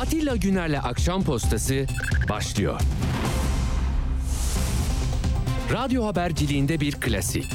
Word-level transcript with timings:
Atilla 0.00 0.36
Güner'le 0.36 0.78
Akşam 0.82 1.24
Postası 1.24 1.86
başlıyor. 2.28 2.80
Radyo 5.72 6.06
haberciliğinde 6.06 6.80
bir 6.80 6.92
klasik. 6.92 7.46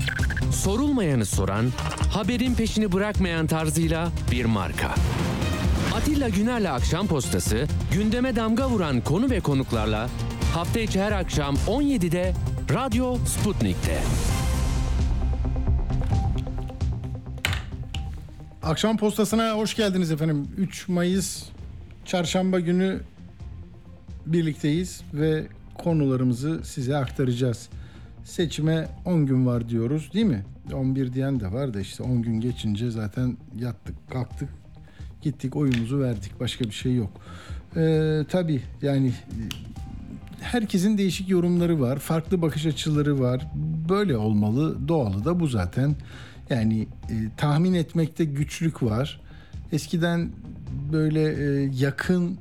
Sorulmayanı 0.52 1.26
soran, 1.26 1.66
haberin 2.14 2.56
peşini 2.56 2.92
bırakmayan 2.92 3.48
tarzıyla 3.48 4.10
bir 4.32 4.46
marka. 4.46 4.96
Atilla 5.96 6.30
Güner'le 6.30 6.72
Akşam 6.72 7.08
Postası, 7.08 7.68
gündeme 7.94 8.36
damga 8.36 8.70
vuran 8.70 9.02
konu 9.02 9.30
ve 9.30 9.40
konuklarla 9.40 10.10
hafta 10.54 10.80
içi 10.80 11.02
her 11.02 11.12
akşam 11.12 11.56
17'de 11.56 12.34
Radyo 12.74 13.18
Sputnik'te. 13.26 14.00
Akşam 18.64 18.98
postasına 18.98 19.52
hoş 19.52 19.76
geldiniz 19.76 20.12
efendim. 20.12 20.48
3 20.58 20.88
Mayıs 20.88 21.55
çarşamba 22.06 22.60
günü 22.60 23.00
birlikteyiz 24.26 25.02
ve 25.14 25.48
konularımızı 25.78 26.62
size 26.64 26.98
aktaracağız. 26.98 27.70
Seçime 28.24 28.88
10 29.06 29.26
gün 29.26 29.46
var 29.46 29.70
diyoruz 29.70 30.10
değil 30.14 30.26
mi? 30.26 30.46
11 30.74 31.14
diyen 31.14 31.40
de 31.40 31.52
var 31.52 31.74
da 31.74 31.80
işte 31.80 32.04
10 32.04 32.22
gün 32.22 32.40
geçince 32.40 32.92
zaten 32.92 33.38
yattık 33.60 33.96
kalktık 34.12 34.50
gittik 35.22 35.56
oyumuzu 35.56 36.00
verdik 36.00 36.40
başka 36.40 36.66
bir 36.66 36.72
şey 36.72 36.96
yok. 36.96 37.12
Ee, 37.76 38.22
tabii 38.30 38.62
yani 38.82 39.14
herkesin 40.42 40.98
değişik 40.98 41.30
yorumları 41.30 41.82
var, 41.82 42.00
farklı 42.00 42.42
bakış 42.42 42.66
açıları 42.66 43.20
var. 43.20 43.48
Böyle 43.90 44.18
olmalı, 44.18 44.88
doğalı 44.88 45.26
da 45.26 45.40
bu 45.40 45.48
zaten. 45.48 45.96
Yani 46.50 46.82
e, 46.82 47.16
tahmin 47.38 47.74
etmekte 47.74 48.26
güçlük 48.26 48.84
var. 48.84 49.22
Eskiden 49.72 50.30
böyle 50.94 51.22
e, 51.22 51.70
yakın 51.74 52.38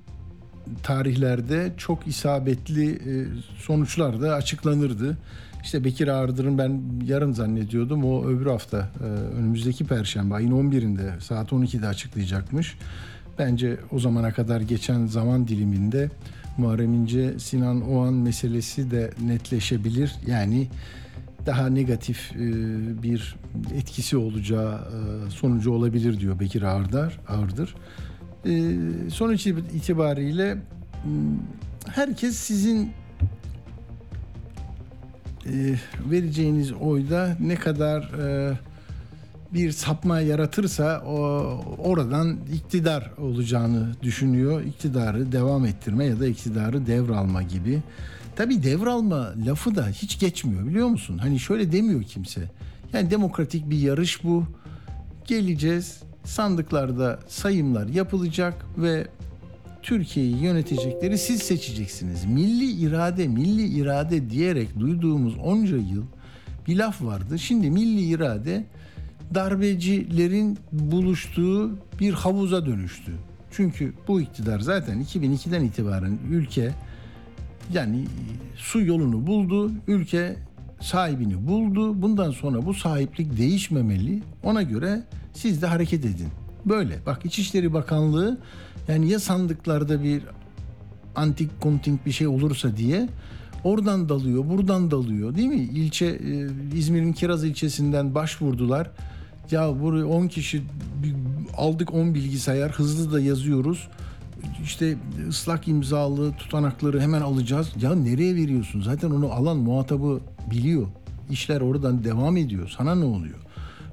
tarihlerde 0.83 1.73
çok 1.77 2.07
isabetli 2.07 2.91
e, 2.93 3.27
sonuçlar 3.59 4.21
da 4.21 4.35
açıklanırdı. 4.35 5.19
İşte 5.63 5.85
Bekir 5.85 6.09
Ağırdır'ın 6.09 6.59
ben 6.59 6.83
yarın 7.07 7.33
zannediyordum. 7.33 8.05
O 8.05 8.27
öbür 8.27 8.47
hafta 8.47 8.89
e, 9.01 9.05
önümüzdeki 9.39 9.87
perşembe 9.87 10.35
ayın 10.35 10.51
11'inde 10.51 11.21
saat 11.21 11.53
12'de 11.53 11.87
açıklayacakmış. 11.87 12.77
Bence 13.39 13.77
o 13.93 13.99
zamana 13.99 14.33
kadar 14.33 14.61
geçen 14.61 15.07
zaman 15.07 15.49
diliminde 15.49 16.11
Muharrem 16.59 16.95
İnce, 16.95 17.39
Sinan 17.39 17.91
Oğan 17.91 18.15
meselesi 18.15 18.91
de 18.91 19.11
netleşebilir. 19.27 20.15
Yani 20.27 20.69
daha 21.47 21.67
negatif 21.67 22.33
e, 22.33 22.43
bir 23.03 23.37
etkisi 23.75 24.17
olacağı 24.17 24.75
e, 24.75 25.31
sonucu 25.31 25.73
olabilir 25.73 26.21
diyor 26.21 26.41
Bekir 26.41 26.63
Ağırdar, 26.63 27.21
Ağırdır. 27.29 27.69
E, 27.71 28.04
sonuç 29.11 29.47
itibariyle 29.47 30.59
herkes 31.87 32.37
sizin 32.37 32.91
vereceğiniz 36.11 36.73
oyda 36.73 37.37
ne 37.41 37.55
kadar 37.55 38.11
bir 39.55 39.73
sapma 39.73 40.21
yaratırsa 40.21 41.03
o, 41.07 41.15
oradan 41.79 42.39
iktidar 42.53 43.11
olacağını 43.19 43.95
düşünüyor. 44.03 44.63
İktidarı 44.63 45.33
devam 45.33 45.65
ettirme 45.65 46.05
ya 46.05 46.21
da 46.21 46.27
iktidarı 46.27 46.87
devralma 46.87 47.43
gibi. 47.43 47.83
Tabii 48.37 48.63
devralma 48.63 49.35
lafı 49.47 49.75
da 49.75 49.89
hiç 49.89 50.19
geçmiyor 50.21 50.67
biliyor 50.67 50.89
musun? 50.89 51.19
Hani 51.19 51.39
şöyle 51.39 51.73
demiyor 51.73 52.03
kimse. 52.03 52.41
Yani 52.93 53.11
demokratik 53.11 53.71
bir 53.71 53.79
yarış 53.79 54.25
bu. 54.25 54.45
Geleceğiz, 55.27 56.01
sandıklarda 56.25 57.19
sayımlar 57.29 57.87
yapılacak 57.87 58.67
ve 58.79 59.07
Türkiye'yi 59.83 60.37
yönetecekleri 60.37 61.19
siz 61.19 61.43
seçeceksiniz. 61.43 62.25
Milli 62.25 62.71
irade, 62.71 63.29
milli 63.29 63.67
irade 63.67 64.31
diyerek 64.31 64.81
duyduğumuz 64.81 65.37
onca 65.45 65.77
yıl 65.77 66.05
bir 66.69 66.77
laf 66.77 67.03
vardı. 67.03 67.39
Şimdi 67.39 67.71
milli 67.71 68.01
irade 68.01 68.65
darbecilerin 69.35 70.59
buluştuğu 70.73 71.79
bir 72.01 72.13
havuza 72.13 72.67
dönüştü. 72.67 73.13
Çünkü 73.51 73.93
bu 74.09 74.21
iktidar 74.21 74.61
zaten 74.61 75.03
2002'den 75.03 75.65
itibaren 75.65 76.19
ülke 76.31 76.73
yani 77.73 78.05
su 78.57 78.81
yolunu 78.81 79.27
buldu, 79.27 79.73
ülke 79.89 80.37
sahibini 80.81 81.47
buldu. 81.47 82.03
Bundan 82.03 82.31
sonra 82.31 82.67
bu 82.67 82.75
sahiplik 82.75 83.39
değişmemeli. 83.39 84.23
Ona 84.43 84.63
göre 84.63 85.03
siz 85.35 85.63
de 85.63 85.67
hareket 85.67 86.05
edin. 86.05 86.29
Böyle. 86.67 86.99
Bak 87.07 87.25
İçişleri 87.25 87.73
Bakanlığı 87.73 88.39
yani 88.89 89.09
ya 89.09 89.21
sandıklarda 89.21 90.03
bir 90.03 90.23
antik 91.17 91.61
konting 91.61 92.01
bir 92.07 92.13
şey 92.13 92.27
olursa 92.27 92.77
diye 92.77 93.09
oradan 93.65 94.09
dalıyor, 94.09 94.49
buradan 94.49 94.91
dalıyor 94.91 95.35
değil 95.35 95.49
mi? 95.49 95.57
İlçe 95.57 96.07
e, 96.07 96.49
İzmir'in 96.79 97.13
Kiraz 97.13 97.45
ilçesinden 97.45 98.15
başvurdular. 98.15 98.91
Ya 99.51 99.81
buraya 99.81 100.07
10 100.07 100.29
kişi 100.29 100.63
aldık 101.57 101.95
10 101.95 102.15
bilgisayar 102.15 102.73
hızlı 102.73 103.13
da 103.13 103.21
yazıyoruz. 103.21 103.89
İşte 104.63 104.97
ıslak 105.29 105.69
imzalı 105.69 106.33
tutanakları 106.33 107.01
hemen 107.01 107.21
alacağız. 107.21 107.69
Ya 107.81 107.95
nereye 107.95 108.35
veriyorsun? 108.35 108.83
Zaten 108.83 109.11
onu 109.11 109.33
alan 109.33 109.57
muhatabı 109.57 110.21
biliyor. 110.51 110.87
İşler 111.31 111.61
oradan 111.61 112.05
devam 112.05 112.37
ediyor. 112.37 112.73
Sana 112.77 112.95
ne 112.95 113.05
oluyor? 113.05 113.44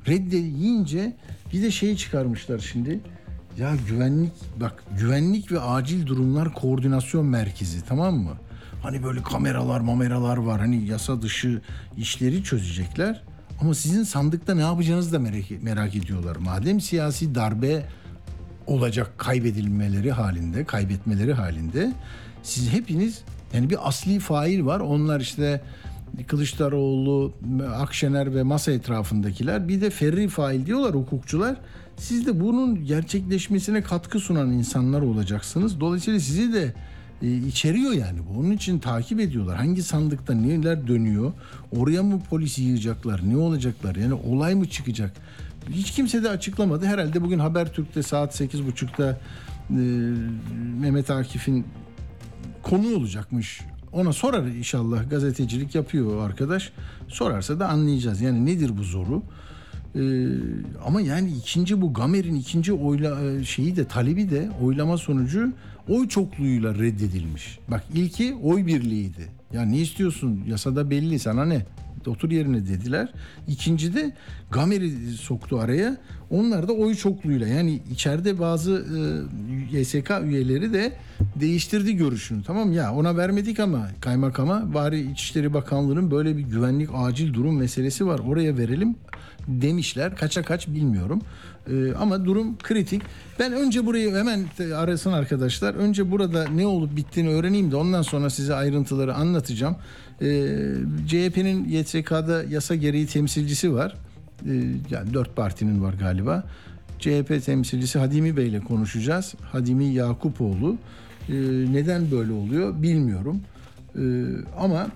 Reddeyince 0.07 1.17
bir 1.53 1.61
de 1.61 1.71
şey 1.71 1.95
çıkarmışlar 1.95 2.59
şimdi. 2.59 2.99
Ya 3.57 3.73
güvenlik 3.87 4.33
bak 4.59 4.83
güvenlik 4.99 5.51
ve 5.51 5.59
acil 5.59 6.05
durumlar 6.05 6.53
koordinasyon 6.53 7.25
merkezi 7.25 7.85
tamam 7.85 8.15
mı? 8.15 8.33
Hani 8.83 9.03
böyle 9.03 9.23
kameralar 9.23 9.79
mameralar 9.79 10.37
var 10.37 10.59
hani 10.59 10.85
yasa 10.85 11.21
dışı 11.21 11.61
işleri 11.97 12.43
çözecekler. 12.43 13.23
Ama 13.61 13.75
sizin 13.75 14.03
sandıkta 14.03 14.55
ne 14.55 14.61
yapacağınızı 14.61 15.13
da 15.13 15.19
merak, 15.19 15.43
merak 15.61 15.95
ediyorlar. 15.95 16.35
Madem 16.35 16.81
siyasi 16.81 17.35
darbe 17.35 17.85
olacak 18.67 19.13
kaybedilmeleri 19.17 20.11
halinde, 20.11 20.65
kaybetmeleri 20.65 21.33
halinde 21.33 21.93
siz 22.43 22.69
hepiniz 22.69 23.21
yani 23.53 23.69
bir 23.69 23.87
asli 23.87 24.19
fail 24.19 24.65
var. 24.65 24.79
Onlar 24.79 25.19
işte 25.19 25.61
Kılıçdaroğlu, 26.27 27.33
Akşener 27.75 28.35
ve 28.35 28.43
masa 28.43 28.71
etrafındakiler 28.71 29.67
bir 29.67 29.81
de 29.81 29.89
ferri 29.89 30.27
fail 30.27 30.65
diyorlar 30.65 30.95
hukukçular. 30.95 31.55
Siz 31.97 32.27
de 32.27 32.39
bunun 32.39 32.85
gerçekleşmesine 32.85 33.83
katkı 33.83 34.19
sunan 34.19 34.51
insanlar 34.51 35.01
olacaksınız. 35.01 35.79
Dolayısıyla 35.79 36.19
sizi 36.19 36.53
de 36.53 36.73
e, 37.21 37.37
içeriyor 37.37 37.91
yani 37.91 38.19
bu. 38.29 38.39
Onun 38.39 38.51
için 38.51 38.79
takip 38.79 39.19
ediyorlar. 39.19 39.57
Hangi 39.57 39.83
sandıkta 39.83 40.33
neler 40.33 40.87
dönüyor? 40.87 41.33
Oraya 41.77 42.03
mı 42.03 42.21
polis 42.29 42.59
yığacaklar? 42.59 43.21
Ne 43.29 43.37
olacaklar? 43.37 43.95
Yani 43.95 44.13
olay 44.13 44.55
mı 44.55 44.69
çıkacak? 44.69 45.13
Hiç 45.69 45.91
kimse 45.91 46.23
de 46.23 46.29
açıklamadı. 46.29 46.85
Herhalde 46.85 47.21
bugün 47.21 47.39
Habertürk'te 47.39 48.03
saat 48.03 48.41
8.30'da 48.41 49.19
e, 49.69 49.73
Mehmet 50.79 51.09
Akif'in 51.09 51.65
konu 52.63 52.95
olacakmış. 52.95 53.61
Ona 53.93 54.13
sorar 54.13 54.45
inşallah 54.45 55.09
gazetecilik 55.09 55.75
yapıyor 55.75 56.25
arkadaş. 56.25 56.71
Sorarsa 57.07 57.59
da 57.59 57.69
anlayacağız. 57.69 58.21
Yani 58.21 58.45
nedir 58.45 58.77
bu 58.77 58.83
zoru? 58.83 59.23
Ee, 59.95 60.01
ama 60.85 61.01
yani 61.01 61.31
ikinci 61.31 61.81
bu 61.81 61.93
Gamer'in 61.93 62.35
ikinci 62.35 62.73
oyla 62.73 63.31
e, 63.31 63.43
şeyi 63.43 63.75
de 63.75 63.85
talebi 63.85 64.29
de 64.29 64.49
oylama 64.61 64.97
sonucu 64.97 65.53
oy 65.89 66.07
çokluğuyla 66.07 66.75
reddedilmiş. 66.75 67.59
Bak 67.67 67.83
ilki 67.93 68.35
oy 68.43 68.65
birliğiydi. 68.65 69.29
Ya 69.53 69.61
ne 69.61 69.77
istiyorsun? 69.77 70.43
Yasada 70.47 70.89
belli 70.89 71.19
sana 71.19 71.45
ne? 71.45 71.65
Otur 72.07 72.31
yerine 72.31 72.67
dediler. 72.67 73.13
İkinci 73.47 73.95
de 73.95 74.15
Gamer'i 74.51 75.11
soktu 75.11 75.59
araya. 75.59 75.97
Onlar 76.31 76.67
da 76.67 76.73
oy 76.73 76.95
çokluğuyla 76.95 77.47
yani 77.47 77.79
içeride 77.91 78.39
bazı 78.39 78.85
e, 79.71 79.79
YSK 79.79 80.11
üyeleri 80.23 80.73
de 80.73 80.93
değiştirdi 81.35 81.95
görüşünü. 81.95 82.43
Tamam 82.43 82.73
ya 82.73 82.93
ona 82.93 83.17
vermedik 83.17 83.59
ama 83.59 83.87
kaymakama 84.01 84.73
bari 84.73 85.11
İçişleri 85.11 85.53
Bakanlığı'nın 85.53 86.11
böyle 86.11 86.37
bir 86.37 86.41
güvenlik 86.41 86.89
acil 86.93 87.33
durum 87.33 87.57
meselesi 87.57 88.07
var. 88.07 88.19
Oraya 88.19 88.57
verelim 88.57 88.95
demişler. 89.47 90.15
Kaça 90.15 90.43
kaç 90.43 90.67
bilmiyorum. 90.67 91.21
Ee, 91.67 91.93
ama 91.93 92.25
durum 92.25 92.57
kritik. 92.57 93.01
Ben 93.39 93.53
önce 93.53 93.85
burayı 93.85 94.15
hemen 94.15 94.45
arasın 94.75 95.11
arkadaşlar. 95.11 95.73
Önce 95.73 96.11
burada 96.11 96.47
ne 96.47 96.65
olup 96.65 96.95
bittiğini 96.95 97.29
öğreneyim 97.29 97.71
de 97.71 97.75
ondan 97.75 98.01
sonra 98.01 98.29
size 98.29 98.55
ayrıntıları 98.55 99.15
anlatacağım. 99.15 99.75
Ee, 100.21 100.25
CHP'nin 101.07 101.69
YSK'da 101.69 102.43
yasa 102.49 102.75
gereği 102.75 103.07
temsilcisi 103.07 103.73
var. 103.73 103.95
Ee, 104.47 104.53
yani 104.89 105.13
dört 105.13 105.35
partinin 105.35 105.83
var 105.83 105.93
galiba. 105.93 106.43
CHP 106.99 107.45
temsilcisi 107.45 107.99
Hadimi 107.99 108.37
Bey 108.37 108.47
ile 108.47 108.59
konuşacağız. 108.59 109.35
Hadimi 109.41 109.85
Yakupoğlu. 109.85 110.77
Ee, 111.29 111.33
neden 111.71 112.11
böyle 112.11 112.33
oluyor 112.33 112.81
bilmiyorum. 112.81 113.41
Ee, 113.95 114.23
ama 114.59 114.87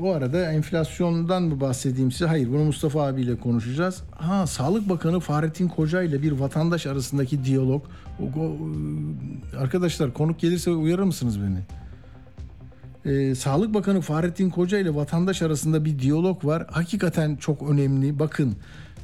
o 0.00 0.12
arada 0.12 0.52
enflasyondan 0.52 1.42
mı 1.42 1.60
bahsedeyim 1.60 2.12
size? 2.12 2.26
Hayır 2.26 2.48
bunu 2.52 2.64
Mustafa 2.64 3.06
abiyle 3.06 3.36
konuşacağız. 3.36 4.02
Ha 4.10 4.46
Sağlık 4.46 4.88
Bakanı 4.88 5.20
Fahrettin 5.20 5.68
Koca 5.68 6.02
ile 6.02 6.22
bir 6.22 6.32
vatandaş 6.32 6.86
arasındaki 6.86 7.44
diyalog. 7.44 7.84
O, 8.20 8.40
o, 8.40 8.56
arkadaşlar 9.58 10.12
konuk 10.12 10.40
gelirse 10.40 10.70
uyarır 10.70 11.02
mısınız 11.02 11.38
beni? 11.42 11.58
Ee, 13.04 13.34
Sağlık 13.34 13.74
Bakanı 13.74 14.00
Fahrettin 14.00 14.50
Koca 14.50 14.78
ile 14.78 14.94
vatandaş 14.94 15.42
arasında 15.42 15.84
bir 15.84 15.98
diyalog 15.98 16.44
var. 16.44 16.66
Hakikaten 16.70 17.36
çok 17.36 17.70
önemli. 17.70 18.18
Bakın 18.18 18.56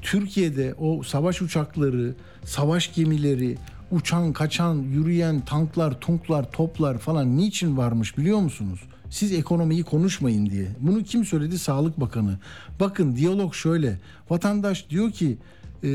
Türkiye'de 0.02 0.74
o 0.74 1.02
savaş 1.02 1.42
uçakları, 1.42 2.14
savaş 2.44 2.94
gemileri, 2.94 3.58
uçan, 3.90 4.32
kaçan, 4.32 4.74
yürüyen 4.74 5.40
tanklar, 5.40 6.00
tunklar, 6.00 6.52
toplar 6.52 6.98
falan 6.98 7.36
niçin 7.36 7.76
varmış 7.76 8.18
biliyor 8.18 8.38
musunuz? 8.38 8.80
Siz 9.10 9.32
ekonomiyi 9.32 9.82
konuşmayın 9.82 10.46
diye. 10.46 10.68
Bunu 10.80 11.02
kim 11.02 11.24
söyledi? 11.24 11.58
Sağlık 11.58 12.00
Bakanı. 12.00 12.38
Bakın 12.80 13.16
diyalog 13.16 13.54
şöyle. 13.54 13.98
Vatandaş 14.30 14.90
diyor 14.90 15.10
ki 15.10 15.38
e, 15.84 15.88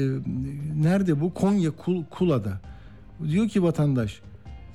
nerede 0.76 1.22
bu? 1.22 1.34
Konya 1.34 1.72
Kul, 1.72 2.04
Kula'da. 2.10 2.62
Diyor 3.30 3.50
ki 3.50 3.64
vatandaş 3.64 4.22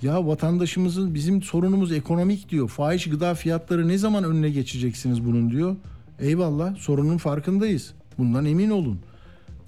ya 0.02 0.26
vatandaşımızın 0.26 1.14
bizim 1.14 1.42
sorunumuz 1.42 1.92
ekonomik 1.92 2.50
diyor. 2.50 2.69
Fahiş 2.69 3.10
gıda 3.10 3.34
fiyatları 3.34 3.88
ne 3.88 3.98
zaman 3.98 4.25
önüne 4.25 4.50
geçeceksiniz 4.50 5.25
bunun 5.25 5.50
diyor. 5.50 5.76
Eyvallah 6.20 6.76
sorunun 6.76 7.19
farkındayız. 7.19 7.94
Bundan 8.19 8.44
emin 8.44 8.70
olun. 8.70 9.00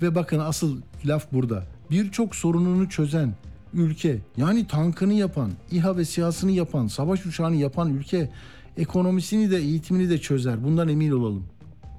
Ve 0.02 0.14
bakın 0.14 0.38
asıl 0.38 0.76
laf 1.04 1.32
burada. 1.32 1.64
Birçok 1.90 2.36
sorununu 2.36 2.88
çözen 2.88 3.34
ülke 3.74 4.18
yani 4.36 4.66
tankını 4.66 5.12
yapan, 5.12 5.50
İHA 5.70 5.96
ve 5.96 6.04
siyasını 6.04 6.50
yapan, 6.50 6.86
savaş 6.86 7.26
uçağını 7.26 7.56
yapan 7.56 7.94
ülke 7.94 8.30
ekonomisini 8.76 9.50
de 9.50 9.56
eğitimini 9.56 10.10
de 10.10 10.18
çözer. 10.18 10.64
Bundan 10.64 10.88
emin 10.88 11.10
olalım. 11.10 11.44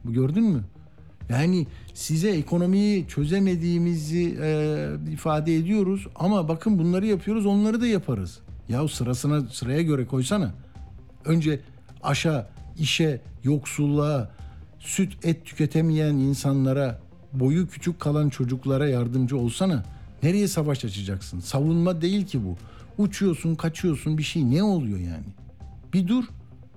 Bu 0.03 0.13
gördün 0.13 0.43
mü? 0.43 0.63
Yani 1.29 1.67
size 1.93 2.31
ekonomiyi 2.31 3.07
çözemediğimizi 3.07 4.37
e, 4.41 4.87
ifade 5.11 5.55
ediyoruz 5.55 6.07
ama 6.15 6.47
bakın 6.47 6.79
bunları 6.79 7.05
yapıyoruz 7.05 7.45
onları 7.45 7.81
da 7.81 7.87
yaparız. 7.87 8.39
Ya 8.69 8.87
sırasına 8.87 9.41
sıraya 9.41 9.81
göre 9.81 10.05
koysana. 10.05 10.51
Önce 11.25 11.59
aşağı, 12.03 12.47
işe, 12.79 13.21
yoksulluğa, 13.43 14.31
süt 14.79 15.25
et 15.25 15.45
tüketemeyen 15.45 16.13
insanlara, 16.13 16.99
boyu 17.33 17.67
küçük 17.67 17.99
kalan 17.99 18.29
çocuklara 18.29 18.87
yardımcı 18.87 19.37
olsana. 19.37 19.83
Nereye 20.23 20.47
savaş 20.47 20.85
açacaksın? 20.85 21.39
Savunma 21.39 22.01
değil 22.01 22.25
ki 22.25 22.39
bu. 22.45 22.55
Uçuyorsun, 23.03 23.55
kaçıyorsun 23.55 24.17
bir 24.17 24.23
şey 24.23 24.51
ne 24.51 24.63
oluyor 24.63 24.99
yani? 24.99 25.25
Bir 25.93 26.07
dur. 26.07 26.23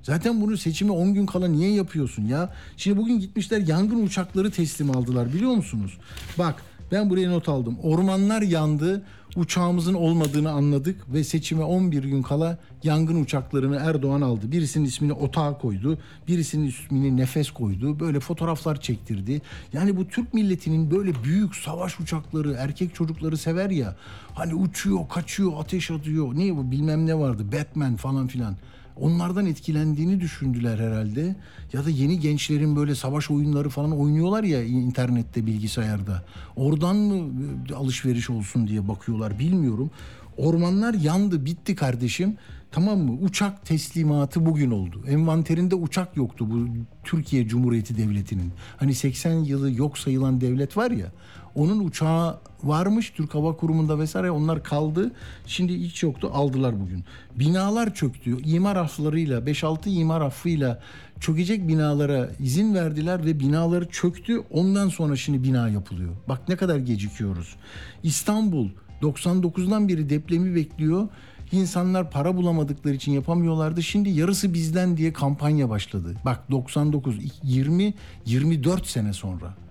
Zaten 0.03 0.41
bunu 0.41 0.57
seçimi 0.57 0.91
10 0.93 1.15
gün 1.15 1.27
kala 1.27 1.49
niye 1.49 1.75
yapıyorsun 1.75 2.23
ya? 2.27 2.55
Şimdi 2.77 2.97
bugün 2.97 3.21
gitmişler 3.21 3.61
yangın 3.61 4.07
uçakları 4.07 4.51
teslim 4.51 4.97
aldılar 4.97 5.33
biliyor 5.33 5.55
musunuz? 5.55 5.99
Bak 6.39 6.63
ben 6.93 7.11
buraya 7.11 7.31
not 7.31 7.49
aldım. 7.49 7.79
Ormanlar 7.83 8.43
yandı, 8.43 9.03
uçağımızın 9.37 9.95
olmadığını 9.95 10.51
anladık 10.51 11.13
ve 11.13 11.25
seçime 11.25 11.65
11 11.65 12.05
gün 12.05 12.23
kala 12.23 12.59
yangın 12.83 13.23
uçaklarını 13.23 13.77
Erdoğan 13.77 14.21
aldı. 14.21 14.53
Birisinin 14.53 14.85
ismini 14.85 15.13
Otağa 15.13 15.59
koydu, 15.59 15.99
birisinin 16.29 16.67
ismini 16.67 17.17
Nefes 17.17 17.51
koydu. 17.51 18.01
Böyle 18.01 18.21
fotoğraflar 18.21 18.81
çektirdi. 18.81 19.43
Yani 19.73 19.97
bu 19.97 20.09
Türk 20.09 20.35
milletinin 20.35 20.91
böyle 20.91 21.25
büyük 21.25 21.57
savaş 21.57 22.01
uçakları, 22.01 22.53
erkek 22.59 22.95
çocukları 22.95 23.37
sever 23.37 23.71
ya. 23.71 23.97
Hani 24.35 24.55
uçuyor, 24.55 25.09
kaçıyor, 25.09 25.53
ateş 25.59 25.91
atıyor. 25.91 26.35
Ne 26.35 26.57
bu 26.57 26.71
bilmem 26.71 27.07
ne 27.07 27.19
vardı, 27.19 27.53
Batman 27.53 27.97
falan 27.97 28.27
filan 28.27 28.57
onlardan 28.97 29.47
etkilendiğini 29.47 30.21
düşündüler 30.21 30.79
herhalde. 30.79 31.37
Ya 31.73 31.85
da 31.85 31.91
yeni 31.91 32.21
gençlerin 32.21 32.77
böyle 32.77 32.95
savaş 32.95 33.31
oyunları 33.31 33.69
falan 33.69 33.99
oynuyorlar 34.01 34.45
ya 34.45 34.65
internette, 34.65 35.47
bilgisayarda. 35.47 36.25
Oradan 36.57 36.97
mı 36.97 37.33
alışveriş 37.77 38.31
olsun 38.31 38.69
diye 38.69 38.89
bakıyorlar 38.89 39.39
bilmiyorum. 39.39 39.91
Ormanlar 40.37 40.95
yandı, 40.95 41.45
bitti 41.47 41.75
kardeşim. 41.75 42.37
Tamam 42.75 42.99
mı? 42.99 43.19
Uçak 43.23 43.67
teslimatı 43.67 44.47
bugün 44.47 44.71
oldu. 44.71 45.05
Envanterinde 45.09 45.75
uçak 45.75 46.17
yoktu 46.17 46.47
bu 46.51 46.69
Türkiye 47.05 47.49
Cumhuriyeti 47.49 47.99
Devleti'nin. 47.99 48.53
Hani 48.77 48.95
80 48.95 49.33
yılı 49.33 49.73
yok 49.73 49.99
sayılan 49.99 50.41
devlet 50.41 50.77
var 50.77 50.91
ya. 50.91 51.07
Onun 51.55 51.87
uçağı 51.87 52.39
varmış 52.63 53.11
Türk 53.11 53.35
Hava 53.35 53.57
Kurumu'nda 53.57 53.99
vesaire 53.99 54.31
onlar 54.31 54.63
kaldı. 54.65 55.13
Şimdi 55.47 55.81
hiç 55.81 56.03
yoktu 56.03 56.31
aldılar 56.33 56.81
bugün. 56.81 57.05
Binalar 57.35 57.95
çöktü. 57.95 58.43
İmar 58.45 58.77
afflarıyla 58.77 59.41
5-6 59.41 59.89
imar 59.89 60.21
affıyla 60.21 60.81
çökecek 61.21 61.69
binalara 61.69 62.31
izin 62.41 62.75
verdiler 62.75 63.25
ve 63.25 63.41
binaları 63.41 63.89
çöktü. 63.89 64.43
Ondan 64.51 64.89
sonra 64.89 65.17
şimdi 65.17 65.43
bina 65.43 65.69
yapılıyor. 65.69 66.15
Bak 66.29 66.49
ne 66.49 66.57
kadar 66.57 66.79
gecikiyoruz. 66.79 67.57
İstanbul 68.03 68.69
99'dan 69.03 69.89
beri 69.89 70.11
depremi 70.11 70.55
bekliyor. 70.55 71.09
İnsanlar 71.53 72.11
para 72.11 72.37
bulamadıkları 72.37 72.95
için 72.95 73.13
yapamıyorlardı. 73.13 73.83
Şimdi 73.83 74.11
yarısı 74.11 74.55
bizden 74.55 74.97
diye 74.97 75.13
kampanya 75.13 75.71
başladı. 75.71 76.15
Bak 76.25 76.51
99, 76.51 77.19
20, 77.43 77.95
24 78.27 78.87
sene 78.87 79.13
sonra. 79.13 79.64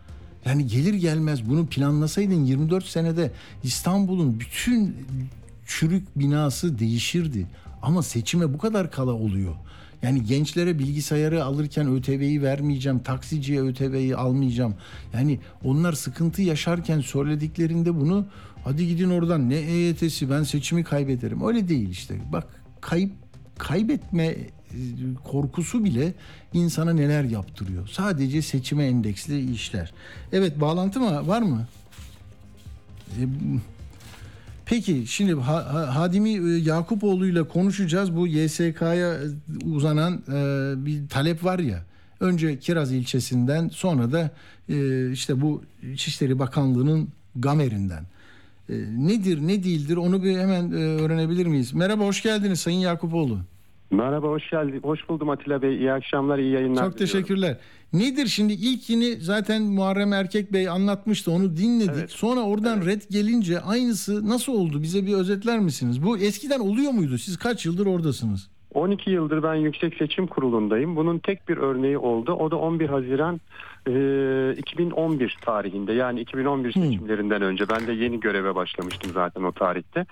Yani 0.46 0.68
gelir 0.68 0.94
gelmez 0.94 1.50
bunu 1.50 1.66
planlasaydın 1.66 2.44
24 2.46 2.86
senede 2.86 3.32
İstanbul'un 3.64 4.40
bütün 4.40 4.96
çürük 5.66 6.20
binası 6.20 6.80
değişirdi. 6.80 7.48
Ama 7.82 8.04
seçime 8.04 8.54
bu 8.54 8.58
kadar 8.58 8.92
kala 8.92 9.12
oluyor. 9.12 9.56
Yani 10.02 10.24
gençlere 10.24 10.80
bilgisayarı 10.80 11.44
alırken 11.44 11.88
ÖTV'yi 11.88 12.42
vermeyeceğim, 12.42 13.00
taksiciye 13.00 13.62
ÖTV'yi 13.62 14.16
almayacağım. 14.16 14.76
Yani 15.14 15.40
onlar 15.64 15.94
sıkıntı 15.94 16.42
yaşarken 16.42 17.00
söylediklerinde 17.00 17.96
bunu 18.00 18.26
hadi 18.64 18.88
gidin 18.88 19.10
oradan 19.10 19.50
ne 19.50 19.56
EYT'si 19.56 20.30
ben 20.30 20.44
seçimi 20.44 20.84
kaybederim. 20.84 21.48
Öyle 21.48 21.70
değil 21.70 21.90
işte. 21.90 22.16
Bak 22.32 22.48
kayıp 22.82 23.12
kaybetme 23.58 24.36
korkusu 25.24 25.84
bile 25.84 26.14
insana 26.54 26.94
neler 26.94 27.24
yaptırıyor. 27.24 27.88
Sadece 27.88 28.42
seçime 28.42 28.86
endeksli 28.86 29.52
işler. 29.52 29.94
Evet 30.32 30.62
bağlantı 30.62 31.00
mı 31.00 31.28
var 31.28 31.42
mı? 31.42 31.68
E, 33.20 33.22
peki 34.66 35.04
şimdi 35.08 35.34
Hadimi 35.34 36.30
Yakupoğlu 36.60 37.28
ile 37.28 37.44
konuşacağız. 37.44 38.16
Bu 38.16 38.28
YSK'ya 38.28 39.18
uzanan 39.66 40.22
bir 40.86 41.08
talep 41.08 41.44
var 41.44 41.60
ya. 41.60 41.86
Önce 42.20 42.60
Kiraz 42.60 42.92
ilçesinden 42.92 43.70
sonra 43.70 44.12
da 44.12 44.32
işte 45.12 45.42
bu 45.42 45.64
İçişleri 45.94 46.40
Bakanlığı'nın 46.40 47.10
Gamer'inden. 47.36 48.04
Nedir 48.98 49.48
ne 49.48 49.64
değildir 49.64 49.98
onu 49.98 50.24
bir 50.24 50.38
hemen 50.40 50.72
öğrenebilir 50.72 51.46
miyiz? 51.46 51.74
Merhaba 51.74 52.06
hoş 52.06 52.24
geldiniz 52.24 52.60
Sayın 52.60 52.80
Yakupoğlu. 52.80 53.40
Merhaba, 53.92 54.28
hoş 54.28 54.50
geldin. 54.50 54.80
Hoş 54.84 55.10
buldum 55.10 55.30
Atilla 55.30 55.62
Bey. 55.62 55.76
İyi 55.76 55.92
akşamlar, 55.92 56.40
iyi 56.40 56.52
yayınlar. 56.52 56.84
Çok 56.84 56.98
teşekkürler. 56.98 57.58
Nedir 57.94 58.28
şimdi 58.28 58.54
ilkini 58.54 59.16
zaten 59.16 59.62
Muharrem 59.62 60.14
Erkek 60.14 60.54
Bey 60.54 60.70
anlatmıştı. 60.70 61.32
Onu 61.32 61.58
dinledik. 61.58 61.96
Evet. 61.98 62.12
Sonra 62.12 62.42
oradan 62.42 62.78
evet. 62.78 62.88
red 62.88 63.02
gelince 63.12 63.60
aynısı 63.60 64.30
nasıl 64.30 64.54
oldu? 64.54 64.82
Bize 64.82 65.06
bir 65.06 65.14
özetler 65.14 65.60
misiniz? 65.60 66.04
Bu 66.04 66.18
eskiden 66.18 66.60
oluyor 66.60 66.92
muydu? 66.92 67.18
Siz 67.18 67.38
kaç 67.38 67.66
yıldır 67.66 67.86
oradasınız? 67.86 68.50
12 68.74 69.12
yıldır 69.12 69.44
ben 69.44 69.56
Yüksek 69.56 69.96
Seçim 69.96 70.28
Kurulu'ndayım. 70.28 70.96
Bunun 70.96 71.20
tek 71.20 71.50
bir 71.50 71.58
örneği 71.58 71.98
oldu. 71.98 72.34
O 72.34 72.52
da 72.52 72.56
11 72.56 72.90
Haziran 72.90 73.42
e, 73.88 74.54
2011 74.58 75.38
tarihinde 75.42 75.94
yani 75.94 76.20
2011 76.20 76.76
hmm. 76.76 76.84
seçimlerinden 76.84 77.42
önce 77.42 77.70
ben 77.70 77.88
de 77.88 77.94
yeni 77.94 78.20
göreve 78.20 78.56
başlamıştım 78.56 79.12
zaten 79.14 79.44
o 79.44 79.52
tarihte. 79.52 80.06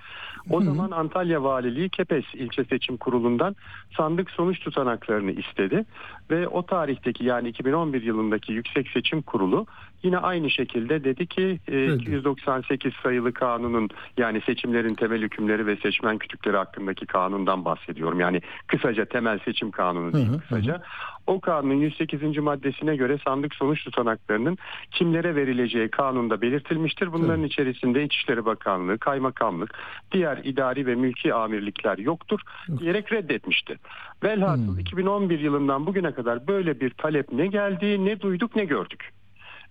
O 0.49 0.59
hmm. 0.59 0.65
zaman 0.65 0.91
Antalya 0.91 1.43
Valiliği 1.43 1.89
Kepes 1.89 2.25
İlçe 2.33 2.63
Seçim 2.63 2.97
Kurulu'ndan 2.97 3.55
sandık 3.97 4.31
sonuç 4.31 4.59
tutanaklarını 4.59 5.31
istedi 5.31 5.85
ve 6.29 6.47
o 6.47 6.65
tarihteki 6.65 7.25
yani 7.25 7.49
2011 7.49 8.01
yılındaki 8.01 8.53
Yüksek 8.53 8.89
Seçim 8.89 9.21
Kurulu 9.21 9.65
yine 10.03 10.17
aynı 10.17 10.49
şekilde 10.49 11.03
dedi 11.03 11.27
ki 11.27 11.59
e, 11.67 11.93
298 11.93 12.93
sayılı 13.03 13.33
kanunun 13.33 13.89
yani 14.17 14.41
seçimlerin 14.41 14.95
temel 14.95 15.21
hükümleri 15.21 15.65
ve 15.65 15.75
seçmen 15.75 16.17
kütükleri 16.17 16.57
hakkındaki 16.57 17.05
kanundan 17.05 17.65
bahsediyorum. 17.65 18.19
Yani 18.19 18.41
kısaca 18.67 19.05
temel 19.05 19.39
seçim 19.45 19.71
kanunu 19.71 20.13
değil 20.13 20.27
kısaca. 20.41 20.73
Hı. 20.73 20.81
O 21.27 21.39
kanunun 21.39 21.73
108. 21.73 22.37
maddesine 22.37 22.95
göre 22.95 23.17
sandık 23.25 23.55
sonuç 23.55 23.83
tutanaklarının 23.83 24.57
kimlere 24.91 25.35
verileceği 25.35 25.89
kanunda 25.89 26.41
belirtilmiştir. 26.41 27.13
Bunların 27.13 27.39
evet. 27.39 27.51
içerisinde 27.51 28.03
İçişleri 28.03 28.45
Bakanlığı, 28.45 28.97
Kaymakamlık, 28.97 29.79
diğer 30.11 30.37
idari 30.43 30.85
ve 30.85 30.95
mülki 30.95 31.33
amirlikler 31.33 31.97
yoktur 31.97 32.39
diyerek 32.79 33.13
reddetmişti. 33.13 33.77
Velhasıl 34.23 34.73
hmm. 34.73 34.79
2011 34.79 35.39
yılından 35.39 35.85
bugüne 35.85 36.11
kadar 36.11 36.47
böyle 36.47 36.79
bir 36.79 36.89
talep 36.89 37.31
ne 37.31 37.47
geldi, 37.47 38.05
ne 38.05 38.19
duyduk, 38.19 38.55
ne 38.55 38.65
gördük. 38.65 39.09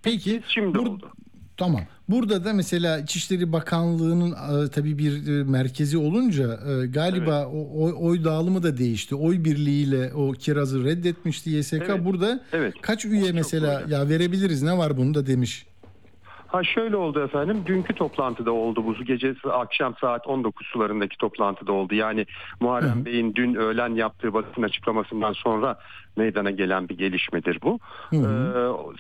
Peki 0.03 0.43
şimdi 0.49 0.79
bur- 0.79 0.89
oldu. 0.89 1.11
Tamam. 1.61 1.81
Burada 2.09 2.45
da 2.45 2.53
mesela 2.53 2.99
İçişleri 2.99 3.53
Bakanlığı'nın 3.53 4.31
e, 4.33 4.71
tabii 4.71 4.99
bir 4.99 5.29
e, 5.29 5.45
merkezi 5.45 5.99
olunca 5.99 6.45
e, 6.45 6.87
galiba 6.87 7.47
o, 7.47 7.85
oy, 7.85 7.93
oy 7.99 8.25
dağılımı 8.25 8.63
da 8.63 8.79
değişti. 8.79 9.15
Oy 9.15 9.45
birliğiyle 9.45 10.15
o 10.15 10.33
kirazı 10.33 10.85
reddetmişti 10.85 11.51
YSK. 11.51 11.73
Evet, 11.73 12.05
Burada 12.05 12.41
evet. 12.53 12.75
kaç 12.83 13.05
üye 13.05 13.25
Çok 13.27 13.35
mesela 13.35 13.81
öyle. 13.81 13.95
ya 13.95 14.09
verebiliriz 14.09 14.63
ne 14.63 14.79
var 14.79 14.97
bunu 14.97 15.15
da 15.15 15.27
demiş. 15.27 15.67
Ha 16.47 16.65
şöyle 16.65 16.97
oldu 16.97 17.25
efendim. 17.25 17.63
Dünkü 17.67 17.95
toplantıda 17.95 18.53
oldu 18.53 18.85
bu 18.85 19.05
gece 19.05 19.35
akşam 19.53 19.95
saat 20.01 20.27
19 20.27 20.67
sularındaki 20.67 21.19
toplantıda 21.19 21.73
oldu. 21.73 21.95
Yani 21.95 22.27
Muharrem 22.61 23.05
Bey'in 23.05 23.35
dün 23.35 23.55
öğlen 23.55 23.95
yaptığı 23.95 24.35
basın 24.35 24.63
açıklamasından 24.63 25.33
sonra 25.33 25.79
meydana 26.17 26.51
gelen 26.51 26.89
bir 26.89 26.99
gelişmedir 26.99 27.59
bu. 27.63 27.79
Ee, 28.13 28.19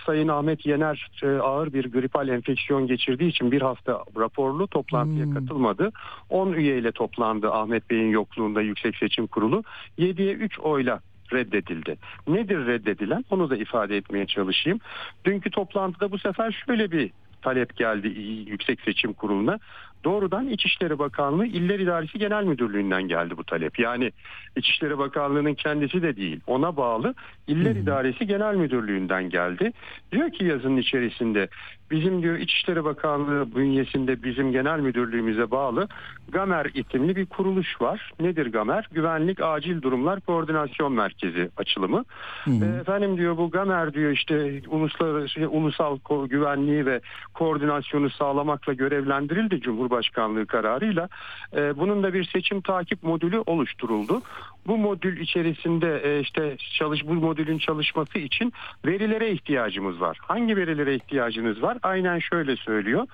Sayın 0.07 0.29
Ahmet 0.29 0.67
Yener 0.67 1.11
e, 1.23 1.27
ağır 1.27 1.73
bir 1.73 1.93
gripal 1.93 2.29
enfeksiyon 2.29 2.87
geçirdiği 2.87 3.29
için 3.29 3.53
bir 3.53 3.63
hafta 3.63 4.05
raporlu 4.17 4.67
toplantıya 4.67 5.31
katılmadı. 5.35 5.91
10 6.29 6.53
üyeyle 6.53 6.93
toplandı 6.93 7.51
Ahmet 7.51 7.91
Bey'in 7.91 8.11
yokluğunda 8.11 8.61
Yüksek 8.63 8.97
Seçim 8.97 9.27
Kurulu. 9.27 9.63
7'ye 9.99 10.33
3 10.33 10.61
oyla 10.61 11.01
reddedildi. 11.33 11.97
Nedir 12.29 12.67
reddedilen? 12.67 13.25
Onu 13.31 13.51
da 13.51 13.57
ifade 13.57 13.97
etmeye 13.97 14.27
çalışayım. 14.27 14.81
Dünkü 15.25 15.51
toplantıda 15.51 16.11
bu 16.11 16.19
sefer 16.19 16.63
şöyle 16.67 16.91
bir 16.91 17.11
talep 17.43 17.77
geldi 17.77 18.09
Yüksek 18.51 18.81
Seçim 18.81 19.13
Kurulu'na. 19.13 19.59
Doğrudan 20.05 20.49
İçişleri 20.49 20.99
Bakanlığı 20.99 21.47
İller 21.47 21.79
İdaresi 21.81 22.19
Genel 22.19 22.45
Müdürlüğü'nden 22.45 23.03
geldi 23.03 23.37
bu 23.37 23.45
talep. 23.45 23.79
Yani 23.79 24.13
İçişleri 24.57 24.99
Bakanlığı'nın 24.99 25.55
kendisi 25.55 26.03
de 26.03 26.17
değil 26.17 26.41
ona 26.47 26.77
bağlı 26.77 27.15
İller 27.47 27.77
İdaresi 27.77 28.27
Genel 28.27 28.55
Müdürlüğü'nden 28.55 29.31
geldi. 29.31 29.73
Diyor 30.13 30.31
ki 30.31 30.45
yazının 30.45 30.77
içerisinde 30.77 31.49
bizim 31.91 32.23
diyor 32.23 32.39
İçişleri 32.39 32.85
Bakanlığı 32.85 33.55
bünyesinde 33.55 34.23
bizim 34.23 34.53
genel 34.53 34.81
müdürlüğümüze 34.81 35.51
bağlı 35.51 35.89
GAMER 36.29 36.67
isimli 36.75 37.17
bir 37.17 37.27
kuruluş 37.27 37.81
var. 37.81 38.13
Nedir 38.21 38.47
GAMER? 38.53 38.89
Güvenlik 38.93 39.43
Acil 39.43 39.83
Durumlar 39.83 40.21
Koordinasyon 40.21 40.93
Merkezi 40.93 41.51
açılımı. 41.57 42.05
E, 42.47 42.81
Efendim 42.81 43.17
diyor 43.17 43.37
bu 43.37 43.51
GAMER 43.51 43.95
diyor 43.95 44.11
işte 44.11 44.63
uluslararası 44.69 45.49
ulusal 45.49 45.99
güvenliği 46.29 46.87
ve 46.87 47.01
koordinasyonu 47.35 48.11
sağlamakla 48.11 48.73
görevlendirildi 48.73 49.61
Cumhurbaşkanlığı 49.91 50.47
kararıyla. 50.47 51.09
E, 51.57 51.79
bunun 51.79 52.03
da 52.03 52.15
bir 52.15 52.25
seçim 52.25 52.61
takip 52.61 53.03
modülü 53.03 53.39
oluşturuldu. 53.39 54.23
Bu 54.67 54.79
modül 54.79 55.21
içerisinde 55.21 56.01
e, 56.05 56.21
işte 56.21 56.57
çalış 56.79 57.07
bu 57.07 57.15
modülün 57.15 57.59
çalışması 57.59 58.19
için 58.19 58.53
verilere 58.87 59.31
ihtiyacımız 59.31 60.01
var. 60.01 60.19
Hangi 60.23 60.57
verilere 60.57 60.95
ihtiyacınız 60.95 61.63
var? 61.63 61.79
Aynen 61.83 62.19
şöyle 62.19 62.57
söylüyor. 62.57 63.07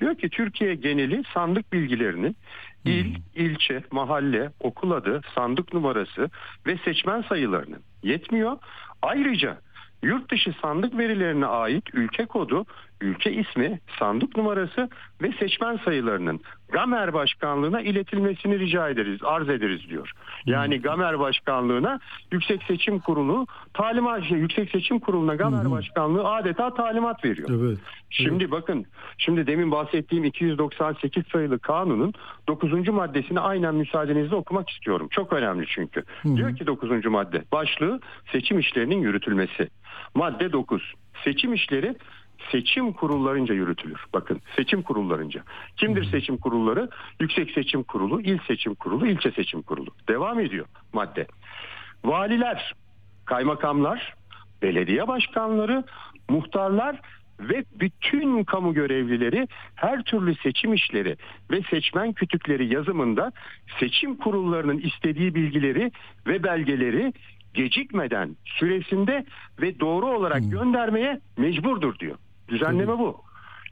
Diyor 0.00 0.14
ki 0.14 0.28
Türkiye 0.28 0.74
geneli 0.74 1.22
sandık 1.34 1.72
bilgilerini 1.72 2.34
il, 2.84 3.14
ilçe, 3.34 3.82
mahalle, 3.90 4.50
okul 4.60 4.90
adı, 4.90 5.20
sandık 5.34 5.74
numarası 5.74 6.30
ve 6.66 6.78
seçmen 6.84 7.22
sayılarını 7.22 7.76
yetmiyor. 8.02 8.56
Ayrıca 9.02 9.58
yurt 10.02 10.30
dışı 10.30 10.54
sandık 10.62 10.98
verilerine 10.98 11.46
ait 11.46 11.84
ülke 11.94 12.26
kodu, 12.26 12.66
ülke 13.00 13.32
ismi, 13.32 13.80
sandık 13.98 14.36
numarası 14.36 14.88
ve 15.22 15.32
seçmen 15.32 15.76
sayılarının 15.84 16.40
Gamer 16.72 17.14
Başkanlığı'na 17.14 17.80
iletilmesini 17.80 18.58
rica 18.58 18.88
ederiz, 18.88 19.20
arz 19.24 19.48
ederiz 19.48 19.88
diyor. 19.88 20.10
Yani 20.46 20.80
Gamer 20.80 21.18
Başkanlığı'na 21.18 22.00
Yüksek 22.32 22.62
Seçim 22.62 22.98
Kurulu 22.98 23.46
talimat, 23.74 24.24
şey, 24.24 24.38
Yüksek 24.38 24.70
Seçim 24.70 24.98
Kurulu'na 24.98 25.34
Gamer 25.34 25.70
Başkanlığı 25.70 26.28
adeta 26.28 26.74
talimat 26.74 27.24
veriyor. 27.24 27.48
Evet. 27.50 27.78
Şimdi 28.10 28.50
bakın, 28.50 28.86
şimdi 29.18 29.46
demin 29.46 29.70
bahsettiğim 29.70 30.24
298 30.24 31.24
sayılı 31.32 31.58
kanunun 31.58 32.12
9. 32.48 32.88
maddesini 32.88 33.40
aynen 33.40 33.74
müsaadenizle 33.74 34.36
okumak 34.36 34.70
istiyorum. 34.70 35.08
Çok 35.10 35.32
önemli 35.32 35.66
çünkü. 35.66 36.02
Diyor 36.24 36.56
ki 36.56 36.66
9. 36.66 37.04
madde, 37.04 37.42
başlığı 37.52 38.00
seçim 38.32 38.58
işlerinin 38.58 39.00
yürütülmesi. 39.00 39.68
Madde 40.14 40.52
9, 40.52 40.92
seçim 41.24 41.54
işleri 41.54 41.94
seçim 42.50 42.92
kurullarınca 42.92 43.54
yürütülür. 43.54 44.00
Bakın 44.12 44.40
seçim 44.56 44.82
kurullarınca. 44.82 45.42
Kimdir 45.76 46.04
seçim 46.04 46.36
kurulları? 46.36 46.88
Yüksek 47.20 47.50
Seçim 47.50 47.82
Kurulu, 47.82 48.20
İl 48.20 48.38
Seçim 48.46 48.74
Kurulu, 48.74 49.06
İlçe 49.06 49.30
Seçim 49.30 49.62
Kurulu. 49.62 49.90
Devam 50.08 50.40
ediyor 50.40 50.66
madde. 50.92 51.26
Valiler, 52.04 52.74
kaymakamlar, 53.24 54.14
belediye 54.62 55.08
başkanları, 55.08 55.84
muhtarlar 56.28 57.00
ve 57.40 57.64
bütün 57.80 58.44
kamu 58.44 58.74
görevlileri 58.74 59.48
her 59.74 60.02
türlü 60.02 60.34
seçim 60.34 60.74
işleri 60.74 61.16
ve 61.50 61.62
seçmen 61.70 62.12
kütükleri 62.12 62.74
yazımında 62.74 63.32
seçim 63.80 64.16
kurullarının 64.16 64.78
istediği 64.78 65.34
bilgileri 65.34 65.92
ve 66.26 66.42
belgeleri 66.42 67.12
gecikmeden 67.54 68.36
süresinde 68.44 69.24
ve 69.60 69.80
doğru 69.80 70.06
olarak 70.06 70.50
göndermeye 70.50 71.20
mecburdur 71.38 71.98
diyor. 71.98 72.16
Düzenleme 72.48 72.98
bu. 72.98 73.16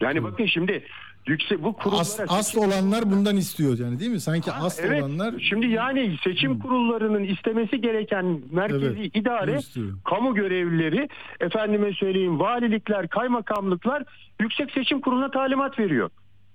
Yani 0.00 0.22
bakın 0.24 0.46
şimdi 0.46 0.84
yüksek 1.26 1.62
bu 1.62 1.72
kurullara 1.72 2.00
As, 2.00 2.20
asıl 2.28 2.58
olanlar 2.64 3.10
bundan 3.10 3.36
istiyor 3.36 3.78
yani 3.78 4.00
değil 4.00 4.10
mi? 4.10 4.20
Sanki 4.20 4.52
asıl 4.52 4.82
Evet. 4.84 5.02
olanlar 5.02 5.34
Şimdi 5.48 5.66
yani 5.66 6.16
seçim 6.24 6.58
kurullarının 6.58 7.24
istemesi 7.24 7.80
gereken 7.80 8.40
merkezi 8.52 8.86
Evet, 8.86 9.16
idare, 9.16 9.58
kamu 10.04 10.34
görevlileri, 10.34 11.08
efendime 11.40 11.92
söyleyeyim 11.92 12.40
valilikler, 12.40 13.08
kaymakamlıklar 13.08 14.04
Yüksek 14.40 14.70
Seçim 14.70 15.00
Kurulu'na 15.00 15.30
talimat 15.30 15.78
veriyor. 15.78 16.10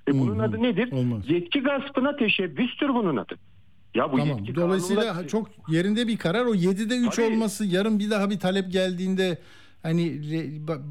E 0.08 0.14
bunun 0.14 0.40
Hı, 0.40 0.44
adı 0.44 0.64
nedir? 0.64 0.92
olmaz. 0.92 1.30
Yetki 1.30 1.60
gaspına 1.60 2.16
teşebbüstür 2.16 2.90
bunun 2.90 3.18
adı. 3.18 3.36
Ya 3.96 4.12
bu 4.12 4.18
Tamam. 4.18 4.40
Dolayısıyla 4.56 5.04
kanunla- 5.04 5.28
çok 5.28 5.50
yerinde 5.70 6.08
bir 6.08 6.18
karar. 6.18 6.46
O 6.46 6.54
7'de 6.56 6.98
3 6.98 7.16
Tabii. 7.16 7.26
olması 7.26 7.66
yarın 7.66 8.00
bir 8.00 8.10
daha 8.12 8.30
bir 8.30 8.40
talep 8.40 8.72
geldiğinde 8.72 9.38
hani 9.84 10.22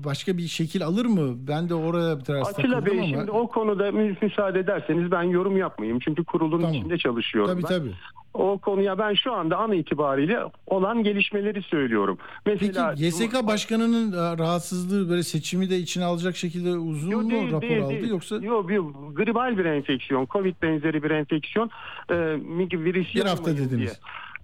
başka 0.05 0.39
bir 0.39 0.47
şekil 0.49 0.85
alır 0.85 1.07
mı? 1.07 1.35
Ben 1.49 1.69
de 1.69 1.75
oraya 1.75 2.19
biraz 2.29 2.49
Atilla 2.49 2.87
Bey 2.87 2.99
ama. 2.99 3.07
şimdi 3.07 3.31
o 3.31 3.49
konuda 3.49 3.93
mü- 3.93 4.17
müsaade 4.23 4.59
ederseniz 4.59 5.11
ben 5.11 5.23
yorum 5.23 5.57
yapmayayım. 5.57 5.99
Çünkü 6.01 6.25
kurulun 6.25 6.61
Tamam. 6.61 6.75
içinde 6.75 6.99
çalışıyorum 6.99 7.51
Tabii 7.53 7.63
ben. 7.63 7.69
tabii. 7.69 7.93
O 8.35 8.59
konuya 8.59 8.99
ben 8.99 9.15
şu 9.15 9.33
anda 9.33 9.57
an 9.57 9.73
itibariyle 9.73 10.39
olan 10.67 11.03
gelişmeleri 11.03 11.63
söylüyorum. 11.63 12.19
Peki 12.45 12.65
Mesela 12.67 12.95
YSK 12.97 13.47
başkanının 13.47 14.13
e, 14.13 14.39
rahatsızlığı 14.39 15.11
böyle 15.11 15.23
seçimi 15.23 15.71
de 15.71 15.79
içine 15.79 16.05
alacak 16.05 16.37
şekilde 16.37 16.71
uzun 16.79 17.11
Yo, 17.11 17.23
mu 17.23 17.31
değil, 17.31 17.47
rapor 17.53 17.61
değil, 17.63 17.83
aldı 17.83 17.91
değil. 17.93 18.09
yoksa 18.11 18.37
Yok 18.37 18.69
bir 18.69 18.79
gribal 19.15 19.59
bir 19.59 19.65
enfeksiyon, 19.65 20.27
covid 20.31 20.55
benzeri 20.63 21.03
bir 21.03 21.11
enfeksiyon, 21.11 21.71
e, 22.11 22.15
virüs 22.85 23.15
Bir 23.15 23.25
hafta 23.25 23.51
dediniz. 23.51 23.79
diye. 23.79 23.91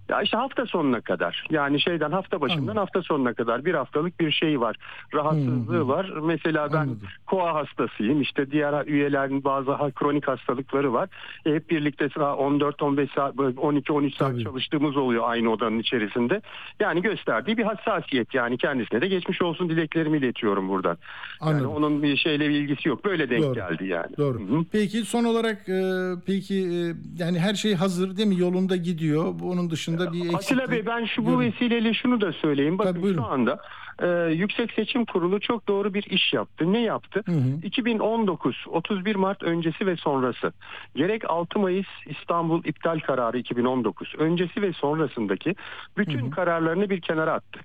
Ya 0.09 0.21
işte 0.21 0.37
hafta 0.37 0.65
sonuna 0.65 1.01
kadar 1.01 1.45
yani 1.49 1.81
şeyden 1.81 2.11
hafta 2.11 2.41
başından 2.41 2.61
Anladım. 2.61 2.77
hafta 2.77 3.01
sonuna 3.01 3.33
kadar 3.33 3.65
bir 3.65 3.73
haftalık 3.73 4.19
bir 4.19 4.31
şey 4.31 4.59
var. 4.61 4.75
Rahatsızlığı 5.13 5.87
var. 5.87 6.13
Mesela 6.23 6.73
ben 6.73 6.77
Anladım. 6.77 6.99
koa 7.25 7.53
hastasıyım. 7.55 8.21
İşte 8.21 8.51
diğer 8.51 8.85
üyelerin 8.85 9.43
bazı 9.43 9.71
ha- 9.71 9.91
kronik 9.91 10.27
hastalıkları 10.27 10.93
var. 10.93 11.09
E, 11.45 11.53
hep 11.53 11.69
birlikte 11.69 12.05
14-15 12.05 13.13
saat 13.15 13.35
12-13 13.35 14.15
saat 14.17 14.31
Tabii. 14.31 14.43
çalıştığımız 14.43 14.97
oluyor 14.97 15.23
aynı 15.27 15.49
odanın 15.49 15.79
içerisinde. 15.79 16.41
Yani 16.79 17.01
gösterdiği 17.01 17.57
bir 17.57 17.63
hassasiyet 17.63 18.33
yani 18.33 18.57
kendisine 18.57 19.01
de 19.01 19.07
geçmiş 19.07 19.41
olsun 19.41 19.69
dileklerimi 19.69 20.17
iletiyorum 20.17 20.69
buradan. 20.69 20.97
Yani 21.41 21.49
Anladım. 21.51 21.71
onun 21.71 22.03
bir 22.03 22.17
şeyle 22.17 22.49
bir 22.49 22.55
ilgisi 22.55 22.89
yok. 22.89 23.05
Böyle 23.05 23.29
denk 23.29 23.43
Doğru. 23.43 23.53
geldi 23.53 23.85
yani. 23.87 24.17
Doğru. 24.17 24.39
Hı 24.39 24.43
hı. 24.43 24.65
Peki 24.71 24.97
son 25.05 25.23
olarak 25.23 25.69
e, 25.69 25.81
peki 26.25 26.55
e, 26.55 26.77
yani 27.23 27.39
her 27.39 27.53
şey 27.53 27.73
hazır 27.75 28.17
değil 28.17 28.27
mi? 28.27 28.39
Yolunda 28.39 28.75
gidiyor. 28.75 29.33
Onun 29.43 29.69
dışında 29.69 29.92
bir 29.99 30.17
eksiklik. 30.19 30.35
Atilla 30.35 30.71
Bey 30.71 30.85
ben 30.85 31.05
şu 31.05 31.25
bu 31.25 31.29
görün- 31.29 31.39
vesileyle 31.39 31.93
şunu 31.93 32.21
da 32.21 32.33
söyleyeyim. 32.33 32.79
Bakın 32.79 32.91
Tabii, 32.91 33.01
buyurun. 33.03 33.21
şu 33.23 33.27
anda 33.27 33.59
e, 34.01 34.07
Yüksek 34.33 34.71
Seçim 34.71 35.05
Kurulu 35.05 35.39
çok 35.39 35.67
doğru 35.67 35.93
bir 35.93 36.03
iş 36.03 36.33
yaptı. 36.33 36.73
Ne 36.73 36.81
yaptı? 36.81 37.21
Hı 37.25 37.31
hı. 37.31 37.59
2019 37.63 38.65
31 38.67 39.15
Mart 39.15 39.43
öncesi 39.43 39.87
ve 39.87 39.95
sonrası 39.95 40.53
gerek 40.95 41.29
6 41.29 41.59
Mayıs 41.59 41.87
İstanbul 42.05 42.63
iptal 42.65 42.99
kararı 42.99 43.37
2019 43.37 44.13
öncesi 44.17 44.61
ve 44.61 44.73
sonrasındaki 44.73 45.55
bütün 45.97 46.29
kararlarını 46.29 46.89
bir 46.89 47.01
kenara 47.01 47.33
attı. 47.33 47.59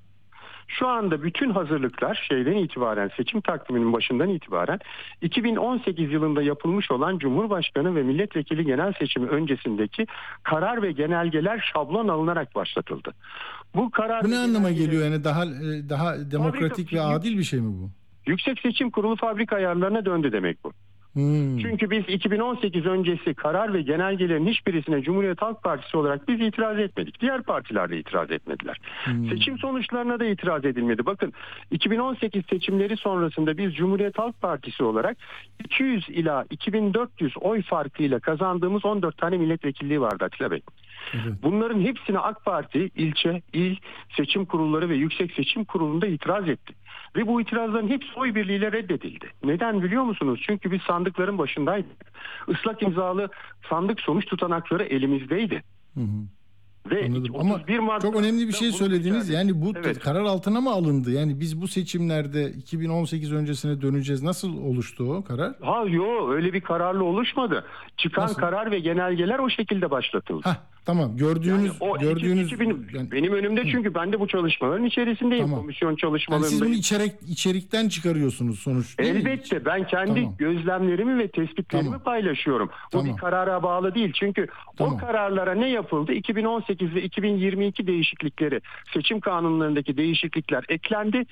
Şu 0.69 0.89
anda 0.89 1.23
bütün 1.23 1.51
hazırlıklar 1.51 2.25
şeyden 2.29 2.57
itibaren 2.57 3.11
seçim 3.17 3.41
takviminin 3.41 3.93
başından 3.93 4.29
itibaren 4.29 4.79
2018 5.23 6.13
yılında 6.13 6.43
yapılmış 6.43 6.91
olan 6.91 7.19
Cumhurbaşkanı 7.19 7.95
ve 7.97 8.03
milletvekili 8.03 8.65
genel 8.65 8.93
seçimi 8.93 9.29
öncesindeki 9.29 10.07
karar 10.43 10.83
ve 10.83 10.93
genelgeler 10.93 11.71
şablon 11.75 12.09
alınarak 12.09 12.55
başlatıldı. 12.55 13.15
Bu 13.75 13.91
karar 13.91 14.25
Bu 14.25 14.29
ve 14.29 14.33
ne 14.33 14.39
anlama 14.39 14.71
geliyor 14.71 15.05
yani 15.05 15.25
daha 15.25 15.45
e, 15.45 15.89
daha 15.89 16.31
demokratik 16.31 16.93
ve 16.93 16.97
Fabrika- 16.97 17.15
adil 17.17 17.39
bir 17.39 17.45
şey 17.45 17.61
mi 17.61 17.73
bu? 17.83 17.91
Yüksek 18.27 18.61
Seçim 18.61 18.91
Kurulu 18.91 19.17
fabrika 19.17 19.57
ayarlarına 19.57 20.05
döndü 20.05 20.33
demek 20.33 20.65
bu. 20.65 20.73
Hmm. 21.13 21.59
Çünkü 21.59 21.91
biz 21.91 22.09
2018 22.09 22.87
öncesi 22.87 23.35
karar 23.35 23.75
ve 23.75 23.83
genelgelerin 23.83 24.47
hiçbirisine 24.47 25.03
Cumhuriyet 25.03 25.43
Halk 25.43 25.63
Partisi 25.63 25.97
olarak 25.97 26.29
biz 26.29 26.41
itiraz 26.41 26.79
etmedik. 26.79 27.21
Diğer 27.21 27.43
partiler 27.43 27.91
de 27.91 27.99
itiraz 27.99 28.31
etmediler. 28.31 28.81
Seçim 29.31 29.59
sonuçlarına 29.59 30.21
da 30.21 30.25
itiraz 30.25 30.65
edilmedi. 30.65 31.07
Bakın 31.07 31.33
2018 31.71 32.47
seçimleri 32.51 32.97
sonrasında 32.97 33.59
biz 33.59 33.75
Cumhuriyet 33.75 34.19
Halk 34.19 34.41
Partisi 34.41 34.85
olarak 34.85 35.17
200 35.65 36.09
ila 36.09 36.45
2400 36.51 37.33
oy 37.41 37.63
farkıyla 37.63 38.21
kazandığımız 38.21 38.85
14 38.85 39.19
tane 39.19 39.37
milletvekilliği 39.37 40.01
vardı 40.01 40.25
Atilla 40.25 40.51
Bey. 40.51 40.63
Evet. 41.15 41.33
Bunların 41.43 41.81
hepsine 41.81 42.19
AK 42.19 42.45
Parti 42.45 42.91
ilçe, 42.97 43.43
il 43.53 43.77
seçim 44.17 44.45
kurulları 44.45 44.89
ve 44.89 44.97
yüksek 44.97 45.33
seçim 45.33 45.65
kurulunda 45.65 46.07
itiraz 46.07 46.49
etti. 46.49 46.75
Ve 47.17 47.27
bu 47.27 47.41
itirazların 47.41 47.89
hepsi 47.89 48.11
oy 48.17 48.35
birliğiyle 48.35 48.73
reddedildi. 48.73 49.27
Neden 49.45 49.83
biliyor 49.83 50.03
musunuz? 50.03 50.41
Çünkü 50.47 50.71
biz 50.71 50.83
sandıkların 50.83 51.39
başındaydık. 51.39 52.13
Islak 52.49 52.83
imzalı 52.83 53.29
sandık 53.71 54.01
sonuç 54.01 54.27
tutanakları 54.27 54.85
elimizdeydi. 54.85 55.63
Hı 55.95 56.01
hı. 56.01 56.38
Ve 56.91 57.05
Anladım. 57.07 57.35
31 57.35 57.79
Ama 57.79 57.87
Mart'ta 57.87 58.09
çok 58.09 58.17
önemli 58.21 58.49
bir 58.49 58.53
şey 58.53 58.73
söylediniz. 58.73 59.29
Yani 59.29 59.61
bu 59.63 59.73
Evet. 59.85 59.99
karar 59.99 60.25
altına 60.25 60.61
mı 60.61 60.71
alındı? 60.71 61.11
Yani 61.13 61.41
biz 61.41 61.61
bu 61.61 61.69
seçimlerde 61.69 62.51
2018 62.51 63.33
öncesine 63.33 63.83
döneceğiz. 63.83 64.23
Nasıl 64.23 64.59
oluştu 64.63 65.13
o 65.15 65.25
karar? 65.25 65.53
Ha 65.61 65.85
yo 65.89 66.31
öyle 66.31 66.53
bir 66.53 66.61
kararla 66.61 67.05
oluşmadı. 67.05 67.65
Çıkan 67.97 68.25
Nasıl? 68.25 68.35
karar 68.41 68.71
ve 68.71 68.79
genelgeler 68.79 69.39
o 69.39 69.51
şekilde 69.51 69.91
başlatıldı. 69.91 70.41
Hah 70.45 70.57
tamam 70.87 71.17
gördüğünüz 71.17 71.65
Yani 71.67 71.71
o 71.81 71.99
gördüğünüz 71.99 72.47
2000 72.53 72.87
yani- 72.95 73.11
benim 73.13 73.33
önümde 73.33 73.63
çünkü 73.73 73.95
ben 73.95 74.13
de 74.13 74.21
bu 74.21 74.27
çalışmaların 74.29 74.85
içerisindeyim. 74.85 75.45
Tamam. 75.45 75.61
Komisyon 75.61 75.89
yani 75.89 75.99
çalışmalarındayım. 75.99 76.59
siz 76.59 76.67
bunu 76.67 76.75
içerik 76.75 77.13
içerikten 77.29 77.89
çıkarıyorsunuz 77.89 78.59
sonuç 78.59 78.99
değil 78.99 79.13
mi? 79.13 79.19
Elbette 79.19 79.65
ben 79.65 79.87
kendi 79.87 80.15
Tamam. 80.21 80.35
gözlemlerimi 80.39 81.19
ve 81.19 81.29
tespitlerimi 81.29 81.85
Tamam. 81.87 82.03
paylaşıyorum. 82.03 82.69
Bu 82.69 82.91
Tamam. 82.91 83.07
bir 83.07 83.17
karara 83.21 83.63
bağlı 83.63 83.95
değil. 83.95 84.13
Çünkü 84.21 84.47
Tamam. 84.77 84.95
o 84.95 84.99
kararlara 84.99 85.55
ne 85.55 85.69
yapıldı? 85.71 86.13
2018 86.13 86.78
ve 86.81 87.03
2022 87.03 87.87
değişiklikleri, 87.87 88.61
seçim 88.95 89.21
kanunlarındaki 89.21 89.97
değişiklikler 89.97 90.65
eklendi. 90.69 91.25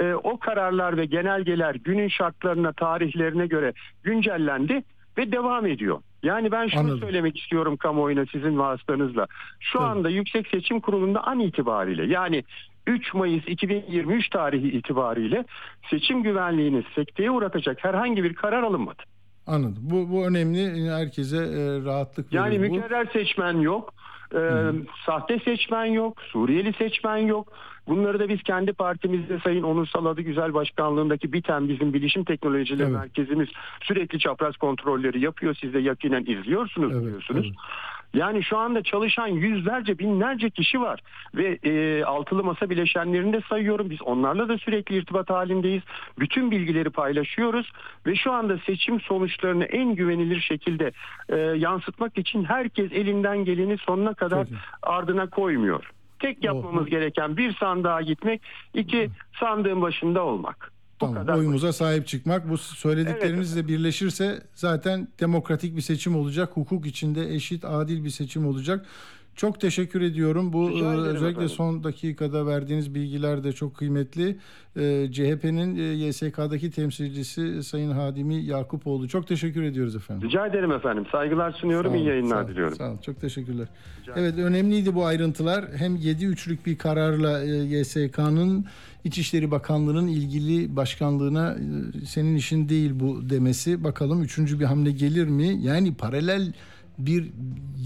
Ee, 0.00 0.14
o 0.14 0.38
kararlar 0.38 0.96
ve 0.96 1.04
genelgeler 1.06 1.74
günün 1.74 2.08
şartlarına, 2.08 2.72
tarihlerine 2.72 3.46
göre 3.46 3.72
güncellendi 4.02 4.82
ve 5.18 5.32
devam 5.32 5.66
ediyor. 5.66 6.00
Yani 6.22 6.52
ben 6.52 6.68
şunu 6.68 6.80
Anladım. 6.80 7.00
söylemek 7.00 7.38
istiyorum 7.38 7.76
kamuoyuna 7.76 8.24
sizin 8.32 8.58
vasıtanızla. 8.58 9.26
Şu 9.60 9.78
Tabii. 9.78 9.88
anda 9.88 10.10
Yüksek 10.10 10.48
Seçim 10.48 10.80
Kurulu'nda 10.80 11.24
an 11.26 11.40
itibariyle 11.40 12.04
yani 12.06 12.44
3 12.86 13.14
Mayıs 13.14 13.44
2023 13.48 14.28
tarihi 14.28 14.68
itibariyle 14.68 15.44
seçim 15.90 16.22
güvenliğini 16.22 16.82
sekteye 16.94 17.30
uğratacak 17.30 17.84
herhangi 17.84 18.24
bir 18.24 18.34
karar 18.34 18.62
alınmadı. 18.62 19.02
Anladım. 19.46 19.78
Bu 19.80 20.10
bu 20.10 20.26
önemli. 20.26 20.90
Herkese 20.90 21.36
e, 21.36 21.84
rahatlık 21.84 22.32
Yani 22.32 22.60
verir 22.62 22.70
bu. 22.70 22.74
mükerrer 22.74 23.06
seçmen 23.12 23.60
yok, 23.60 23.94
e, 24.34 24.72
sahte 25.06 25.38
seçmen 25.38 25.84
yok, 25.84 26.22
Suriyeli 26.22 26.72
seçmen 26.72 27.16
yok. 27.16 27.52
Bunları 27.88 28.18
da 28.18 28.28
biz 28.28 28.42
kendi 28.42 28.72
partimizde 28.72 29.38
Sayın 29.44 29.62
Onur 29.62 29.86
Saladı 29.86 30.20
Güzel 30.22 30.54
Başkanlığındaki 30.54 31.32
BİTEM 31.32 31.68
bizim 31.68 31.92
bilişim 31.92 32.24
teknolojileri 32.24 32.82
Evet. 32.82 32.92
merkezimiz 32.92 33.48
sürekli 33.82 34.18
çapraz 34.18 34.56
kontrolleri 34.56 35.20
yapıyor. 35.20 35.56
Siz 35.60 35.74
de 35.74 35.78
yakinen 35.78 36.24
izliyorsunuz 36.26 36.92
Evet, 36.92 37.02
biliyorsunuz. 37.04 37.46
evet. 37.46 37.56
Yani 38.14 38.42
şu 38.44 38.58
anda 38.58 38.82
çalışan 38.82 39.26
yüzlerce 39.26 39.98
binlerce 39.98 40.50
kişi 40.50 40.80
var 40.80 41.00
ve 41.34 41.58
e, 41.62 42.04
altılı 42.04 42.44
masa 42.44 42.70
bileşenlerini 42.70 43.32
de 43.32 43.40
sayıyorum. 43.48 43.90
Biz 43.90 44.02
onlarla 44.02 44.48
da 44.48 44.58
sürekli 44.58 44.96
irtibat 44.96 45.30
halindeyiz. 45.30 45.82
Bütün 46.18 46.50
bilgileri 46.50 46.90
paylaşıyoruz 46.90 47.72
ve 48.06 48.14
şu 48.16 48.32
anda 48.32 48.58
seçim 48.58 49.00
sonuçlarını 49.00 49.64
en 49.64 49.94
güvenilir 49.94 50.40
şekilde 50.40 50.92
e, 51.28 51.36
yansıtmak 51.36 52.18
için 52.18 52.44
herkes 52.44 52.92
elinden 52.92 53.44
geleni 53.44 53.78
sonuna 53.78 54.14
kadar 54.14 54.46
iyi. 54.46 54.56
ardına 54.82 55.30
koymuyor. 55.30 55.90
Tek 56.18 56.44
yapmamız 56.44 56.86
Oh. 56.86 56.90
gereken 56.90 57.36
bir 57.36 57.54
sandığa 57.54 58.02
gitmek, 58.02 58.42
iki 58.74 59.10
sandığın 59.40 59.82
başında 59.82 60.22
olmak. 60.24 60.73
Bu 61.08 61.14
Tamam, 61.14 61.26
kadar. 61.26 61.38
oyumuza 61.38 61.72
sahip 61.72 62.06
çıkmak. 62.06 62.48
Bu 62.48 62.58
söylediklerinizle 62.58 63.68
birleşirse 63.68 64.42
zaten 64.54 65.08
demokratik 65.20 65.76
bir 65.76 65.80
seçim 65.80 66.16
olacak. 66.16 66.50
Hukuk 66.54 66.86
içinde 66.86 67.34
eşit, 67.34 67.64
adil 67.64 68.04
bir 68.04 68.10
seçim 68.10 68.46
olacak. 68.46 68.86
Çok 69.36 69.60
teşekkür 69.60 70.00
ediyorum. 70.00 70.52
Bu 70.52 70.70
e, 70.70 70.84
özellikle 70.84 71.28
efendim. 71.28 71.48
son 71.48 71.84
dakikada 71.84 72.46
verdiğiniz 72.46 72.94
bilgiler 72.94 73.44
de 73.44 73.52
çok 73.52 73.76
kıymetli. 73.76 74.36
E, 74.76 75.12
CHP'nin 75.12 75.76
e, 75.76 75.82
YSK'daki 75.82 76.70
temsilcisi 76.70 77.62
Sayın 77.62 77.90
Hadimi 77.90 78.34
Yakupoğlu. 78.34 79.08
Çok 79.08 79.26
teşekkür 79.26 79.62
ediyoruz 79.62 79.96
efendim. 79.96 80.28
Rica 80.28 80.46
ederim 80.46 80.72
efendim. 80.72 81.06
Saygılar 81.12 81.50
sunuyorum. 81.52 81.90
Sağ 81.90 81.96
İyi 81.96 82.00
olun, 82.00 82.08
yayınlar 82.08 82.42
sağ 82.42 82.48
diliyorum. 82.48 82.76
Sağ 82.76 82.88
olun, 82.88 82.98
çok 82.98 83.20
teşekkürler. 83.20 83.68
Evet 84.16 84.38
önemliydi 84.38 84.94
bu 84.94 85.04
ayrıntılar. 85.04 85.64
Hem 85.76 85.96
7-3'lük 85.96 86.66
bir 86.66 86.78
kararla 86.78 87.44
e, 87.44 87.48
YSK'nın 87.48 88.66
İçişleri 89.04 89.50
Bakanlığı'nın 89.50 90.06
ilgili 90.06 90.76
başkanlığına 90.76 91.56
senin 92.06 92.36
işin 92.36 92.68
değil 92.68 92.90
bu 92.94 93.30
demesi. 93.30 93.84
Bakalım 93.84 94.22
üçüncü 94.22 94.60
bir 94.60 94.64
hamle 94.64 94.90
gelir 94.90 95.28
mi? 95.28 95.58
Yani 95.60 95.94
paralel 95.94 96.52
bir 96.98 97.30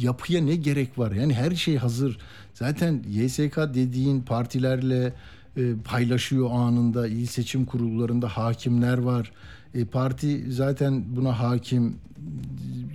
yapıya 0.00 0.42
ne 0.42 0.56
gerek 0.56 0.98
var? 0.98 1.12
Yani 1.12 1.34
her 1.34 1.50
şey 1.50 1.76
hazır. 1.76 2.18
Zaten 2.54 3.02
YSK 3.10 3.56
dediğin 3.56 4.22
partilerle 4.22 5.12
e, 5.56 5.74
paylaşıyor 5.84 6.50
anında. 6.52 7.08
İl 7.08 7.26
seçim 7.26 7.64
kurullarında 7.64 8.28
hakimler 8.28 8.98
var. 8.98 9.32
E, 9.74 9.84
parti 9.84 10.52
zaten 10.52 11.04
buna 11.16 11.40
hakim 11.40 11.96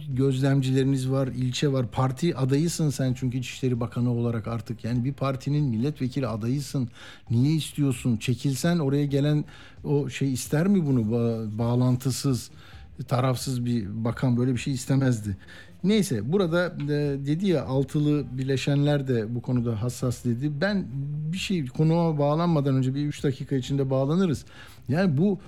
gözlemcileriniz 0.09 1.11
var, 1.11 1.27
ilçe 1.27 1.71
var. 1.71 1.91
Parti 1.91 2.37
adayısın 2.37 2.89
sen 2.89 3.13
çünkü 3.13 3.37
İçişleri 3.37 3.79
Bakanı 3.79 4.11
olarak 4.11 4.47
artık. 4.47 4.83
Yani 4.83 5.05
bir 5.05 5.13
partinin 5.13 5.63
milletvekili 5.65 6.27
adayısın. 6.27 6.89
Niye 7.29 7.55
istiyorsun? 7.55 8.17
Çekilsen 8.17 8.79
oraya 8.79 9.05
gelen 9.05 9.45
o 9.83 10.09
şey 10.09 10.33
ister 10.33 10.67
mi 10.67 10.85
bunu? 10.85 10.99
Ba- 11.01 11.57
bağlantısız, 11.57 12.51
tarafsız 13.07 13.65
bir 13.65 14.05
bakan 14.05 14.37
böyle 14.37 14.51
bir 14.53 14.57
şey 14.57 14.73
istemezdi. 14.73 15.37
Neyse 15.83 16.31
burada 16.31 16.75
e, 16.83 16.87
dedi 17.25 17.47
ya 17.47 17.65
altılı 17.65 18.25
bileşenler 18.37 19.07
de 19.07 19.35
bu 19.35 19.41
konuda 19.41 19.81
hassas 19.81 20.25
dedi. 20.25 20.51
Ben 20.61 20.85
bir 21.33 21.37
şey 21.37 21.67
konuma 21.67 22.17
bağlanmadan 22.17 22.75
önce 22.75 22.95
bir 22.95 23.05
3 23.05 23.23
dakika 23.23 23.55
içinde 23.55 23.89
bağlanırız. 23.89 24.45
Yani 24.89 25.17
bu 25.17 25.39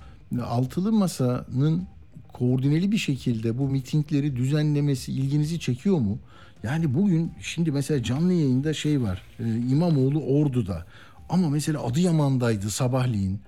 altılı 0.43 0.91
masanın 0.91 1.88
koordineli 2.34 2.91
bir 2.91 2.98
şekilde 2.98 3.58
bu 3.58 3.69
mitingleri 3.69 4.36
düzenlemesi 4.36 5.12
ilginizi 5.12 5.60
çekiyor 5.60 5.98
mu? 5.98 6.19
Yani 6.63 6.93
bugün 6.93 7.32
şimdi 7.41 7.71
mesela 7.71 8.04
canlı 8.04 8.34
yayında 8.34 8.74
şey 8.74 9.02
var. 9.02 9.21
e, 9.39 9.43
İmamoğlu 9.71 10.24
Ordu'da. 10.24 10.86
Ama 11.30 11.50
mesela 11.50 11.84
Adıyaman'daydı 11.84 12.69
sabahleyin. 12.69 13.39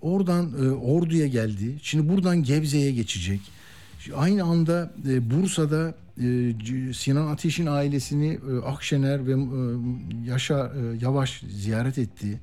Oradan 0.00 0.52
e, 0.64 0.70
Ordu'ya 0.70 1.26
geldi. 1.26 1.78
Şimdi 1.82 2.08
buradan 2.08 2.42
Gebze'ye 2.42 2.92
geçecek. 2.92 3.40
Aynı 4.16 4.44
anda 4.44 4.90
e, 5.08 5.30
Bursa'da 5.30 5.94
Sinan 6.94 7.26
Ateş'in 7.26 7.66
ailesini 7.66 8.38
e, 8.50 8.66
Akşener 8.66 9.26
ve 9.26 9.32
e, 9.32 9.36
Yaşar 10.30 10.70
e, 10.74 10.98
Yavaş 11.00 11.40
ziyaret 11.40 11.98
etti. 11.98 12.40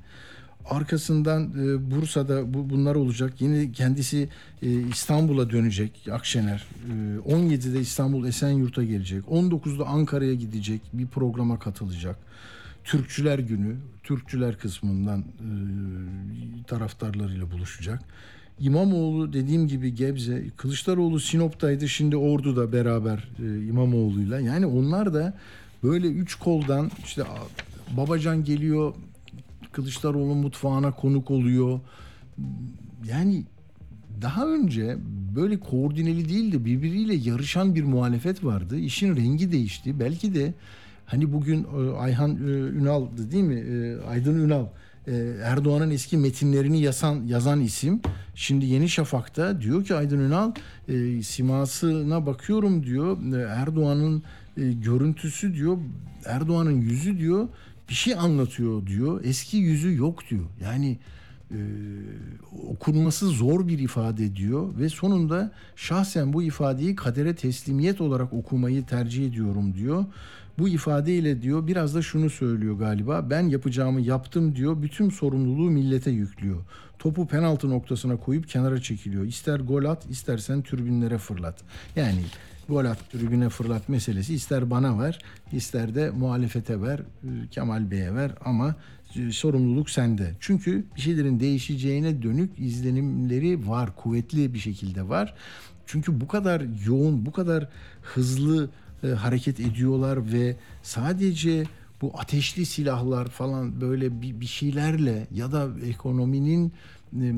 Arkasından 0.64 1.42
e, 1.42 1.90
Bursa'da 1.90 2.54
bu, 2.54 2.70
bunlar 2.70 2.94
olacak. 2.94 3.40
Yine 3.40 3.72
kendisi 3.72 4.28
e, 4.62 4.70
İstanbul'a 4.70 5.50
dönecek 5.50 6.08
Akşener. 6.12 6.64
E, 7.26 7.32
17'de 7.32 7.80
İstanbul 7.80 8.26
Esenyurt'a 8.26 8.84
gelecek. 8.84 9.24
19'da 9.24 9.86
Ankara'ya 9.86 10.34
gidecek. 10.34 10.80
Bir 10.92 11.06
programa 11.06 11.58
katılacak. 11.58 12.16
Türkçüler 12.84 13.38
Günü, 13.38 13.76
Türkçüler 14.02 14.58
kısmından 14.58 15.20
e, 15.20 15.50
taraftarlarıyla 16.66 17.50
buluşacak. 17.50 18.02
İmamoğlu 18.60 19.32
dediğim 19.32 19.68
gibi 19.68 19.94
Gebze, 19.94 20.44
Kılıçdaroğlu 20.56 21.20
Sinop'taydı 21.20 21.88
şimdi 21.88 22.16
Ordu'da 22.16 22.72
beraber 22.72 23.28
e, 23.38 23.66
İmamoğlu'yla. 23.66 24.40
Yani 24.40 24.66
onlar 24.66 25.14
da 25.14 25.34
böyle 25.82 26.06
üç 26.06 26.34
koldan 26.34 26.90
işte 27.04 27.22
Babacan 27.96 28.44
geliyor, 28.44 28.94
Kılıçdaroğlu 29.72 30.34
mutfağına 30.34 30.90
konuk 30.90 31.30
oluyor. 31.30 31.80
Yani 33.06 33.44
daha 34.22 34.46
önce 34.46 34.96
böyle 35.36 35.60
koordineli 35.60 36.28
değil 36.28 36.52
de 36.52 36.64
birbiriyle 36.64 37.14
yarışan 37.14 37.74
bir 37.74 37.84
muhalefet 37.84 38.44
vardı. 38.44 38.78
İşin 38.78 39.16
rengi 39.16 39.52
değişti. 39.52 40.00
Belki 40.00 40.34
de 40.34 40.54
hani 41.06 41.32
bugün 41.32 41.64
e, 41.64 41.96
Ayhan 41.96 42.30
e, 42.30 42.50
Ünal'dı 42.50 43.30
değil 43.30 43.44
mi? 43.44 43.96
Aydın 44.08 44.44
Ünal. 44.44 44.66
E, 45.06 45.14
Erdoğan'ın 45.42 45.90
eski 45.90 46.16
metinlerini 46.16 46.80
yazan, 46.80 47.24
yazan 47.26 47.60
isim. 47.60 48.00
Şimdi 48.34 48.66
Yeni 48.66 48.88
Şafak'ta 48.88 49.60
diyor 49.60 49.84
ki 49.84 49.94
Aydın 49.94 50.18
Ünal 50.18 50.52
e, 50.88 51.22
simasına 51.22 52.26
bakıyorum 52.26 52.86
diyor. 52.86 53.34
E, 53.34 53.42
Erdoğan'ın 53.42 54.22
e, 54.56 54.72
görüntüsü 54.72 55.54
diyor. 55.54 55.78
Erdoğan'ın 56.24 56.80
yüzü 56.80 57.18
diyor 57.18 57.48
bir 57.88 57.94
şey 57.94 58.14
anlatıyor 58.14 58.86
diyor. 58.86 59.24
Eski 59.24 59.56
yüzü 59.56 59.96
yok 59.96 60.30
diyor. 60.30 60.44
Yani 60.62 60.98
e, 61.50 61.58
okunması 62.68 63.26
zor 63.26 63.68
bir 63.68 63.78
ifade 63.78 64.36
diyor 64.36 64.78
ve 64.78 64.88
sonunda 64.88 65.52
şahsen 65.76 66.32
bu 66.32 66.42
ifadeyi 66.42 66.96
kadere 66.96 67.34
teslimiyet 67.34 68.00
olarak 68.00 68.32
okumayı 68.32 68.86
tercih 68.86 69.26
ediyorum 69.26 69.74
diyor. 69.74 70.04
Bu 70.58 70.68
ifadeyle 70.68 71.42
diyor 71.42 71.66
biraz 71.66 71.94
da 71.94 72.02
şunu 72.02 72.30
söylüyor 72.30 72.78
galiba. 72.78 73.30
Ben 73.30 73.48
yapacağımı 73.48 74.00
yaptım 74.00 74.56
diyor. 74.56 74.82
Bütün 74.82 75.10
sorumluluğu 75.10 75.70
millete 75.70 76.10
yüklüyor. 76.10 76.64
Topu 76.98 77.26
penaltı 77.26 77.70
noktasına 77.70 78.16
koyup 78.16 78.48
kenara 78.48 78.80
çekiliyor. 78.80 79.24
İster 79.24 79.60
gol 79.60 79.84
at, 79.84 80.10
istersen 80.10 80.62
türbinlere 80.62 81.18
fırlat. 81.18 81.62
Yani 81.96 82.20
gol 82.68 82.84
at, 82.84 83.10
tribüne 83.10 83.48
fırlat 83.48 83.88
meselesi 83.88 84.34
ister 84.34 84.70
bana 84.70 84.98
ver, 84.98 85.18
ister 85.52 85.94
de 85.94 86.10
muhalefete 86.10 86.82
ver, 86.82 87.00
Kemal 87.50 87.90
Bey'e 87.90 88.14
ver 88.14 88.30
ama 88.44 88.74
e, 89.16 89.32
sorumluluk 89.32 89.90
sende. 89.90 90.34
Çünkü 90.40 90.84
bir 90.96 91.00
şeylerin 91.00 91.40
değişeceğine 91.40 92.22
dönük 92.22 92.58
izlenimleri 92.58 93.68
var, 93.68 93.96
kuvvetli 93.96 94.54
bir 94.54 94.58
şekilde 94.58 95.08
var. 95.08 95.34
Çünkü 95.86 96.20
bu 96.20 96.28
kadar 96.28 96.62
yoğun, 96.86 97.26
bu 97.26 97.32
kadar 97.32 97.68
hızlı 98.02 98.70
e, 99.06 99.14
hareket 99.14 99.60
ediyorlar 99.60 100.32
ve 100.32 100.56
sadece 100.82 101.64
bu 102.02 102.12
ateşli 102.18 102.66
silahlar 102.66 103.28
falan 103.28 103.80
böyle 103.80 104.22
bir, 104.22 104.40
bir 104.40 104.46
şeylerle 104.46 105.26
ya 105.34 105.52
da 105.52 105.68
ekonominin 105.86 106.72
e, 107.22 107.34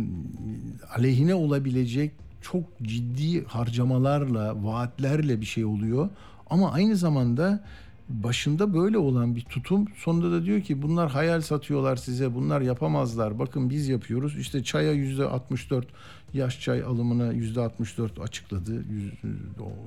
aleyhine 0.97 1.35
olabilecek 1.35 2.13
çok 2.43 2.65
ciddi 2.83 3.45
harcamalarla, 3.45 4.65
vaatlerle 4.65 5.41
bir 5.41 5.47
şey 5.47 5.65
oluyor. 5.65 6.09
Ama 6.51 6.73
aynı 6.73 6.97
zamanda 6.97 7.65
başında 8.09 8.75
böyle 8.75 8.99
olan 8.99 9.37
bir 9.37 9.41
tutum 9.41 9.87
sonunda 9.97 10.33
da 10.33 10.45
diyor 10.45 10.61
ki 10.61 10.83
bunlar 10.83 11.11
hayal 11.11 11.41
satıyorlar 11.41 11.97
size 11.97 12.35
bunlar 12.35 12.61
yapamazlar 12.61 13.39
bakın 13.39 13.71
biz 13.71 13.89
yapıyoruz 13.89 14.39
işte 14.39 14.65
çaya 14.65 14.93
yüzde 14.93 15.25
64 15.25 15.87
yaş 16.35 16.61
çay 16.61 16.83
alımına 16.83 17.33
yüzde 17.33 17.61
64 17.61 18.21
açıkladı 18.21 18.85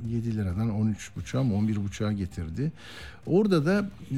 7 0.09 0.35
liradan 0.35 0.69
13 0.69 1.11
buçuğa 1.15 1.43
mı 1.43 1.55
11 1.55 1.83
buçuğa 1.83 2.11
getirdi 2.11 2.71
orada 3.25 3.65
da 3.65 3.89
e, 4.11 4.17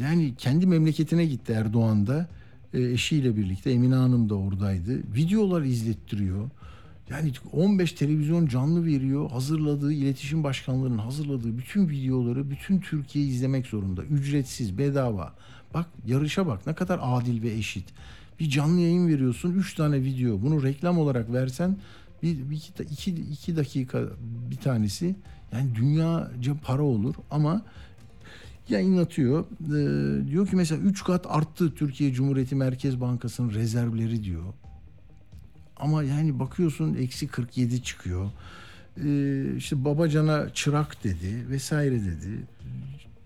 yani 0.00 0.34
kendi 0.38 0.66
memleketine 0.66 1.24
gitti 1.24 1.52
Erdoğan 1.52 2.06
da 2.06 2.28
e, 2.74 2.82
eşiyle 2.82 3.36
birlikte 3.36 3.70
Emine 3.70 3.94
Hanım 3.94 4.28
da 4.28 4.34
oradaydı 4.34 4.98
videolar 5.14 5.62
izlettiriyor 5.62 6.50
yani 7.10 7.32
15 7.52 7.92
televizyon 7.92 8.46
canlı 8.46 8.86
veriyor. 8.86 9.30
Hazırladığı, 9.30 9.92
iletişim 9.92 10.44
başkanlarının 10.44 10.98
hazırladığı 10.98 11.58
bütün 11.58 11.88
videoları 11.88 12.50
bütün 12.50 12.80
Türkiye 12.80 13.24
izlemek 13.24 13.66
zorunda. 13.66 14.04
Ücretsiz, 14.04 14.78
bedava. 14.78 15.34
Bak 15.74 15.86
yarışa 16.06 16.46
bak 16.46 16.66
ne 16.66 16.74
kadar 16.74 17.00
adil 17.02 17.42
ve 17.42 17.50
eşit. 17.50 17.84
Bir 18.40 18.50
canlı 18.50 18.80
yayın 18.80 19.08
veriyorsun. 19.08 19.54
3 19.54 19.74
tane 19.74 20.02
video. 20.02 20.42
Bunu 20.42 20.62
reklam 20.62 20.98
olarak 20.98 21.32
versen 21.32 21.76
bir, 22.22 22.50
bir 22.50 22.56
iki, 22.56 22.82
iki, 22.82 23.10
iki 23.10 23.56
dakika 23.56 24.02
bir 24.50 24.56
tanesi 24.56 25.16
yani 25.52 25.74
dünyaca 25.74 26.54
para 26.64 26.82
olur 26.82 27.14
ama 27.30 27.62
yayınlatıyor. 28.68 29.44
Ee, 29.44 30.28
diyor 30.28 30.46
ki 30.46 30.56
mesela 30.56 30.82
3 30.82 31.04
kat 31.04 31.26
arttı 31.28 31.74
Türkiye 31.74 32.12
Cumhuriyeti 32.12 32.54
Merkez 32.54 33.00
Bankası'nın 33.00 33.54
rezervleri 33.54 34.24
diyor. 34.24 34.44
Ama 35.76 36.02
yani 36.02 36.38
bakıyorsun 36.38 36.94
eksi 36.94 37.28
47 37.28 37.82
çıkıyor. 37.82 38.30
Ee, 39.04 39.56
işte 39.56 39.84
Babacan'a 39.84 40.50
çırak 40.54 41.04
dedi 41.04 41.46
vesaire 41.50 42.00
dedi. 42.00 42.46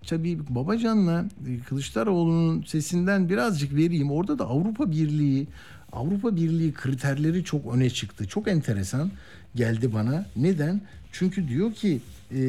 Tabii 0.06 0.38
Babacan'la 0.48 1.24
e, 1.48 1.58
Kılıçdaroğlu'nun 1.58 2.62
sesinden 2.62 3.28
birazcık 3.28 3.74
vereyim. 3.74 4.10
Orada 4.10 4.38
da 4.38 4.44
Avrupa 4.44 4.90
Birliği 4.90 5.46
Avrupa 5.92 6.36
Birliği 6.36 6.72
kriterleri 6.72 7.44
çok 7.44 7.74
öne 7.74 7.90
çıktı. 7.90 8.28
Çok 8.28 8.48
enteresan 8.48 9.10
geldi 9.54 9.94
bana. 9.94 10.26
Neden? 10.36 10.80
Çünkü 11.12 11.48
diyor 11.48 11.72
ki 11.72 12.00
e, 12.34 12.40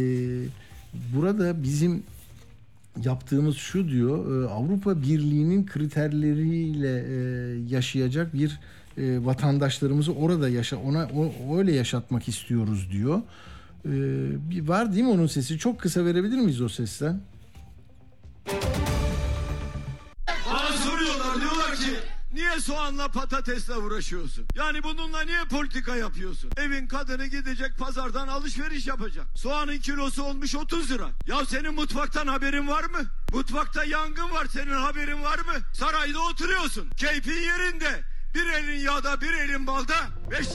burada 1.16 1.64
bizim 1.64 2.04
yaptığımız 3.06 3.56
şu 3.56 3.88
diyor 3.88 4.44
e, 4.44 4.50
Avrupa 4.50 5.02
Birliği'nin 5.02 5.66
kriterleriyle 5.66 7.06
e, 7.08 7.16
yaşayacak 7.70 8.34
bir 8.34 8.60
e, 8.98 9.26
vatandaşlarımızı 9.26 10.14
orada 10.14 10.50
yaşa 10.50 10.78
ona 10.78 11.10
o, 11.16 11.58
öyle 11.58 11.74
yaşatmak 11.74 12.28
istiyoruz 12.28 12.88
diyor. 12.92 13.22
E, 13.86 13.92
var 14.68 14.94
değil 14.94 15.04
mi 15.04 15.10
onun 15.10 15.28
sesi? 15.28 15.58
Çok 15.58 15.80
kısa 15.80 16.06
verebilir 16.06 16.38
miyiz 16.38 16.62
o 16.62 16.70
sesten? 16.70 17.20
Niye 22.34 22.60
soğanla 22.60 23.08
patatesle 23.08 23.76
uğraşıyorsun? 23.76 24.46
Yani 24.56 24.84
bununla 24.84 25.22
niye 25.22 25.44
politika 25.52 25.96
yapıyorsun? 25.96 26.52
Evin 26.58 26.88
kadını 26.88 27.26
gidecek 27.26 27.78
pazardan 27.78 28.28
alışveriş 28.28 28.88
yapacak. 28.88 29.26
Soğanın 29.36 29.78
kilosu 29.78 30.24
olmuş 30.24 30.56
30 30.56 30.92
lira. 30.92 31.10
Ya 31.28 31.46
senin 31.46 31.76
mutfaktan 31.76 32.28
haberin 32.28 32.68
var 32.68 32.84
mı? 32.84 33.02
Mutfakta 33.34 33.84
yangın 33.84 34.32
var 34.32 34.46
senin 34.54 34.74
haberin 34.74 35.24
var 35.24 35.40
mı? 35.40 35.54
Sarayda 35.74 36.20
oturuyorsun. 36.20 36.90
Keyfin 36.90 37.42
yerinde. 37.42 38.04
Bir 38.36 38.46
elin 38.46 38.80
yağda 38.80 39.22
bir 39.22 39.34
elin 39.34 39.68
balda. 39.68 39.96
Beş 40.32 40.48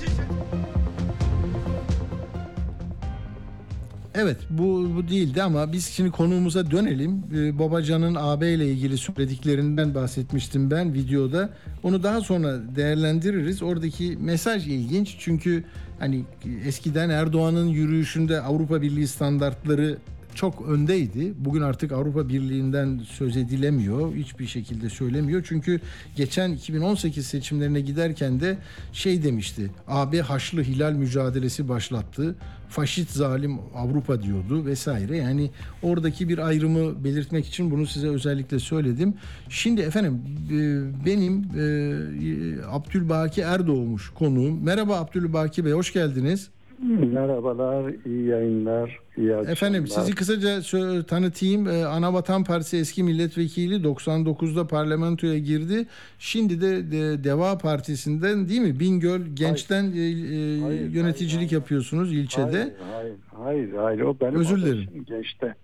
Evet 4.21 4.37
bu, 4.51 4.91
bu 4.97 5.09
değildi 5.09 5.43
ama 5.43 5.73
biz 5.73 5.87
şimdi 5.87 6.11
konuğumuza 6.11 6.71
dönelim. 6.71 7.23
Ee, 7.35 7.59
Babacan'ın 7.59 8.15
AB 8.19 8.53
ile 8.53 8.67
ilgili 8.67 8.99
söylediklerinden 8.99 9.95
bahsetmiştim 9.95 10.71
ben 10.71 10.95
videoda. 10.95 11.51
Onu 11.83 12.03
daha 12.03 12.21
sonra 12.21 12.77
değerlendiririz. 12.77 13.63
Oradaki 13.63 14.19
mesaj 14.21 14.67
ilginç 14.67 15.17
çünkü 15.19 15.65
hani 15.99 16.25
eskiden 16.65 17.11
Erdoğan'ın 17.11 17.67
yürüyüşünde 17.67 18.41
Avrupa 18.41 18.83
Birliği 18.83 19.09
standartları 19.09 19.99
çok 20.35 20.69
öndeydi. 20.69 21.33
Bugün 21.39 21.63
artık 21.63 21.93
Avrupa 21.93 22.29
Birliği'nden 22.29 23.01
söz 23.11 23.37
edilemiyor. 23.37 24.15
Hiçbir 24.15 24.47
şekilde 24.47 24.91
söylemiyor. 24.91 25.45
Çünkü 25.49 25.81
geçen 26.17 26.53
2018 26.53 27.27
seçimlerine 27.27 27.81
giderken 27.81 28.41
de 28.41 28.59
şey 28.93 29.23
demişti. 29.23 29.71
AB 29.89 30.21
Haçlı 30.21 30.63
Hilal 30.63 30.93
mücadelesi 30.93 31.69
başlattı. 31.69 32.37
Faşist 32.69 33.11
zalim 33.11 33.59
Avrupa 33.75 34.23
diyordu 34.23 34.67
vesaire. 34.67 35.17
Yani 35.17 35.51
oradaki 35.83 36.29
bir 36.29 36.39
ayrımı 36.39 37.05
belirtmek 37.05 37.47
için 37.47 37.71
bunu 37.71 37.87
size 37.87 38.09
özellikle 38.09 38.59
söyledim. 38.59 39.15
Şimdi 39.49 39.81
efendim 39.81 40.23
e, 40.47 41.07
benim 41.07 41.35
e, 41.35 42.67
Abdülbaki 42.71 43.41
Erdoğmuş 43.41 44.11
konuğum. 44.11 44.65
Merhaba 44.65 44.97
Abdülbaki 44.97 45.65
Bey 45.65 45.73
hoş 45.73 45.93
geldiniz. 45.93 46.51
Merhabalar, 46.83 47.93
iyi 48.07 48.27
yayınlar, 48.27 48.99
iyi 49.17 49.35
akşamlar. 49.35 49.53
Efendim 49.53 49.87
sizi 49.87 50.15
kısaca 50.15 50.63
tanıtayım. 51.03 51.69
Ee, 51.69 51.85
Anavatan 51.85 52.45
Partisi 52.45 52.77
eski 52.77 53.03
milletvekili 53.03 53.75
99'da 53.75 54.67
parlamentoya 54.67 55.39
girdi. 55.39 55.87
Şimdi 56.19 56.61
de, 56.61 56.93
de 56.93 57.25
Deva 57.25 57.59
Partisi'nden 57.59 58.49
değil 58.49 58.61
mi? 58.61 58.81
Bingöl 58.81 59.21
Genç'ten 59.35 59.83
hayır. 59.83 60.31
E, 60.31 60.61
hayır, 60.63 60.91
yöneticilik 60.91 61.51
hayır, 61.51 61.53
yapıyorsunuz 61.53 62.13
ilçede. 62.13 62.75
Hayır, 62.93 63.15
hayır, 63.45 63.73
hayır. 63.75 64.01
O 64.01 64.17
benim 64.21 64.41
Özür 64.41 64.63
dilerim. 64.63 65.05
Genç'te. 65.09 65.55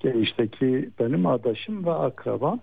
Genç'teki 0.00 0.90
benim 1.00 1.26
adaşım 1.26 1.86
ve 1.86 1.92
akrabam. 1.92 2.60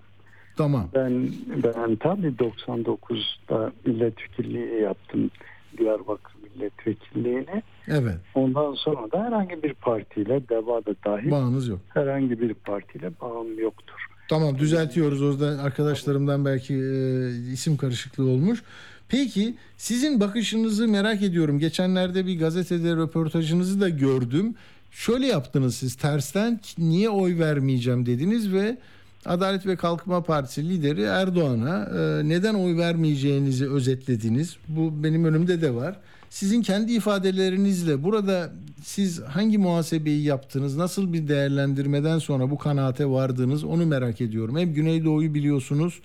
Tamam. 0.58 0.90
Ben 0.96 1.28
ben 1.64 1.96
tabii 1.96 2.28
99'da 2.28 3.72
milletvekilliği 3.86 4.82
yaptım 4.82 5.32
Diyarbakır 5.78 6.33
milletvekilliğini. 6.56 7.64
Evet. 7.88 8.18
Ondan 8.36 8.74
sonra 8.74 9.12
da 9.12 9.24
herhangi 9.24 9.64
bir 9.64 9.74
partiyle 9.74 10.50
DEVA'da 10.50 10.96
dahil 11.06 11.32
bağınız 11.32 11.68
yok. 11.68 11.80
Herhangi 11.90 12.42
bir 12.42 12.54
partiyle 12.54 13.12
bağım 13.22 13.60
yoktur. 13.60 14.06
Tamam 14.30 14.60
düzeltiyoruz. 14.60 15.22
Orada 15.22 15.62
arkadaşlarımdan 15.64 16.46
belki 16.46 16.74
e, 16.74 17.30
isim 17.52 17.78
karışıklığı 17.78 18.30
olmuş. 18.30 18.64
Peki 19.10 19.56
sizin 19.78 20.20
bakışınızı 20.20 20.88
merak 20.88 21.22
ediyorum. 21.22 21.60
Geçenlerde 21.60 22.26
bir 22.26 22.40
gazetede 22.40 22.96
röportajınızı 22.96 23.82
da 23.82 23.90
gördüm. 23.90 24.56
Şöyle 24.92 25.28
yaptınız 25.28 25.76
siz 25.76 25.96
tersten 25.96 26.60
niye 26.78 27.10
oy 27.10 27.40
vermeyeceğim 27.40 28.06
dediniz 28.06 28.54
ve 28.54 28.78
Adalet 29.26 29.66
ve 29.66 29.76
Kalkınma 29.76 30.24
Partisi 30.24 30.70
lideri 30.70 31.02
Erdoğan'a 31.02 31.86
e, 31.86 32.30
neden 32.30 32.54
oy 32.54 32.78
vermeyeceğinizi 32.78 33.72
özetlediniz. 33.72 34.58
Bu 34.68 35.04
benim 35.04 35.26
önümde 35.26 35.62
de 35.62 35.76
var. 35.76 36.00
Sizin 36.34 36.62
kendi 36.62 36.94
ifadelerinizle 36.94 38.04
burada 38.04 38.52
siz 38.84 39.24
hangi 39.24 39.58
muhasebeyi 39.58 40.24
yaptınız? 40.24 40.78
Nasıl 40.78 41.14
bir 41.14 41.28
değerlendirmeden 41.28 42.18
sonra 42.18 42.50
bu 42.50 42.58
kanaate 42.58 43.10
vardınız? 43.10 43.64
Onu 43.64 43.86
merak 43.86 44.22
ediyorum. 44.22 44.58
Hem 44.58 44.74
Güneydoğu'yu 44.74 45.34
biliyorsunuz, 45.34 46.02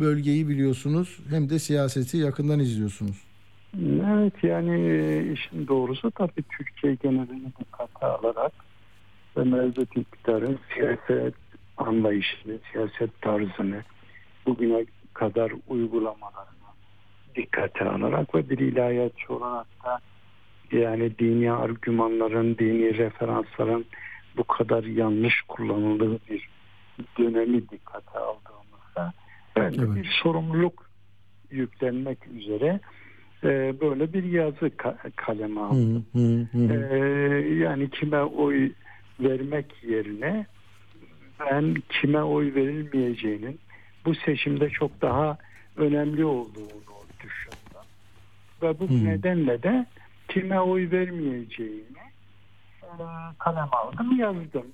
bölgeyi 0.00 0.48
biliyorsunuz 0.48 1.18
hem 1.30 1.50
de 1.50 1.58
siyaseti 1.58 2.16
yakından 2.16 2.58
izliyorsunuz. 2.58 3.16
Evet 4.06 4.44
yani 4.44 4.76
işin 5.32 5.68
doğrusu 5.68 6.10
tabii 6.10 6.42
Türkiye 6.58 6.94
genelini 6.94 7.52
dikkate 7.60 8.06
alarak 8.06 8.52
ve 9.36 9.44
mevcut 9.44 9.96
iktidarın 9.96 10.58
siyaset 10.74 11.34
anlayışını, 11.76 12.58
siyaset 12.72 13.22
tarzını 13.22 13.82
bugüne 14.46 14.86
kadar 15.14 15.52
uygulamalarını 15.68 16.57
dikkate 17.38 17.84
alarak 17.84 18.34
ve 18.34 18.50
bir 18.50 18.58
ilahiyatçı 18.58 19.34
olarak 19.34 19.66
da 19.84 20.00
yani 20.72 21.18
dini 21.18 21.52
argümanların, 21.52 22.58
dini 22.58 22.98
referansların 22.98 23.86
bu 24.36 24.44
kadar 24.44 24.84
yanlış 24.84 25.42
kullanıldığı 25.48 26.18
bir 26.30 26.48
dönemi 27.18 27.68
dikkate 27.68 28.18
aldığımızda 28.18 29.12
ben 29.56 29.72
de 29.72 29.82
Evet. 29.82 29.96
bir 29.96 30.18
sorumluluk 30.22 30.90
yüklenmek 31.50 32.26
üzere 32.26 32.80
e, 33.44 33.80
böyle 33.80 34.12
bir 34.12 34.24
yazı 34.24 34.66
ka- 34.66 35.10
kaleme 35.16 35.60
aldım. 35.60 36.06
Hı, 36.12 36.18
hı, 36.18 36.46
hı. 36.52 36.72
Ee, 36.72 37.54
yani 37.54 37.90
kime 37.90 38.22
oy 38.22 38.72
vermek 39.20 39.82
yerine 39.82 40.46
ben 41.40 41.74
kime 41.88 42.22
oy 42.22 42.54
verilmeyeceğinin 42.54 43.60
bu 44.04 44.14
seçimde 44.14 44.70
çok 44.70 45.02
daha 45.02 45.38
önemli 45.76 46.24
olduğunu. 46.24 46.78
Ve 48.62 48.80
bu 48.80 48.88
Hmm. 48.88 49.04
nedenle 49.04 49.62
de 49.62 49.86
kime 50.28 50.60
oy 50.60 50.90
vermeyeceğini 50.90 51.82
e, 52.82 52.96
kalem 53.38 53.68
aldım 53.72 54.18
yazdım. 54.18 54.66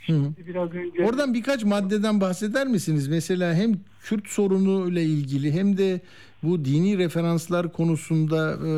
Şimdi 0.00 0.46
biraz 0.46 0.70
önce 0.72 1.04
Oradan 1.04 1.34
birkaç 1.34 1.64
maddeden 1.64 2.20
bahseder 2.20 2.66
misiniz? 2.66 3.08
Mesela 3.08 3.54
hem 3.54 3.72
Kürt 4.02 4.28
sorunu 4.28 4.88
ile 4.90 5.02
ilgili 5.02 5.52
hem 5.52 5.78
de 5.78 6.00
bu 6.42 6.64
dini 6.64 6.98
referanslar 6.98 7.72
konusunda 7.72 8.52
e, 8.52 8.70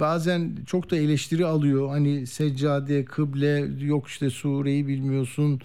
bazen 0.00 0.50
çok 0.66 0.90
da 0.90 0.96
eleştiri 0.96 1.46
alıyor. 1.46 1.88
Hani 1.88 2.26
seccade, 2.26 3.04
kıble, 3.04 3.68
yok 3.86 4.08
işte 4.08 4.30
sureyi 4.30 4.88
bilmiyorsun. 4.88 5.60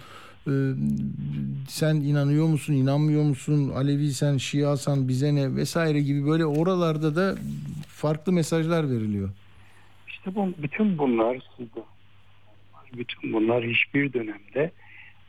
E, 0.46 0.52
sen 1.68 1.94
inanıyor 1.94 2.46
musun, 2.46 2.74
inanmıyor 2.74 3.22
musun? 3.22 3.72
Alevi 3.74 4.12
sen, 4.12 4.36
Şiasan 4.36 5.08
bize 5.08 5.34
ne 5.34 5.56
vesaire 5.56 6.00
gibi 6.00 6.26
böyle 6.26 6.46
oralarda 6.46 7.16
da 7.16 7.38
farklı 7.88 8.32
mesajlar 8.32 8.90
veriliyor. 8.90 9.30
İşte 10.08 10.34
bu, 10.34 10.52
bütün 10.62 10.98
bunlar 10.98 11.38
sizde. 11.56 11.80
Bütün 12.98 13.32
bunlar 13.32 13.64
hiçbir 13.64 14.12
dönemde 14.12 14.70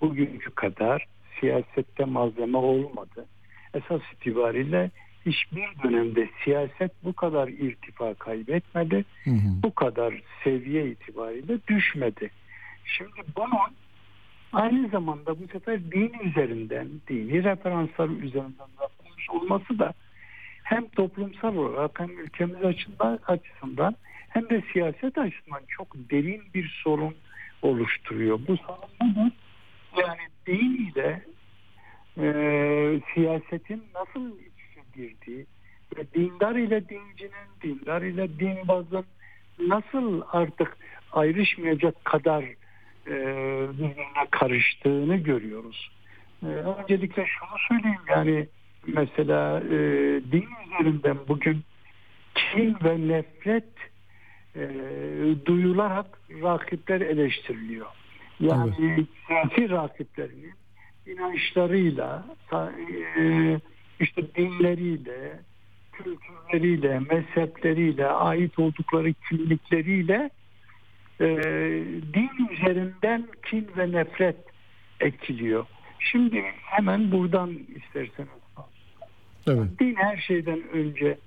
bugünkü 0.02 0.52
kadar 0.52 1.08
siyasette 1.39 2.06
malzeme 2.06 2.58
olmadı. 2.58 3.26
Esas 3.74 4.02
itibariyle 4.13 4.91
hiçbir 5.26 5.84
dönemde 5.84 6.30
siyaset 6.43 6.91
bu 7.04 7.13
kadar 7.13 7.47
irtifa 7.47 8.13
kaybetmedi. 8.13 9.06
Hı 9.24 9.30
hı. 9.30 9.63
Bu 9.63 9.76
kadar 9.76 10.21
seviye 10.43 10.91
itibariyle 10.91 11.58
düşmedi. 11.67 12.32
Şimdi 12.86 13.21
bunun 13.36 13.76
aynı 14.53 14.87
zamanda 14.87 15.39
bu 15.39 15.47
sefer 15.47 15.91
din 15.91 16.13
üzerinden, 16.23 16.87
dini 17.07 17.43
referanslar 17.43 18.09
üzerinden 18.09 18.67
yapılmış 18.81 19.29
olması 19.29 19.79
da 19.79 19.93
hem 20.63 20.87
toplumsal 20.87 21.55
olarak 21.55 21.99
hem 21.99 22.19
ülkemiz 22.19 22.63
açısından, 23.27 23.95
hem 24.29 24.49
de 24.49 24.63
siyaset 24.73 25.17
açısından 25.17 25.61
çok 25.67 25.95
derin 25.95 26.41
bir 26.53 26.81
sorun 26.83 27.15
oluşturuyor. 27.61 28.39
Bu 28.47 28.57
sorun? 28.57 29.33
Yani 29.97 30.21
din 30.47 30.91
ile 30.91 31.23
e, 32.17 33.01
siyasetin 33.13 33.83
nasıl 33.95 34.39
iç 34.39 34.53
içe 34.71 34.81
girdiği 34.95 35.45
ve 35.97 36.13
dindar 36.13 36.55
ile 36.55 36.89
dincinin, 36.89 37.47
dindar 37.63 38.01
ile 38.01 38.39
dinbazın 38.39 39.05
nasıl 39.59 40.21
artık 40.31 40.77
ayrışmayacak 41.11 42.05
kadar 42.05 42.45
e, 43.07 43.11
birbirine 43.73 44.27
karıştığını 44.31 45.17
görüyoruz. 45.17 45.91
E, 46.43 46.47
öncelikle 46.47 47.25
şunu 47.25 47.59
söyleyeyim 47.69 48.01
yani 48.09 48.47
mesela 48.87 49.59
e, 49.59 49.71
din 50.31 50.47
üzerinden 50.65 51.17
bugün 51.27 51.63
kin 52.35 52.77
ve 52.83 53.07
nefret 53.07 53.73
e, 54.55 54.69
duyularak 55.45 56.05
rakipler 56.43 57.01
eleştiriliyor. 57.01 57.87
Yani 58.39 59.05
siyasi 59.27 59.69
rakiplerinin 59.69 60.53
inançlarıyla, 61.07 62.25
e, 63.17 63.59
işte 63.99 64.35
dinleriyle, 64.35 65.39
kültürleriyle, 65.91 66.99
mezhepleriyle, 66.99 68.07
ait 68.07 68.59
oldukları 68.59 69.13
kimlikleriyle 69.29 70.29
e, 71.21 71.27
din 72.13 72.29
üzerinden 72.51 73.27
kin 73.45 73.67
ve 73.77 73.91
nefret 73.91 74.36
ekiliyor. 74.99 75.65
Şimdi 75.99 76.41
hemen 76.62 77.12
buradan 77.12 77.60
isterseniz 77.75 78.29
Evet. 79.47 79.79
din 79.79 79.95
her 79.95 80.17
şeyden 80.17 80.62
önce 80.73 81.17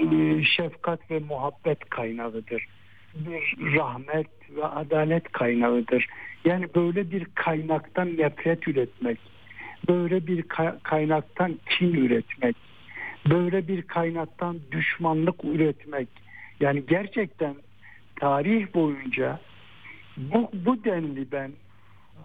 bir 0.00 0.38
e, 0.40 0.44
şefkat 0.44 1.10
ve 1.10 1.18
muhabbet 1.18 1.88
kaynağıdır. 1.90 2.66
Bir 3.14 3.56
rahmet 3.76 4.26
ve 4.56 4.64
adalet 4.64 5.32
kaynağıdır. 5.32 6.06
Yani 6.44 6.68
böyle 6.74 7.10
bir 7.10 7.24
kaynaktan 7.34 8.16
nefret 8.16 8.68
üretmek, 8.68 9.18
böyle 9.88 10.26
bir 10.26 10.42
ka- 10.42 10.78
kaynaktan 10.82 11.58
kin 11.66 11.94
üretmek, 11.94 12.56
böyle 13.30 13.68
bir 13.68 13.82
kaynaktan 13.82 14.60
düşmanlık 14.72 15.44
üretmek. 15.44 16.08
Yani 16.60 16.82
gerçekten 16.88 17.54
tarih 18.16 18.74
boyunca 18.74 19.40
bu, 20.16 20.50
bu 20.52 20.84
denli 20.84 21.32
ben 21.32 21.48
e, 21.48 22.22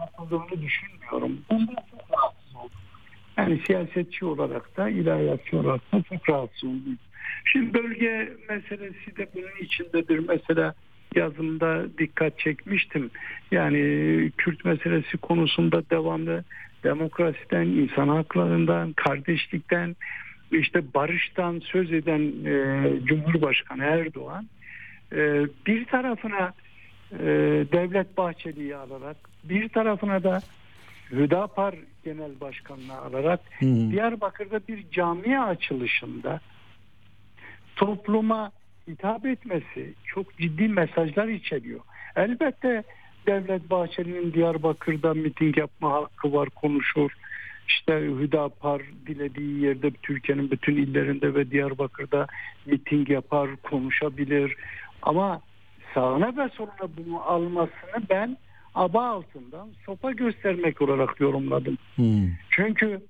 yapıldığını 0.00 0.62
düşünmüyorum. 0.62 1.38
Bundan 1.50 1.76
çok 1.90 2.00
rahatsız 2.12 2.56
oldum. 2.56 2.80
Yani 3.36 3.60
siyasetçi 3.66 4.24
olarak 4.24 4.76
da 4.76 4.88
ilahiyatçı 4.88 5.58
olarak 5.58 5.92
da 5.92 6.02
çok 6.02 6.28
rahatsız 6.28 6.64
oldum. 6.64 6.98
Şimdi 7.44 7.74
bölge 7.74 8.32
meselesi 8.48 9.16
de 9.16 9.28
bunun 9.34 9.64
içindedir. 9.64 10.18
Mesela 10.28 10.74
yazımda 11.14 11.98
dikkat 11.98 12.38
çekmiştim. 12.38 13.10
Yani 13.50 13.78
Kürt 14.36 14.64
meselesi 14.64 15.16
konusunda 15.16 15.82
devamlı 15.90 16.44
demokrasiden, 16.84 17.66
insan 17.66 18.08
haklarından, 18.08 18.92
kardeşlikten, 18.92 19.96
işte 20.52 20.94
barıştan 20.94 21.62
söz 21.64 21.92
eden 21.92 22.20
e, 22.44 22.84
Cumhurbaşkanı 23.04 23.84
Erdoğan 23.84 24.46
e, 25.12 25.46
bir 25.66 25.84
tarafına 25.84 26.52
e, 27.12 27.26
Devlet 27.72 28.16
Bahçeli'yi 28.16 28.76
alarak 28.76 29.16
bir 29.44 29.68
tarafına 29.68 30.22
da 30.22 30.40
Hüdapar 31.10 31.74
Genel 32.04 32.40
Başkanı'nı 32.40 32.98
alarak 32.98 33.40
hı. 33.58 33.90
Diyarbakır'da 33.90 34.60
bir 34.68 34.90
cami 34.90 35.40
açılışında 35.40 36.40
topluma 37.76 38.52
hitap 38.88 39.26
etmesi 39.26 39.94
çok 40.06 40.38
ciddi 40.38 40.68
mesajlar 40.68 41.28
içeriyor. 41.28 41.80
Elbette 42.16 42.82
Devlet 43.26 43.70
Bahçeli'nin 43.70 44.32
Diyarbakır'da 44.32 45.14
miting 45.14 45.58
yapma 45.58 45.92
hakkı 45.92 46.32
var 46.32 46.50
konuşur. 46.50 47.10
İşte 47.68 48.00
Hüdapar 48.00 48.82
dilediği 49.06 49.60
yerde 49.60 49.90
Türkiye'nin 49.90 50.50
bütün 50.50 50.76
illerinde 50.76 51.34
ve 51.34 51.50
Diyarbakır'da 51.50 52.26
miting 52.66 53.10
yapar, 53.10 53.50
konuşabilir. 53.62 54.56
Ama 55.02 55.40
sağına 55.94 56.36
ve 56.36 56.48
soluna 56.48 56.96
bunu 56.96 57.20
almasını 57.20 58.08
ben 58.10 58.36
aba 58.74 59.08
altından 59.08 59.68
sopa 59.86 60.12
göstermek 60.12 60.82
olarak 60.82 61.20
yorumladım. 61.20 61.78
Hı. 61.96 62.02
Çünkü 62.50 63.00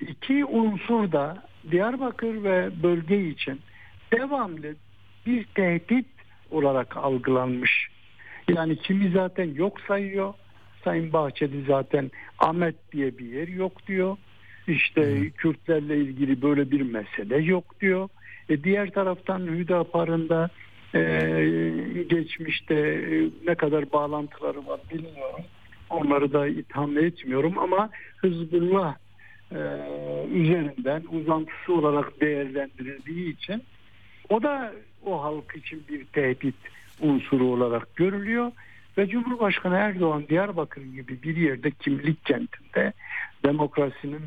iki 0.00 0.44
unsur 0.44 1.12
da 1.12 1.48
Diyarbakır 1.70 2.44
ve 2.44 2.82
bölge 2.82 3.28
için 3.28 3.60
devamlı 4.12 4.74
bir 5.26 5.44
tehdit 5.44 6.06
olarak 6.50 6.96
algılanmış. 6.96 7.88
Yani 8.48 8.76
kimi 8.76 9.10
zaten 9.10 9.54
yok 9.54 9.80
sayıyor. 9.80 10.34
Sayın 10.84 11.12
Bahçeli 11.12 11.64
zaten 11.64 12.10
Ahmet 12.38 12.92
diye 12.92 13.18
bir 13.18 13.26
yer 13.26 13.48
yok 13.48 13.86
diyor. 13.86 14.16
İşte 14.66 15.30
Kürtlerle 15.30 15.96
ilgili 15.96 16.42
böyle 16.42 16.70
bir 16.70 16.80
mesele 16.80 17.36
yok 17.36 17.80
diyor. 17.80 18.08
E 18.48 18.64
diğer 18.64 18.90
taraftan 18.90 19.40
Hüdapar'ın 19.40 20.28
da 20.28 20.50
e, 20.94 21.00
geçmişte 22.08 22.74
e, 22.74 23.30
ne 23.46 23.54
kadar 23.54 23.92
bağlantıları 23.92 24.66
var 24.66 24.80
bilmiyorum. 24.92 25.44
Onları 25.90 26.32
da 26.32 26.46
itham 26.46 26.98
etmiyorum 26.98 27.58
ama 27.58 27.90
Hızbullah 28.16 28.96
e, 29.52 29.58
üzerinden 30.32 31.02
uzantısı 31.12 31.74
olarak 31.74 32.20
değerlendirildiği 32.20 33.36
için 33.36 33.62
o 34.28 34.42
da 34.42 34.72
o 35.04 35.22
halk 35.22 35.56
için 35.56 35.82
bir 35.88 36.04
tehdit 36.04 36.54
unsuru 37.00 37.46
olarak 37.46 37.96
görülüyor 37.96 38.52
ve 38.98 39.08
Cumhurbaşkanı 39.08 39.74
Erdoğan 39.74 40.28
Diyarbakır 40.28 40.82
gibi 40.82 41.22
bir 41.22 41.36
yerde 41.36 41.70
kimlik 41.70 42.24
kentinde 42.24 42.92
demokrasinin 43.44 44.22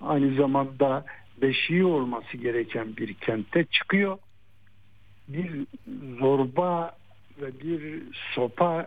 aynı 0.00 0.34
zamanda 0.34 1.04
beşiği 1.42 1.84
olması 1.84 2.36
gereken 2.36 2.96
bir 2.96 3.14
kentte 3.14 3.64
çıkıyor. 3.64 4.18
Bir 5.28 5.50
zorba 6.20 6.96
ve 7.40 7.60
bir 7.62 8.02
sopa 8.34 8.86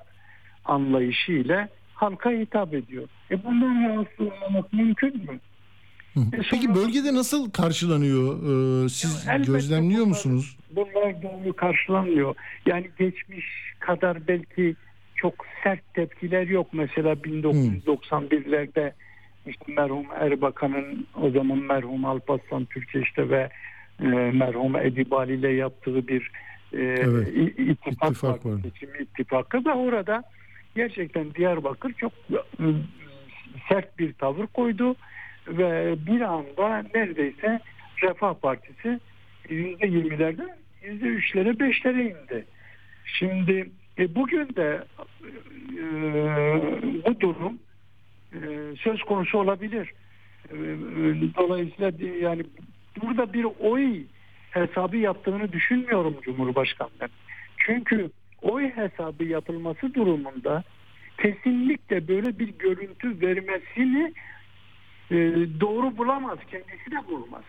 anlayışı 0.66 1.32
ile 1.32 1.70
halka 1.94 2.32
hitap 2.32 2.74
ediyor. 2.74 3.08
E 3.32 3.44
bundan 3.44 3.90
rahatsız 3.90 4.20
olmamak 4.20 4.74
mümkün 4.74 5.18
mü? 5.18 5.40
E 6.34 6.42
Peki 6.52 6.76
bölgede 6.76 7.14
nasıl 7.14 7.52
karşılanıyor? 7.52 8.38
Ee, 8.86 8.90
siz 8.90 9.28
gözlemliyor 9.46 10.00
bunlar- 10.00 10.08
musunuz? 10.10 10.58
Bunlar 10.72 11.24
doğru 11.24 11.54
karşılanmıyor. 11.54 12.36
Yani 12.66 12.90
geçmiş 13.00 13.46
kadar 13.80 14.28
belki 14.28 14.76
çok 15.16 15.34
sert 15.64 15.94
tepkiler 15.94 16.48
yok. 16.48 16.68
Mesela 16.74 17.14
1991'lerde 17.14 18.92
işte 19.48 19.66
merhum 19.68 20.06
Erbakan'ın 20.20 21.08
o 21.22 21.30
zaman 21.30 21.58
merhum 21.58 22.06
Alparslan 22.06 22.66
Türkeş'te 22.66 23.30
ve 23.30 23.50
e, 24.02 24.06
merhum 24.34 24.76
Edibali 24.76 25.34
ile 25.34 25.50
yaptığı 25.50 26.08
bir 26.08 26.32
e, 26.74 26.78
Evet, 26.82 27.28
ittifak, 27.58 28.10
ittifak 28.10 28.24
vardı. 28.24 28.50
vardı. 28.50 28.72
Seçim 28.74 28.90
ittifakı 29.04 29.66
ve 29.66 29.74
orada 29.74 30.24
gerçekten 30.76 31.34
Diyarbakır 31.34 31.94
çok 31.94 32.12
e, 32.32 32.66
sert 33.70 34.00
bir 34.00 34.14
tavır 34.14 34.48
koydu 34.48 34.96
ve 35.48 35.96
bir 36.08 36.22
anda 36.22 36.84
neredeyse 36.96 37.60
Refah 38.04 38.34
Partisi 38.34 39.00
yüzde 39.50 39.88
yirmilerden 39.88 40.50
yüzde 40.84 41.06
üçlere 41.06 41.60
beşlere 41.60 42.04
indi. 42.04 42.46
Şimdi 43.06 43.70
e, 44.00 44.16
bugün 44.16 44.50
de 44.56 44.84
e, 45.78 45.84
bu 47.06 47.20
durum 47.20 47.60
e, 48.34 48.40
söz 48.78 49.04
konusu 49.04 49.38
olabilir. 49.38 49.92
E, 50.52 50.56
dolayısıyla 51.38 51.92
yani 52.22 52.44
burada 53.02 53.34
bir 53.34 53.48
oy 53.60 54.04
hesabı 54.52 54.98
yaptığını 54.98 55.52
düşünmüyorum 55.52 56.18
Cumhurbaşkanı'nın. 56.22 57.10
Çünkü 57.58 58.12
oy 58.42 58.70
hesabı 58.70 59.24
yapılması 59.24 59.94
durumunda 59.94 60.64
kesinlikle 61.18 62.08
böyle 62.08 62.40
bir 62.40 62.48
görüntü 62.48 63.22
vermesini 63.22 64.14
e, 65.12 65.16
doğru 65.62 65.98
bulamaz. 65.98 66.38
Kendisi 66.52 66.92
de 66.92 67.12
bulmaz. 67.12 67.44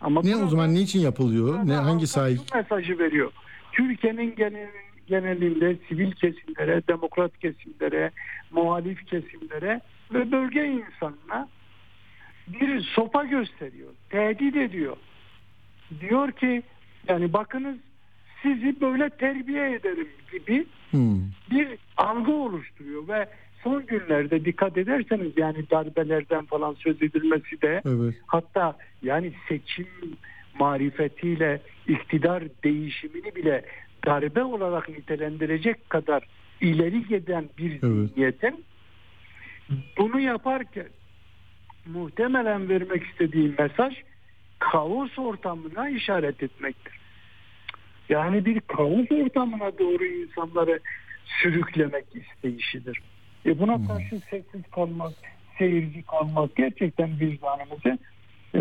Ama 0.00 0.20
Ne 0.24 0.36
o 0.36 0.48
zaman 0.48 0.74
niçin 0.74 1.00
yapılıyor? 1.00 1.66
Ne 1.66 1.74
hangi 1.74 2.06
şu 2.06 2.20
mesajı 2.54 2.98
veriyor. 2.98 3.32
Türkiye'nin 3.72 4.34
genel, 4.36 4.68
genelinde 5.06 5.76
sivil 5.88 6.12
kesimlere, 6.12 6.82
demokrat 6.88 7.38
kesimlere, 7.38 8.10
muhalif 8.50 9.06
kesimlere 9.06 9.80
ve 10.14 10.32
bölge 10.32 10.64
insanına 10.64 11.48
bir 12.48 12.80
sopa 12.80 13.24
gösteriyor. 13.24 13.90
Tehdit 14.10 14.56
ediyor. 14.56 14.96
Diyor 16.00 16.32
ki 16.32 16.62
yani 17.08 17.32
bakınız 17.32 17.76
sizi 18.42 18.80
böyle 18.80 19.10
terbiye 19.10 19.74
ederim 19.74 20.08
gibi 20.32 20.66
Hmm. 20.90 21.20
bir 21.50 21.68
algı 21.96 22.32
oluşturuyor 22.32 23.08
ve 23.08 23.28
son 23.62 23.86
günlerde 23.86 24.44
dikkat 24.44 24.78
ederseniz 24.78 25.32
yani 25.36 25.70
darbelerden 25.70 26.44
falan 26.44 26.74
söz 26.74 27.02
edilmesi 27.02 27.62
de 27.62 27.82
Evet. 27.86 28.14
hatta 28.26 28.76
yani 29.02 29.32
seçim 29.48 29.86
marifetiyle 30.58 31.60
iktidar 31.88 32.42
değişimini 32.64 33.34
bile 33.34 33.64
darbe 34.06 34.42
olarak 34.42 34.88
nitelendirecek 34.88 35.90
kadar 35.90 36.26
ileri 36.60 37.06
giden 37.06 37.44
bir 37.58 37.70
Evet. 37.70 37.82
zihniyetin 37.82 38.64
bunu 39.98 40.20
yaparken 40.20 40.86
muhtemelen 41.86 42.68
vermek 42.68 43.02
istediği 43.02 43.54
mesaj 43.58 43.94
kaos 44.58 45.18
ortamına 45.18 45.88
işaret 45.88 46.42
etmektir. 46.42 47.00
Yani 48.08 48.44
bir 48.44 48.60
kaos 48.60 49.10
ortamına 49.10 49.78
doğru 49.78 50.04
insanları 50.04 50.80
sürüklemek 51.24 52.04
isteyişidir. 52.14 53.00
E 53.46 53.58
buna 53.58 53.86
karşı 53.86 54.20
sessiz 54.30 54.62
kalmak, 54.74 55.12
seyirci 55.58 56.02
kalmak 56.02 56.56
gerçekten 56.56 57.20
vicdanımızı 57.20 57.98
e, 58.54 58.60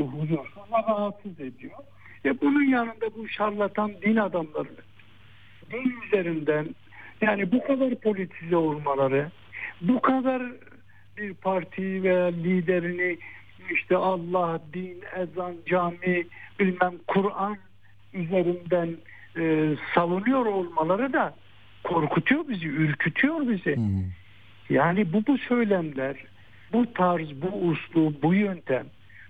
huzursuz 0.00 0.72
ve 0.72 0.92
rahatsız 0.92 1.40
ediyor. 1.40 1.78
E 2.24 2.40
bunun 2.40 2.64
yanında 2.64 3.14
bu 3.16 3.28
şarlatan 3.28 3.92
din 4.02 4.16
adamlarını 4.16 4.86
din 5.72 5.94
üzerinden 6.06 6.74
yani 7.20 7.52
bu 7.52 7.66
kadar 7.66 7.94
politize 7.94 8.56
olmaları, 8.56 9.30
bu 9.80 10.00
kadar 10.00 10.42
bir 11.16 11.34
parti 11.34 12.02
veya 12.02 12.26
liderini 12.26 13.18
işte 13.70 13.96
Allah, 13.96 14.60
din, 14.74 15.02
ezan, 15.16 15.54
cami, 15.66 16.26
bilmem 16.60 16.94
Kur'an 17.06 17.56
üzerinden 18.12 18.96
e, 19.38 19.74
savunuyor 19.94 20.46
olmaları 20.46 21.12
da 21.12 21.34
korkutuyor 21.84 22.48
bizi, 22.48 22.66
ürkütüyor 22.66 23.48
bizi. 23.48 23.76
Hmm. 23.76 24.04
Yani 24.70 25.12
bu 25.12 25.26
bu 25.26 25.38
söylemler, 25.38 26.16
bu 26.72 26.92
tarz, 26.92 27.28
bu 27.42 27.68
uslu, 27.68 28.14
bu 28.22 28.34
yöntem 28.34 28.86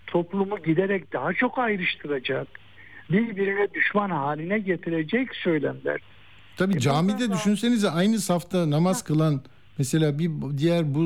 toplumu 0.07 0.63
giderek 0.63 1.13
daha 1.13 1.33
çok 1.33 1.59
ayrıştıracak, 1.59 2.49
birbirine 3.11 3.75
düşman 3.75 4.11
haline 4.11 4.59
getirecek 4.59 5.35
söylemler. 5.35 6.01
Tabii 6.57 6.77
E 6.77 6.81
camide 6.81 7.33
düşünsenize 7.33 7.91
aynı 7.91 8.19
safta 8.19 8.71
namaz 8.71 9.05
kılan 9.05 9.41
mesela 9.79 10.19
bir 10.19 10.31
diğer 10.59 10.95
bu 10.95 11.01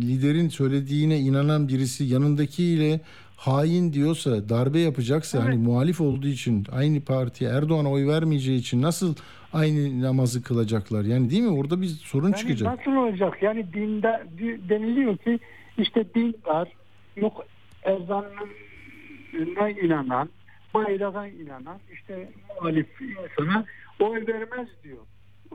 liderin 0.00 0.48
söylediğine 0.48 1.18
inanan 1.18 1.68
birisi 1.68 2.04
yanındakiyle 2.04 3.00
hain 3.36 3.92
diyorsa 3.92 4.48
darbe 4.48 4.78
yapacaksa 4.78 5.38
Evet. 5.38 5.48
hani 5.48 5.56
muhalif 5.56 6.00
olduğu 6.00 6.26
için 6.28 6.66
aynı 6.72 7.00
partiye 7.00 7.50
Erdoğan'a 7.50 7.90
oy 7.90 8.06
vermeyeceği 8.06 8.58
için 8.58 8.82
nasıl 8.82 9.14
aynı 9.52 10.02
namazı 10.02 10.42
kılacaklar? 10.42 11.04
Yani 11.04 11.30
değil 11.30 11.42
mi? 11.42 11.50
Orada 11.58 11.80
bir 11.82 11.86
sorun 11.86 12.26
Yani 12.26 12.36
çıkacak. 12.36 12.78
nasıl 12.78 12.96
olacak? 12.96 13.42
Yani 13.42 13.66
dinde 13.72 14.22
di- 14.38 14.68
deniliyor 14.68 15.16
ki 15.16 15.38
işte 15.78 16.04
dindar 16.14 16.68
yok 17.16 17.46
ezanına 17.82 19.68
inanan, 19.84 20.28
bayrağa 20.74 21.26
inanan 21.26 21.78
işte 21.92 22.30
muhalif 22.56 22.86
insana 23.00 23.64
oy 24.00 24.26
vermez 24.26 24.68
diyor. 24.84 24.98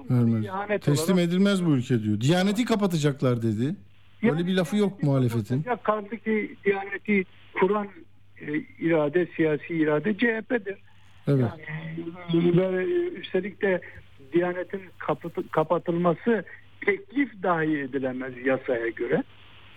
Vermez. 0.10 0.46
ihanet 0.46 0.82
Teslim 0.82 1.16
olarak- 1.16 1.30
edilmez 1.30 1.66
bu 1.66 1.76
ülke 1.76 2.04
diyor. 2.04 2.22
Diyaneti 2.22 2.66
kapatacaklar 2.66 3.42
dedi. 3.42 3.64
Öyle 3.64 3.76
Yani 4.22 4.48
bir 4.48 4.54
lafı 4.56 4.78
yok 4.78 5.04
muhalefetin. 5.04 5.62
kapatacak, 5.62 5.84
Kaldı 5.84 6.18
ki 6.24 6.56
Diyaneti 6.66 7.24
kuran 7.60 7.88
e, 8.42 8.54
irade, 8.80 9.28
siyasi 9.36 9.74
irade 9.74 10.18
CHP'dir. 10.18 10.76
Evet. 11.28 11.46
Yani 12.34 12.74
ve 12.78 12.86
üstelik 13.20 13.62
de 13.62 13.82
Diyanet'in 14.34 14.82
kapatı- 14.98 15.50
kapatılması 15.52 16.44
teklif 16.86 17.44
dahi 17.44 17.78
edilemez 17.78 18.34
yasaya 18.46 18.90
göre. 18.90 19.24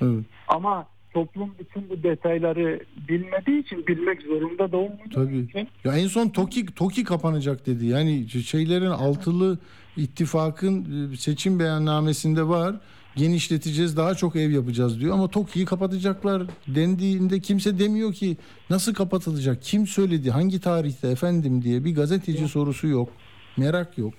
evet. 0.03 0.25
Ama 0.49 0.87
toplum 1.15 1.55
bütün 1.59 1.89
bu 1.91 2.03
detayları 2.03 2.81
bilmediği 3.09 3.59
için 3.61 3.87
bilmek 3.87 4.23
zorunda 4.23 4.73
da 4.73 4.77
olmadığı 4.77 5.15
Tabii. 5.15 5.39
için 5.39 5.69
Ya 5.85 5.93
en 5.99 6.07
son 6.07 6.29
TOKİ 6.29 6.67
TOKİ 6.67 7.05
kapanacak 7.05 7.67
dedi. 7.67 7.87
Yani 7.87 8.29
şeylerin 8.29 8.87
altılı 8.91 9.59
ittifakın 9.99 10.85
e, 11.13 11.17
seçim 11.17 11.59
beyannamesinde 11.61 12.49
var. 12.49 12.77
Genişleteceğiz, 13.17 13.97
daha 13.97 14.15
çok 14.15 14.37
ev 14.37 14.51
yapacağız 14.51 15.01
diyor 15.01 15.15
ama 15.15 15.29
TOKİ'yi 15.29 15.65
kapatacaklar 15.65 16.43
dendiğinde 16.69 17.41
kimse 17.41 17.79
demiyor 17.79 18.13
ki 18.13 18.37
nasıl 18.71 18.95
kapatılacak? 18.95 19.63
Kim 19.63 19.87
söyledi? 19.87 20.31
Hangi 20.31 20.61
tarihte 20.61 21.09
efendim 21.09 21.63
diye 21.63 21.85
bir 21.85 21.95
gazeteci 21.95 22.49
sorusu 22.49 22.87
yok. 22.89 23.09
Merak 23.57 23.99
yok. 23.99 24.15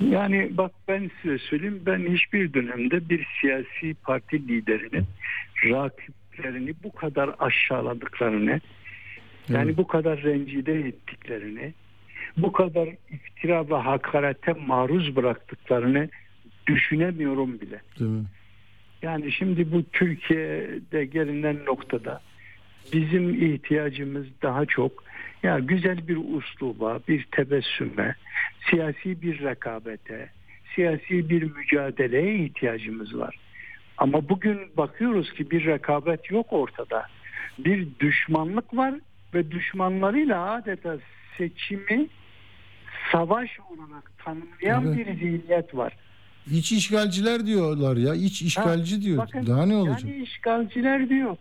Yani 0.00 0.50
bak 0.56 0.72
ben 0.88 1.10
size 1.22 1.38
söyleyeyim 1.38 1.82
ben 1.86 2.14
hiçbir 2.14 2.52
dönemde 2.52 3.08
bir 3.08 3.26
siyasi 3.40 3.94
parti 3.94 4.48
liderinin 4.48 5.04
rakiplerini 5.64 6.74
bu 6.84 6.92
kadar 6.92 7.30
aşağıladıklarını 7.38 8.60
yani 9.48 9.66
Evet. 9.66 9.76
bu 9.76 9.86
kadar 9.86 10.22
rencide 10.22 10.72
ettiklerini 10.72 11.74
bu 12.36 12.52
kadar 12.52 12.88
iftira 13.10 13.70
ve 13.70 13.74
hakarete 13.74 14.52
maruz 14.52 15.16
bıraktıklarını 15.16 16.08
düşünemiyorum 16.66 17.60
bile. 17.60 17.80
Değil 17.98 18.10
mi? 18.10 18.24
Yani 19.02 19.32
şimdi 19.32 19.72
bu 19.72 19.82
Türkiye'de 19.92 21.04
gelinen 21.04 21.56
noktada 21.66 22.20
bizim 22.92 23.44
ihtiyacımız 23.44 24.26
daha 24.42 24.66
çok 24.66 25.04
ya 25.42 25.58
güzel 25.58 26.08
bir 26.08 26.16
usluba, 26.16 27.00
bir 27.08 27.24
tebessüme, 27.24 28.14
siyasi 28.70 29.22
bir 29.22 29.42
rekabete, 29.42 30.30
siyasi 30.74 31.30
bir 31.30 31.42
mücadeleye 31.42 32.36
ihtiyacımız 32.36 33.18
var. 33.18 33.36
Ama 33.98 34.28
bugün 34.28 34.58
bakıyoruz 34.76 35.32
ki 35.32 35.50
bir 35.50 35.66
rekabet 35.66 36.30
yok 36.30 36.46
ortada. 36.50 37.06
Bir 37.58 37.88
düşmanlık 38.00 38.76
var 38.76 38.94
ve 39.34 39.50
düşmanlarıyla 39.50 40.50
adeta 40.52 40.96
seçimi 41.38 42.06
savaş 43.12 43.50
olarak 43.60 44.12
tanımlayan 44.18 44.86
Evet. 44.86 44.96
bir 44.96 45.14
zihniyet 45.14 45.74
var. 45.74 45.96
İç 46.52 46.72
işgalciler 46.72 47.46
diyorlar 47.46 47.96
ya. 47.96 48.14
İç 48.14 48.42
işgalci 48.42 49.02
diyor. 49.02 49.18
Bakın, 49.18 49.46
Daha 49.46 49.66
ne 49.66 49.76
olacak? 49.76 50.04
Yani 50.04 50.22
işgalciler 50.22 51.08
diyor. 51.08 51.36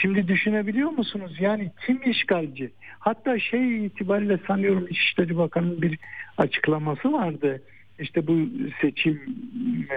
Şimdi 0.00 0.28
düşünebiliyor 0.28 0.90
musunuz? 0.90 1.32
Yani 1.40 1.70
kim 1.86 2.10
işgalci? 2.10 2.70
Hatta 2.98 3.38
şey 3.38 3.86
itibariyle 3.86 4.38
sanıyorum 4.46 4.86
İçişleri 4.90 5.36
Bakanı'nın 5.36 5.82
bir 5.82 5.98
açıklaması 6.38 7.12
vardı. 7.12 7.62
İşte 7.98 8.26
bu 8.26 8.38
seçim 8.80 9.20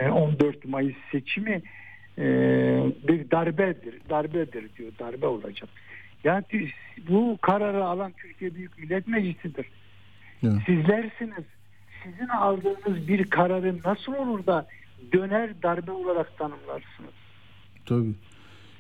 e, 0.02 0.10
14 0.10 0.66
Mayıs 0.66 0.96
seçimi 1.12 1.62
e, 2.18 2.24
bir 3.08 3.32
darbedir, 3.32 3.96
darbedir 4.10 4.70
diyor, 4.78 4.92
darbe 5.00 5.28
olacak. 5.28 5.70
Yani 6.24 6.44
bu 7.10 7.38
kararı 7.42 7.86
alan 7.86 8.12
Türkiye 8.18 8.56
Büyük 8.56 8.80
Millet 8.80 9.08
Meclisi'dir. 9.08 9.66
Evet. 10.44 10.62
Sizlersiniz. 10.66 11.46
Sizin 12.04 12.28
aldığınız 12.28 13.08
bir 13.08 13.30
kararı 13.30 13.80
nasıl 13.86 14.14
olur 14.14 14.46
da 14.46 14.68
döner 15.14 15.64
darbe 15.64 15.92
olarak 15.92 16.38
tanımlarsınız? 16.38 17.14
Tabii. 17.86 18.14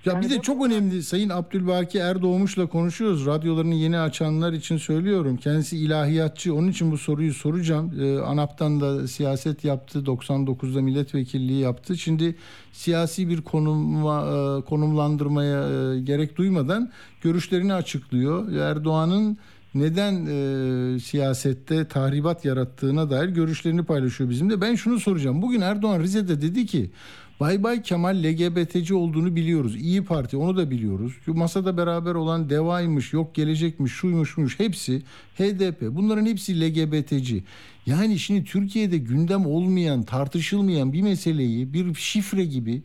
Ya 0.05 0.13
Yani 0.13 0.25
bir 0.25 0.29
de 0.29 0.41
çok 0.41 0.65
önemli 0.65 1.03
Sayın 1.03 1.29
Abdülbaki 1.29 1.97
Erdoğmuş'la 1.97 2.65
konuşuyoruz. 2.65 3.25
Radyolarını 3.25 3.73
yeni 3.73 3.99
açanlar 3.99 4.53
için 4.53 4.77
söylüyorum. 4.77 5.37
Kendisi 5.37 5.77
ilahiyatçı. 5.77 6.55
Onun 6.55 6.67
için 6.67 6.91
bu 6.91 6.97
soruyu 6.97 7.33
soracağım. 7.33 7.93
Ee, 8.01 8.19
ANAP'tan 8.19 8.81
da 8.81 9.07
siyaset 9.07 9.63
yaptı. 9.63 9.99
99'da 9.99 10.81
milletvekilliği 10.81 11.59
yaptı. 11.59 11.97
Şimdi 11.97 12.35
siyasi 12.71 13.29
bir 13.29 13.41
konuma, 13.41 14.21
e, 14.21 14.61
konumlandırmaya 14.61 15.61
e, 15.69 15.99
gerek 15.99 16.37
duymadan 16.37 16.91
görüşlerini 17.21 17.73
açıklıyor. 17.73 18.51
Erdoğan'ın 18.51 19.37
neden 19.75 20.25
e, 20.25 20.99
siyasette 20.99 21.87
tahribat 21.87 22.45
yarattığına 22.45 23.09
dair 23.09 23.29
görüşlerini 23.29 23.83
paylaşıyor 23.83 24.29
bizimle. 24.29 24.61
Ben 24.61 24.75
şunu 24.75 24.99
soracağım. 24.99 25.41
Bugün 25.41 25.61
Erdoğan 25.61 25.99
Rize'de 25.99 26.41
dedi 26.41 26.65
ki 26.65 26.91
Bay 27.39 27.63
Bay 27.63 27.81
Kemal 27.81 28.23
LGBT'ci 28.23 28.95
olduğunu 28.95 29.35
biliyoruz. 29.35 29.75
İyi 29.75 30.03
Parti 30.03 30.37
onu 30.37 30.57
da 30.57 30.71
biliyoruz. 30.71 31.13
Masada 31.27 31.77
beraber 31.77 32.15
olan 32.15 32.49
Deva'ymış, 32.49 33.13
yok 33.13 33.35
gelecekmiş, 33.35 33.91
şuymuşmuş 33.93 34.59
hepsi 34.59 35.01
HDP. 35.37 35.81
Bunların 35.81 36.25
hepsi 36.25 36.61
LGBT'ci. 36.61 37.43
Yani 37.85 38.19
şimdi 38.19 38.43
Türkiye'de 38.43 38.97
gündem 38.97 39.45
olmayan, 39.45 40.03
tartışılmayan 40.03 40.93
bir 40.93 41.01
meseleyi 41.01 41.73
bir 41.73 41.93
şifre 41.93 42.45
gibi 42.45 42.81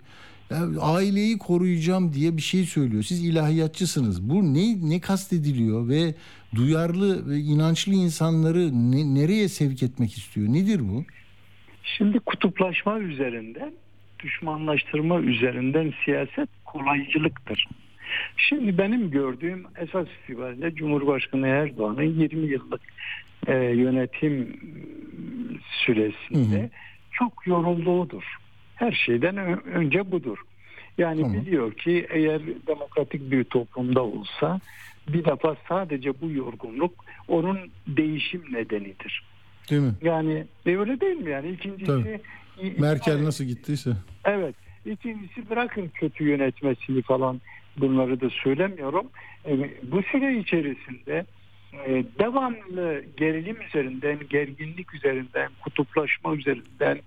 ya 0.51 0.81
aileyi 0.81 1.39
koruyacağım 1.39 2.13
diye 2.13 2.37
bir 2.37 2.43
şey 2.43 2.65
söylüyor. 2.65 3.03
Siz 3.03 3.25
ilahiyatçısınız. 3.25 4.31
Bu 4.31 4.55
ne 4.55 4.91
ne 4.91 5.01
kastediliyor 5.01 5.89
ve 5.89 6.15
duyarlı 6.55 7.31
ve 7.31 7.37
inançlı 7.37 7.93
insanları 7.93 8.71
ne- 8.93 9.15
nereye 9.15 9.49
sevk 9.49 9.83
etmek 9.83 10.13
istiyor? 10.19 10.49
Nedir 10.49 10.81
bu? 10.89 11.05
Şimdi 11.83 12.19
kutuplaşma 12.21 12.99
üzerinden, 12.99 13.73
düşmanlaştırma 14.19 15.21
üzerinden 15.21 15.93
siyaset 16.05 16.49
kolaycılıktır. 16.65 17.69
Şimdi 18.37 18.79
benim 18.79 19.11
gördüğüm 19.11 19.65
esas 19.79 20.07
itibariyle 20.25 20.75
Cumhurbaşkanı 20.75 21.47
Erdoğan'ın 21.47 22.03
20 22.21 22.47
yıllık 22.47 22.81
e, 23.47 23.55
yönetim 23.55 24.61
süresinde 25.85 26.61
Hı 26.61 26.65
hı. 26.65 26.71
çok 27.13 27.47
yorulduğudur. 27.47 28.25
Her 28.79 28.93
şeyden 28.93 29.37
önce 29.67 30.11
budur. 30.11 30.39
Yani 30.99 31.21
Tamam. 31.21 31.37
biliyor 31.37 31.73
ki 31.73 32.07
eğer 32.11 32.41
demokratik 32.67 33.31
bir 33.31 33.45
toplumda 33.45 34.03
olsa 34.03 34.61
bir 35.09 35.25
defa 35.25 35.57
sadece 35.69 36.21
bu 36.21 36.31
yorgunluk 36.31 37.05
onun 37.29 37.59
değişim 37.87 38.43
nedenidir. 38.53 39.23
Değil 39.71 39.83
mi? 39.83 39.93
Yani 40.03 40.45
e, 40.67 40.77
öyle 40.77 41.01
değil 41.01 41.17
mi 41.17 41.31
yani 41.31 41.51
ikincisi 41.51 41.87
Tabii. 41.87 42.21
Merkel 42.79 43.25
nasıl 43.25 43.45
gittiyse. 43.45 43.91
Evet. 44.25 44.55
İkincisi 44.87 45.51
bırakın 45.51 45.91
kötü 45.95 46.25
yönetmesini 46.25 47.03
falan 47.03 47.41
bunları 47.77 48.21
da 48.21 48.31
söylemiyorum. 48.31 49.07
E, 49.47 49.71
bu 49.93 50.03
süre 50.03 50.39
içerisinde 50.39 51.27
e, 51.87 52.05
devamlı 52.19 53.05
gerilim 53.17 53.57
üzerinden, 53.63 54.19
gerginlik 54.31 54.95
üzerinden, 54.95 55.51
kutuplaşma 55.63 56.35
üzerinden, 56.35 56.99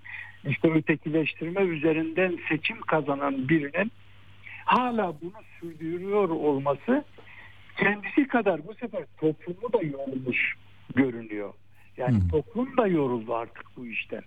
işte 0.48 0.70
ötekileştirme 0.72 1.60
üzerinden 1.60 2.38
seçim 2.48 2.80
kazanan 2.80 3.48
birinin 3.48 3.92
hala 4.64 5.14
bunu 5.22 5.32
sürdürüyor 5.60 6.28
olması 6.28 7.04
kendisi 7.78 8.28
kadar 8.28 8.66
bu 8.66 8.74
sefer 8.74 9.04
toplumu 9.20 9.72
da 9.72 9.82
yorulmuş 9.82 10.54
görünüyor. 10.94 11.52
Yani 11.96 12.16
Hı. 12.16 12.28
toplum 12.28 12.76
da 12.76 12.86
yoruldu 12.86 13.34
artık 13.34 13.64
bu 13.76 13.86
işten. 13.86 14.22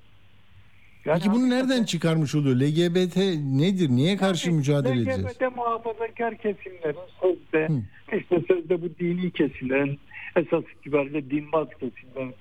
Yani 1.06 1.20
Peki 1.20 1.32
bunu 1.32 1.50
nereden 1.50 1.84
çıkarmış 1.84 2.36
oluyor? 2.36 2.56
LGBT 2.56 3.18
nedir? 3.58 3.90
Niye 3.90 4.18
karşı 4.18 4.48
Yani 4.50 4.58
mücadele 4.58 4.94
edeceğiz? 4.94 5.26
LGBT 5.26 5.56
muhafazakar 5.56 6.38
kesimlerin 6.38 6.98
sözde, 7.22 7.68
Hı. 7.68 8.18
işte 8.18 8.42
sözde 8.48 8.82
bu 8.82 8.90
dini 9.00 9.32
kesimlerin 9.32 10.00
esas 10.36 10.64
itibariyle 10.80 11.30
dinbaz 11.30 11.68
kesimlerin 11.80 12.36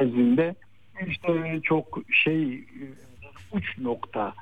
nezdinde 0.00 0.54
işte 1.08 1.60
çok 1.62 2.00
şey 2.24 2.64
uç 3.52 3.78
nokta. 3.78 4.34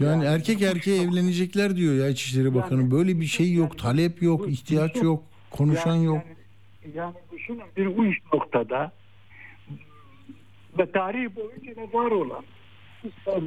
Yani 0.00 0.24
Yani 0.24 0.34
erkek 0.34 0.62
erkeğe 0.62 0.96
nokta. 1.06 1.18
evlenecekler 1.18 1.76
diyor 1.76 1.94
ya 1.94 2.08
İçişleri 2.08 2.54
Bakanı. 2.54 2.80
Yani- 2.80 2.90
Böyle 2.90 3.20
bir 3.20 3.26
şey 3.26 3.52
yok, 3.52 3.70
yani 3.70 3.76
talep 3.82 4.22
yok, 4.22 4.40
bu- 4.40 4.48
ihtiyaç 4.48 4.94
bu- 4.94 5.04
yok, 5.04 5.22
konuşan 5.50 5.94
yani, 5.94 6.04
yok. 6.04 6.22
Yani, 6.84 6.96
yani 6.96 7.14
düşünün 7.32 7.62
bir 7.76 7.86
uç 7.86 8.16
noktada 8.32 8.92
ve 10.78 10.92
tarih 10.92 11.36
boyunca 11.36 11.76
da 11.76 11.98
var 11.98 12.10
olan 12.10 12.44
ister 13.04 13.42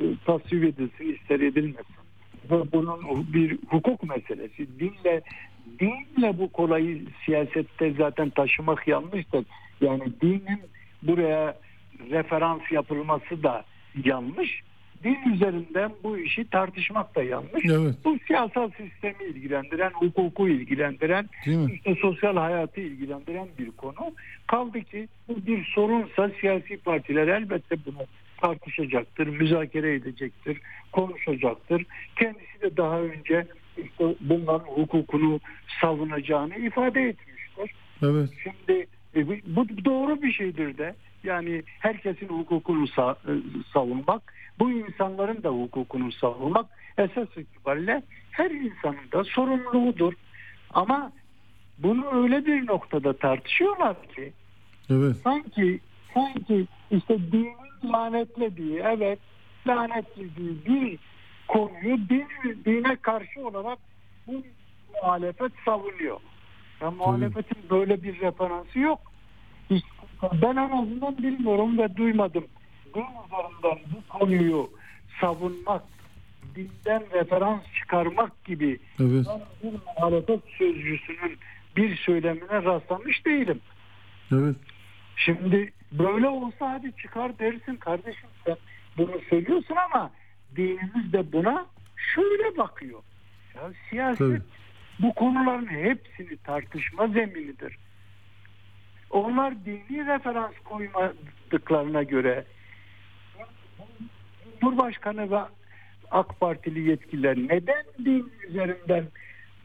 e, 0.00 0.04
tasvip 0.26 0.64
edilsin 0.64 1.14
ister 1.14 1.40
edilmesin 1.40 1.94
ve 2.50 2.72
bunun 2.72 3.32
bir 3.32 3.58
hukuk 3.68 4.02
meselesi 4.02 4.78
dinle 4.80 5.22
dinle 5.80 6.38
bu 6.38 6.52
kolayı 6.52 7.02
siyasette 7.24 7.92
zaten 7.98 8.30
taşımak 8.30 8.88
yanlıştır. 8.88 9.44
Yani 9.80 10.02
dinin 10.22 10.60
buraya 11.02 11.58
referans 12.10 12.60
yapılması 12.72 13.42
da 13.42 13.64
yanlış. 14.04 14.62
Din 15.04 15.18
üzerinden 15.34 15.92
bu 16.04 16.18
işi 16.18 16.50
tartışmak 16.50 17.14
da 17.14 17.22
yanlış. 17.22 17.64
Evet, 17.64 17.94
Bu 18.04 18.18
siyasal 18.26 18.70
sistemi 18.70 19.30
ilgilendiren, 19.30 19.90
hukuku 19.90 20.48
ilgilendiren, 20.48 21.28
işte 21.74 21.94
sosyal 22.02 22.36
hayatı 22.36 22.80
ilgilendiren 22.80 23.48
bir 23.58 23.70
konu. 23.70 24.14
Kaldı 24.46 24.80
ki 24.80 25.08
bu 25.28 25.46
bir 25.46 25.64
sorunsa 25.64 26.30
siyasi 26.40 26.76
partiler 26.76 27.28
elbette 27.28 27.76
bunu 27.86 28.06
tartışacaktır, 28.40 29.26
müzakere 29.26 29.94
edecektir, 29.94 30.60
konuşacaktır. 30.92 31.86
Kendisi 32.16 32.60
de 32.62 32.76
daha 32.76 33.00
önce 33.00 33.46
işte 33.76 34.04
bunların 34.20 34.66
hukukunu 34.66 35.40
savunacağını 35.80 36.56
ifade 36.56 37.02
etmiştir. 37.02 37.76
Evet. 38.02 38.30
Şimdi 38.42 38.86
e, 39.16 39.28
bu 39.56 39.84
doğru 39.84 40.22
bir 40.22 40.32
şeydir 40.32 40.78
de. 40.78 40.94
Yani 41.24 41.62
herkesin 41.66 42.28
hukukunu 42.28 42.84
e, 42.84 43.14
savunmak, 43.72 44.32
bu 44.58 44.70
insanların 44.70 45.42
da 45.42 45.48
hukukunu 45.48 46.12
savunmak 46.12 46.66
esas 46.98 47.36
itibariyle 47.36 48.02
her 48.30 48.50
insanın 48.50 49.10
da 49.12 49.24
sorumluluğudur. 49.24 50.12
Ama 50.74 51.12
bunu 51.78 52.22
öyle 52.22 52.46
bir 52.46 52.66
noktada 52.66 53.12
tartışıyorlar 53.12 53.96
ki 54.08 54.32
Evet. 54.90 55.16
sanki 55.24 55.80
sanki 56.14 56.66
işte 56.90 57.18
dinin 57.32 57.92
lanetlediği 57.92 58.78
evet 58.78 59.18
lanetlediği 59.66 60.66
bir 60.66 60.98
konuyu 61.48 62.08
din, 62.08 62.28
dine 62.64 62.96
karşı 62.96 63.46
olarak 63.46 63.78
bu 64.26 64.42
muhalefet 65.02 65.52
savunuyor. 65.64 66.20
Ya 66.80 66.90
muhalefetin 66.90 67.70
böyle 67.70 68.02
bir 68.02 68.20
referansı 68.20 68.78
yok. 68.78 69.00
Ben 70.22 70.56
en 70.56 70.70
azından 70.70 71.18
bilmiyorum 71.18 71.78
ve 71.78 71.96
duymadım. 71.96 72.44
Din 72.94 73.00
üzerinden 73.00 73.78
bu 73.94 74.18
konuyu 74.18 74.70
savunmak, 75.20 75.82
dinden 76.56 77.02
referans 77.12 77.60
çıkarmak 77.80 78.44
gibi 78.44 78.78
Evet. 79.00 79.26
ben 79.28 79.40
bir 79.62 79.78
muhalefet 79.86 80.40
sözcüsünün 80.58 81.38
bir 81.76 81.96
söylemine 81.96 82.62
rastlamış 82.64 83.26
değilim. 83.26 83.60
Evet. 84.32 84.56
Şimdi 85.16 85.72
böyle 85.92 86.28
olsa 86.28 86.72
hadi 86.72 86.92
çıkar 87.02 87.38
dersin 87.38 87.76
kardeşim 87.76 88.28
sen 88.46 88.56
bunu 88.96 89.20
söylüyorsun 89.30 89.76
ama 89.90 90.10
dinimiz 90.56 91.12
de 91.12 91.32
buna 91.32 91.66
şöyle 92.14 92.56
bakıyor. 92.56 93.02
Ya 93.54 93.62
siyaset 93.90 94.18
Tabii. 94.18 94.40
bu 94.98 95.14
konuların 95.14 95.66
hepsini 95.66 96.36
tartışma 96.36 97.06
zeminidir. 97.08 97.78
Onlar 99.14 99.64
dini 99.64 100.06
referans 100.06 100.52
koymadıklarına 100.64 102.02
göre 102.02 102.44
Cumhurbaşkanı 104.60 105.30
ve 105.30 105.38
AK 106.10 106.40
Partili 106.40 106.88
yetkililer 106.90 107.36
neden 107.36 107.84
din 108.04 108.32
üzerinden 108.48 109.04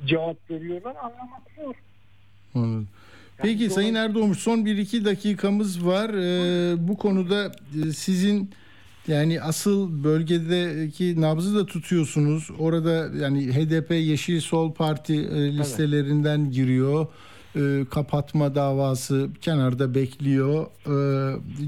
cevap 0.06 0.50
veriyorlar 0.50 0.96
anlamak 0.96 1.42
zor. 1.56 1.76
Anladım. 2.56 2.88
Peki 3.38 3.64
Yani 3.64 3.74
Sayın 3.74 3.96
Erdoğmuş 3.96 4.40
son 4.40 4.58
1-2 4.58 5.06
dakikamız 5.06 5.86
var. 5.86 6.10
Ee, 6.10 6.88
bu 6.88 6.98
konuda 6.98 7.52
e, 7.86 7.92
sizin 7.92 8.52
yani 9.08 9.42
asıl 9.42 10.04
bölgedeki 10.04 11.22
nabzı 11.22 11.56
da 11.56 11.66
tutuyorsunuz. 11.66 12.50
Orada 12.60 13.10
yani 13.18 13.54
HDP 13.54 13.92
Yeşil 13.92 14.42
Sol 14.42 14.74
Parti 14.74 15.14
e, 15.14 15.58
listelerinden 15.58 16.52
giriyor. 16.52 17.08
E, 17.56 17.86
kapatma 17.92 18.56
davası 18.56 19.30
kenarda 19.42 19.96
bekliyor. 19.96 20.66
E, 20.66 20.92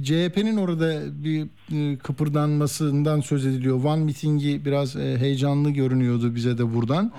CHP'nin 0.03 0.57
orada 0.57 1.01
bir 1.23 1.47
e, 1.71 1.97
kıpırdanmasından 1.97 3.19
söz 3.19 3.45
ediliyor. 3.45 3.84
Van 3.84 3.99
mitingi 3.99 4.65
biraz 4.65 4.95
e, 4.95 5.17
heyecanlı 5.17 5.71
görünüyordu 5.71 6.36
bize 6.36 6.57
de 6.57 6.73
buradan. 6.75 7.11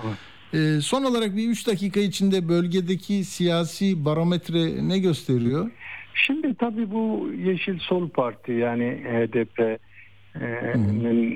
E, 0.53 0.81
son 0.81 1.03
olarak 1.03 1.37
bir 1.37 1.49
3 1.49 1.67
dakika 1.67 1.99
içinde 1.99 2.49
bölgedeki 2.49 3.23
siyasi 3.23 4.05
barometre 4.05 4.87
ne 4.89 4.99
gösteriyor? 4.99 5.71
Şimdi 6.13 6.55
tabii 6.55 6.91
bu 6.91 7.29
Yeşil 7.45 7.79
Sol 7.79 8.09
Parti 8.09 8.51
yani 8.51 9.03
HDP'nin 9.05 9.77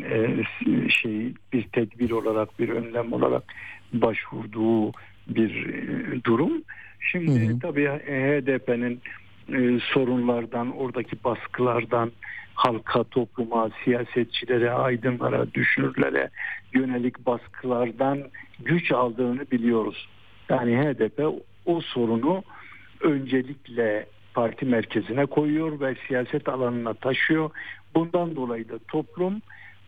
e, 0.01 0.45
şey 0.89 1.34
bir 1.53 1.63
tedbir 1.63 2.11
olarak 2.11 2.59
bir 2.59 2.69
önlem 2.69 3.13
olarak 3.13 3.43
başvurduğu 3.93 4.91
bir 5.28 5.65
e, 5.65 6.23
durum. 6.23 6.63
Şimdi 7.12 7.47
Hı 7.47 7.53
hı. 7.53 7.60
tabii 7.60 7.88
HDP'nin 7.88 9.01
e, 9.53 9.80
sorunlardan, 9.93 10.78
oradaki 10.78 11.24
baskılardan 11.24 12.12
halka, 12.53 13.03
topluma, 13.03 13.70
siyasetçilere, 13.84 14.72
aydınlara, 14.72 15.53
düşünürlere 15.53 16.30
yönelik 16.74 17.26
baskılardan 17.26 18.24
güç 18.60 18.91
aldığını 18.91 19.51
biliyoruz. 19.51 20.08
Yani 20.49 20.78
HDP 20.78 21.20
o 21.66 21.82
sorunu 21.82 22.43
öncelikle 23.01 24.05
parti 24.34 24.66
merkezine 24.66 25.26
koyuyor 25.26 25.80
ve 25.80 25.95
siyaset 26.08 26.49
alanına 26.49 26.93
taşıyor. 26.93 27.49
Bundan 27.95 28.36
dolayı 28.36 28.70
da 28.70 28.80
toplum 28.88 29.41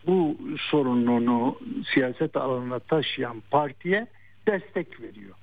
bu 0.06 0.36
sorununu 0.58 1.58
siyaset 1.94 2.36
alanına 2.36 2.78
taşıyan 2.78 3.42
partiye 3.50 4.06
destek 4.46 5.00
veriyor. 5.00 5.34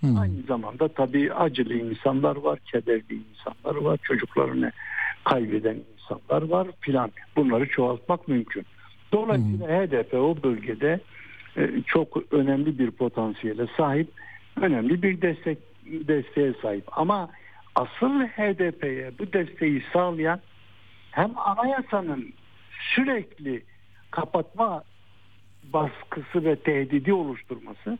Hmm. 0.00 0.18
Aynı 0.18 0.42
zamanda 0.42 0.88
tabii 0.88 1.34
acılı 1.34 1.74
insanlar 1.74 2.36
var, 2.36 2.58
kederli 2.58 3.20
insanlar 3.30 3.74
var, 3.74 3.98
çocuklarını 4.02 4.72
kaybeden 5.24 5.76
insanlar 5.94 6.42
var 6.42 6.68
filan. 6.80 7.10
Bunları 7.36 7.68
çoğaltmak 7.68 8.28
mümkün. 8.28 8.66
Dolayısıyla 9.12 9.66
HDP 9.68 10.14
o 10.14 10.36
bölgede 10.42 11.00
e, 11.56 11.82
çok 11.86 12.32
önemli 12.32 12.78
bir 12.78 12.90
potansiyele 12.90 13.66
sahip, 13.76 14.08
önemli 14.60 15.02
bir 15.02 15.22
destek 15.22 15.58
desteğe 15.84 16.54
sahip. 16.62 16.84
Ama 16.92 17.30
asıl 17.74 18.20
HDP'ye 18.20 19.12
bu 19.18 19.32
desteği 19.32 19.82
sağlayan 19.92 20.40
hem 21.10 21.38
anayasanın 21.38 22.32
sürekli 22.94 23.62
kapatma 24.10 24.82
baskısı 25.72 26.44
ve 26.44 26.56
tehdidi 26.56 27.12
oluşturması 27.12 27.98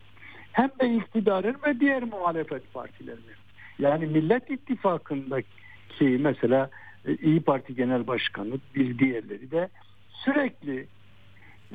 hem 0.57 0.71
de 0.81 0.95
iktidarın 0.95 1.57
ve 1.67 1.81
diğer 1.81 2.03
muhalefet 2.03 2.75
partilerinin. 2.75 3.37
Yani 3.79 4.07
Millet 4.07 4.51
İttifakı'ndaki 4.51 6.19
mesela 6.21 6.71
e, 7.07 7.15
İyi 7.15 7.41
Parti 7.41 7.75
Genel 7.75 8.07
Başkanı 8.07 8.55
bir 8.75 8.99
diğerleri 8.99 9.51
de 9.51 9.69
sürekli 10.09 10.87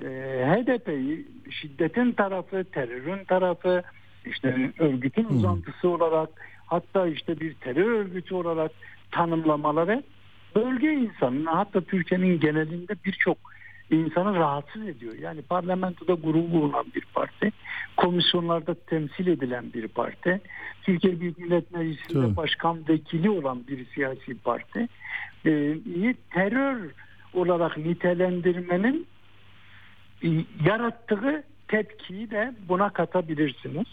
e, 0.01 0.07
HDP'yi 0.45 1.27
şiddetin 1.49 2.11
tarafı, 2.11 2.63
terörün 2.63 3.23
tarafı, 3.23 3.83
işte 4.25 4.71
örgütün 4.79 5.25
uzantısı 5.25 5.89
olarak 5.89 6.29
hatta 6.65 7.07
işte 7.07 7.39
bir 7.39 7.53
terör 7.53 7.91
örgütü 7.91 8.35
olarak 8.35 8.71
tanımlamaları 9.11 10.03
bölge 10.55 10.93
insanını 10.93 11.49
hatta 11.49 11.81
Türkiye'nin 11.81 12.39
genelinde 12.39 12.95
birçok 13.05 13.37
insanı 13.95 14.35
rahatsız 14.35 14.87
ediyor. 14.87 15.13
Yani 15.21 15.41
parlamentoda 15.41 16.13
grubu 16.13 16.51
bulunan 16.51 16.85
bir 16.95 17.05
parti, 17.13 17.51
komisyonlarda 17.97 18.73
temsil 18.73 19.27
edilen 19.27 19.73
bir 19.73 19.87
parti, 19.87 20.41
Türkiye 20.83 21.19
Büyük 21.19 21.37
Millet 21.37 21.71
Meclisi'nde 21.71 22.25
Tabii. 22.25 22.35
başkan 22.35 22.87
vekili 22.87 23.29
olan 23.29 23.67
bir 23.67 23.85
siyasi 23.85 24.37
parti, 24.37 24.87
e, 25.45 25.75
terör 26.33 26.77
olarak 27.33 27.77
nitelendirmenin 27.77 29.07
e, 30.23 30.27
yarattığı 30.65 31.43
tepkiyi 31.67 32.31
de 32.31 32.53
buna 32.69 32.89
katabilirsiniz. 32.89 33.85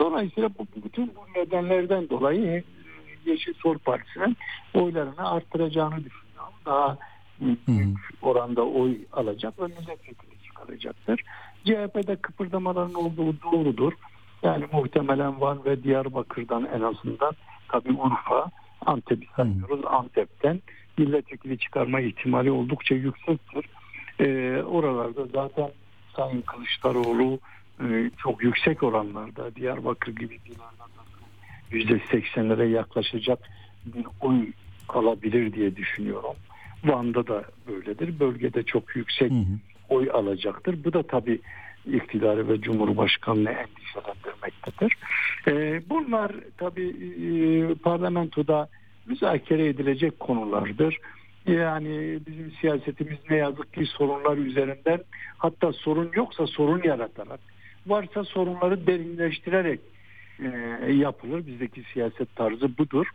Dolayısıyla 0.00 0.50
bu, 0.58 0.66
bütün 0.84 1.06
bu 1.06 1.40
nedenlerden 1.40 2.08
dolayı 2.08 2.44
e, 2.46 2.64
Yeşil 3.30 3.54
Sol 3.54 3.78
Partisi'nin 3.78 4.36
oylarını 4.74 5.30
arttıracağını 5.30 5.96
düşünüyorum. 5.96 6.54
Daha 6.66 6.98
büyük 7.40 7.98
oranda 8.22 8.62
oy 8.62 8.98
alacak 9.12 9.60
ve 9.60 9.64
milletvekili 9.64 10.42
çıkaracaktır. 10.44 11.20
CHP'de 11.64 12.16
kıpırdamaların 12.16 12.94
olduğu 12.94 13.42
doğrudur. 13.42 13.92
Yani 14.42 14.64
muhtemelen 14.72 15.40
Van 15.40 15.64
ve 15.64 15.82
Diyarbakır'dan 15.82 16.68
en 16.74 16.80
azından 16.80 17.32
tabii 17.68 17.92
Urfa, 17.92 18.50
Antep'i 18.86 19.26
saymıyoruz. 19.36 19.80
Antep'ten 19.86 20.62
milletvekili 20.98 21.58
çıkarma 21.58 22.00
ihtimali 22.00 22.50
oldukça 22.50 22.94
yüksektir. 22.94 23.64
Ee, 24.20 24.62
oralarda 24.62 25.26
zaten 25.34 25.70
Sayın 26.16 26.40
Kılıçdaroğlu 26.40 27.38
e, 27.80 28.10
çok 28.18 28.42
yüksek 28.42 28.82
oranlarda 28.82 29.54
Diyarbakır 29.54 30.16
gibi 30.16 30.38
yüzde 31.70 32.00
seksenlere 32.10 32.68
yaklaşacak 32.68 33.38
bir 33.86 34.06
oy 34.20 34.46
alabilir 34.88 35.52
diye 35.52 35.76
düşünüyorum. 35.76 36.34
Van'da 36.84 37.26
da 37.26 37.44
böyledir. 37.68 38.20
Bölgede 38.20 38.62
çok 38.62 38.96
yüksek 38.96 39.32
oy 39.88 40.10
alacaktır. 40.12 40.84
Bu 40.84 40.92
da 40.92 41.02
tabii 41.02 41.40
iktidarı 41.86 42.48
ve 42.48 42.60
Cumhurbaşkanı'nı 42.60 43.50
endişelendirmektedir. 43.50 44.96
Ee, 45.48 45.82
bunlar 45.90 46.32
tabii 46.56 46.88
e, 46.88 47.74
parlamentoda 47.74 48.68
müzakere 49.06 49.66
edilecek 49.66 50.20
konulardır. 50.20 50.98
Yani 51.46 52.18
bizim 52.26 52.52
siyasetimiz 52.60 53.18
ne 53.30 53.36
yazık 53.36 53.72
ki 53.72 53.86
sorunlar 53.86 54.36
üzerinden 54.36 55.00
hatta 55.38 55.72
sorun 55.72 56.10
yoksa 56.14 56.46
sorun 56.46 56.82
yaratarak 56.84 57.40
varsa 57.86 58.24
sorunları 58.24 58.86
derinleştirerek 58.86 59.80
e, 60.40 60.48
yapılır. 60.92 61.46
Bizdeki 61.46 61.82
siyaset 61.92 62.36
tarzı 62.36 62.78
budur. 62.78 63.06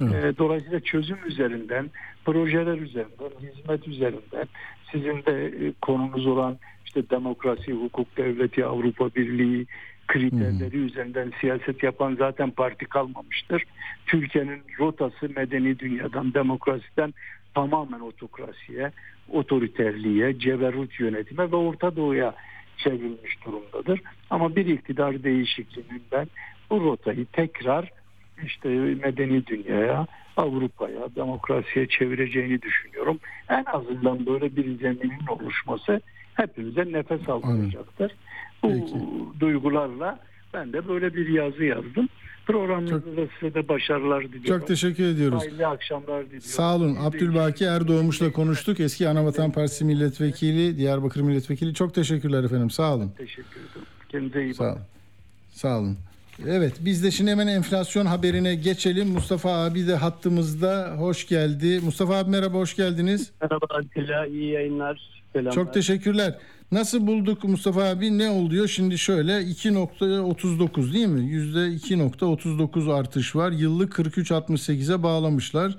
E, 0.00 0.32
dolayısıyla 0.38 0.80
çözüm 0.80 1.18
üzerinden, 1.26 1.90
projeler 2.24 2.78
üzerinden, 2.78 3.30
hizmet 3.40 3.88
üzerinden 3.88 4.48
sizin 4.92 5.24
de 5.26 5.46
e, 5.46 5.72
konunuz 5.82 6.26
olan 6.26 6.58
işte 6.86 7.10
demokrasi, 7.10 7.72
hukuk 7.72 8.16
devleti, 8.16 8.64
Avrupa 8.64 9.14
Birliği 9.14 9.66
kriterleri 10.08 10.76
üzerinden 10.76 11.32
siyaset 11.40 11.82
yapan 11.82 12.16
zaten 12.18 12.50
parti 12.50 12.84
kalmamıştır. 12.84 13.64
Türkiye'nin 14.06 14.62
rotası 14.78 15.28
medeni 15.36 15.78
dünyadan, 15.78 16.34
demokrasiden 16.34 17.14
tamamen 17.54 18.00
otokrasiye, 18.00 18.92
otoriterliğe, 19.32 20.38
ceberut 20.38 21.00
yönetime 21.00 21.52
ve 21.52 21.56
Orta 21.56 21.96
Doğu'ya 21.96 22.34
çevrilmiş 22.76 23.44
durumdadır. 23.44 24.00
Ama 24.30 24.56
bir 24.56 24.66
iktidar 24.66 25.22
değişikliğinin 25.22 26.02
ben 26.12 26.26
bu 26.70 26.84
rotayı 26.84 27.26
tekrar 27.32 27.90
işte 28.46 28.68
medeni 28.68 29.46
dünyaya, 29.46 30.06
Avrupa'ya, 30.36 31.14
demokrasiye 31.16 31.86
çevireceğini 31.88 32.62
düşünüyorum. 32.62 33.18
En 33.48 33.64
azından 33.72 34.26
böyle 34.26 34.56
bir 34.56 34.78
zeminin 34.78 35.26
oluşması 35.28 36.00
hepimize 36.34 36.92
nefes 36.92 37.28
aldıracaktır. 37.28 38.12
Bu 38.62 38.68
Peki. 38.68 38.94
duygularla 39.40 40.18
ben 40.54 40.72
de 40.72 40.88
böyle 40.88 41.14
bir 41.14 41.28
yazı 41.28 41.64
yazdım. 41.64 42.08
Programınızda 42.46 43.16
da 43.16 43.26
size 43.40 43.54
de 43.54 43.68
başarılar 43.68 44.22
diliyorum. 44.24 44.60
Çok 44.60 44.68
teşekkür 44.68 45.04
ediyoruz. 45.04 45.40
Hayırlı 45.40 45.66
akşamlar 45.66 46.24
diliyorum. 46.26 46.40
Sağ 46.48 46.76
olun. 46.76 46.96
Abdülbaki 47.00 47.64
Erdoğmuş'la 47.64 48.32
konuştuk. 48.32 48.80
Eski 48.80 49.08
Anavatan 49.08 49.52
Partisi 49.52 49.84
Milletvekili, 49.84 50.76
Diyarbakır 50.76 51.20
Milletvekili. 51.20 51.74
Çok 51.74 51.94
teşekkürler 51.94 52.44
efendim. 52.44 52.70
Sağ 52.70 52.94
olun. 52.94 53.12
Teşekkür 53.18 53.60
ederim. 53.60 53.86
Kendinize 54.08 54.44
iyi 54.44 54.54
Sağ 54.54 54.64
bakın. 54.64 54.76
olun. 54.76 54.86
Sağ 55.50 55.78
olun. 55.78 55.96
Evet 56.46 56.74
biz 56.80 57.04
de 57.04 57.10
şimdi 57.10 57.30
hemen 57.30 57.46
enflasyon 57.46 58.06
haberine 58.06 58.54
geçelim. 58.54 59.08
Mustafa 59.08 59.64
abi 59.64 59.86
de 59.86 59.94
hattımızda. 59.94 60.94
Hoş 60.98 61.28
geldi. 61.28 61.80
Mustafa 61.84 62.16
abi 62.16 62.30
merhaba 62.30 62.58
hoş 62.58 62.76
geldiniz. 62.76 63.30
Merhaba 63.40 63.66
Atilla, 63.70 64.26
iyi 64.26 64.50
yayınlar. 64.52 65.22
Selamlar. 65.32 65.52
Çok 65.52 65.74
teşekkürler. 65.74 66.38
Nasıl 66.72 67.06
bulduk 67.06 67.44
Mustafa 67.44 67.84
abi? 67.84 68.18
Ne 68.18 68.30
oluyor? 68.30 68.68
Şimdi 68.68 68.98
şöyle 68.98 69.32
2.39 69.32 70.92
değil 70.92 71.06
mi? 71.06 71.20
%2.39 71.20 72.92
artış 72.94 73.36
var. 73.36 73.50
Yıllık 73.50 73.92
43.68'e 73.92 75.02
bağlamışlar. 75.02 75.76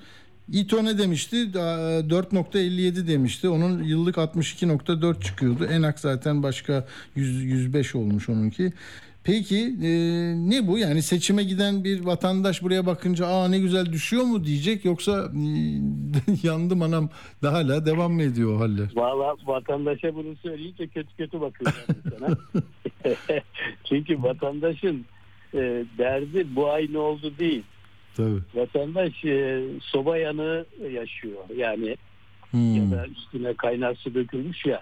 İTO 0.52 0.86
ne 0.86 0.98
demişti? 0.98 1.54
Daha 1.54 1.80
4.57 2.00 3.08
demişti. 3.08 3.50
Onun 3.50 3.84
yıllık 3.84 4.16
62.4 4.16 5.22
çıkıyordu. 5.22 5.66
Enak 5.66 6.00
zaten 6.00 6.44
başka 6.44 6.88
100, 7.16 7.44
105 7.44 7.96
olmuş 7.96 8.30
onunki. 8.30 8.74
Peki 9.30 9.58
e, 9.84 9.90
ne 10.50 10.68
bu? 10.68 10.78
Yani 10.78 11.02
seçime 11.02 11.44
giden 11.44 11.84
bir 11.84 12.06
vatandaş 12.06 12.64
buraya 12.64 12.86
bakınca 12.86 13.28
aa 13.28 13.48
ne 13.48 13.60
güzel 13.60 13.86
düşüyor 13.86 14.24
mu 14.24 14.46
diyecek 14.46 14.86
yoksa 14.86 15.32
e, 15.36 15.44
yandım 16.48 16.82
anam 16.82 17.10
daha 17.44 17.54
hala 17.54 17.86
devam 17.86 18.14
mı 18.14 18.22
ediyor 18.24 18.56
o 18.56 18.60
haller? 18.60 18.88
Valla 18.96 19.36
vatandaşa 19.46 20.16
bunu 20.16 20.36
söyleyince 20.36 20.88
kötü 20.88 21.16
kötü 21.18 21.42
bakıyorlar 21.42 21.86
sana. 22.20 22.38
Çünkü 23.90 24.24
vatandaşın 24.24 25.06
e, 25.54 25.84
derdi 25.98 26.48
bu 26.56 26.72
ay 26.72 26.88
ne 26.92 26.98
oldu 26.98 27.34
değil. 27.40 27.64
Tabii. 28.18 28.40
Vatandaş 28.56 29.26
e, 29.26 29.64
soba 29.82 30.18
yanığı 30.18 30.66
yaşıyor. 30.94 31.38
Yani 31.58 31.98
Hmm. 32.52 32.76
ya 32.76 32.92
da 32.98 33.08
üstüne 33.08 33.54
kaynar 33.54 33.96
su 33.96 34.14
dökülmüş 34.14 34.66
ya. 34.66 34.82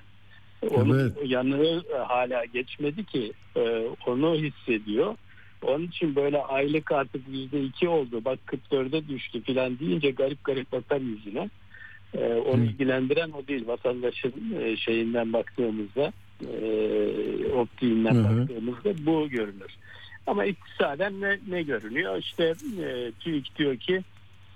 Onun 0.62 1.00
Evet. 1.00 1.12
yanığı 1.26 1.84
e, 1.96 1.98
hala 1.98 2.46
geçmedi 2.46 3.06
ki 3.06 3.34
e, 3.56 3.62
onu 4.06 4.36
hissediyor. 4.36 5.16
Onun 5.62 5.88
için 5.88 6.16
böyle 6.16 6.42
aylık 6.42 6.92
artık 6.92 7.22
yüzde 7.32 7.64
iki 7.64 7.88
oldu. 7.88 8.26
Bak 8.26 8.40
44'e 8.48 9.08
düştü 9.08 9.42
filan 9.42 9.80
deyince 9.80 10.12
garip 10.12 10.44
garip 10.44 10.72
bakar 10.72 11.02
yüzüne. 11.02 11.50
E, 12.14 12.34
onu 12.34 12.62
Hı. 12.62 12.66
ilgilendiren 12.66 13.32
o 13.32 13.48
değil. 13.48 13.68
Vatandaşın 13.68 14.34
e, 14.62 14.78
şeyinden 14.78 15.34
baktığımızda 15.34 16.14
e, 16.42 16.68
optiğinden 17.54 18.16
Hı 18.16 18.20
hı. 18.20 18.40
baktığımızda 18.40 19.06
bu 19.06 19.30
görünür. 19.30 19.76
Ama 20.28 20.46
iktisaden 20.46 21.22
ne, 21.22 21.40
ne 21.48 21.64
görünüyor? 21.64 22.18
İşte 22.18 22.54
e, 22.84 23.12
TÜİK 23.20 23.56
diyor 23.58 23.78
ki 23.78 24.04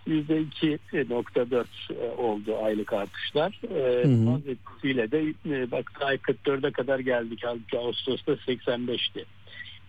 %2.4 0.08 1.66
e, 1.90 2.10
oldu 2.18 2.58
aylık 2.64 2.94
artışlar. 2.94 3.60
E, 3.64 4.04
hı. 4.04 4.28
Baz 4.28 4.48
etkisiyle 4.48 5.12
de 5.12 5.34
e, 5.50 5.72
bak 5.72 5.92
ay 6.02 6.16
44'e 6.16 6.72
kadar 6.72 7.00
geldik. 7.00 7.40
Halbuki 7.44 7.78
Ağustos'ta 7.78 8.32
85'ti. 8.34 9.26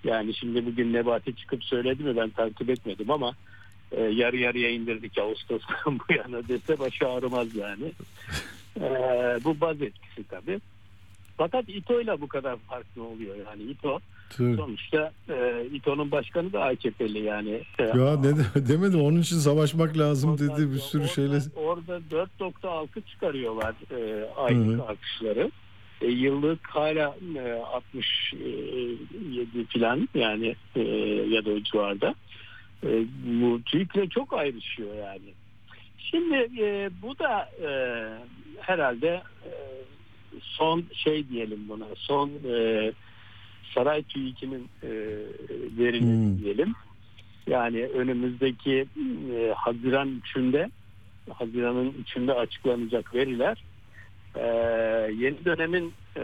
Yani 0.04 0.34
şimdi 0.34 0.66
bugün 0.66 0.92
Nebati 0.92 1.36
çıkıp 1.36 1.64
söyledi 1.64 2.02
mi 2.02 2.16
ben 2.16 2.30
takip 2.30 2.70
etmedim 2.70 3.10
ama 3.10 3.34
e, 3.92 4.02
yarı 4.02 4.36
yarıya 4.36 4.70
indirdik 4.70 5.18
Ağustos'tan 5.18 5.98
bu 6.08 6.12
yana 6.12 6.48
dese 6.48 6.78
başı 6.78 7.08
ağrımaz 7.08 7.56
yani. 7.56 7.92
E, 8.80 8.88
bu 9.44 9.60
baz 9.60 9.82
etkisi 9.82 10.24
tabii. 10.28 10.60
Fakat 11.36 11.68
İTO 11.68 12.00
ile 12.00 12.20
bu 12.20 12.28
kadar 12.28 12.56
farklı 12.56 13.02
oluyor 13.02 13.36
yani 13.46 13.62
İTO 13.62 14.00
Tabii. 14.36 14.56
sonuçta 14.56 15.12
e, 15.28 15.66
İTO'nun 15.72 16.10
başkanı 16.10 16.52
da 16.52 16.62
AKP'li 16.64 17.18
yani. 17.18 17.62
E, 17.78 17.82
Ya 17.84 18.16
ne 18.16 18.36
de, 18.36 18.42
demedim 18.68 19.00
onun 19.02 19.20
için 19.20 19.36
savaşmak 19.36 19.98
lazım 19.98 20.30
Ondan 20.30 20.56
dedi 20.56 20.72
bir 20.72 20.78
sürü 20.78 21.02
orada, 21.02 21.12
şeyle. 21.14 21.38
Orada 21.56 22.00
4.6 22.10 22.88
çıkarıyorlar 23.12 23.74
e, 23.90 24.28
aylık 24.36 24.90
artışları. 24.90 25.50
E, 26.00 26.06
yıllık 26.06 26.66
hala 26.68 27.16
e, 27.36 27.52
67 27.52 29.66
falan 29.74 30.08
yani 30.14 30.56
e, 30.76 30.80
ya 31.28 31.44
da 31.44 31.50
o 31.50 31.60
civarda. 31.60 32.14
E, 32.84 33.04
bu 33.24 33.62
TÜİK'le 33.62 34.10
çok 34.10 34.32
ayrışıyor 34.32 34.94
yani. 34.94 35.34
Şimdi 35.98 36.34
e, 36.60 36.90
bu 37.02 37.18
da 37.18 37.48
e, 37.62 37.70
herhalde 38.60 39.22
e, 39.44 39.50
son 40.40 40.84
şey 40.94 41.28
diyelim 41.28 41.68
buna 41.68 41.84
son 41.96 42.30
e, 42.48 42.92
saray 43.74 44.02
TÜİK'inin 44.02 44.68
e, 44.82 44.88
verileri 45.78 46.00
Hmm. 46.00 46.38
diyelim. 46.44 46.74
Yani 47.46 47.86
önümüzdeki 47.86 48.86
e, 49.34 49.52
Haziran 49.56 50.08
3'ünde 50.24 50.70
Haziran'ın 51.30 51.94
3'ünde 52.04 52.32
açıklanacak 52.32 53.14
veriler 53.14 53.64
e, 54.36 54.46
yeni 55.18 55.44
dönemin 55.44 55.92
e, 56.16 56.22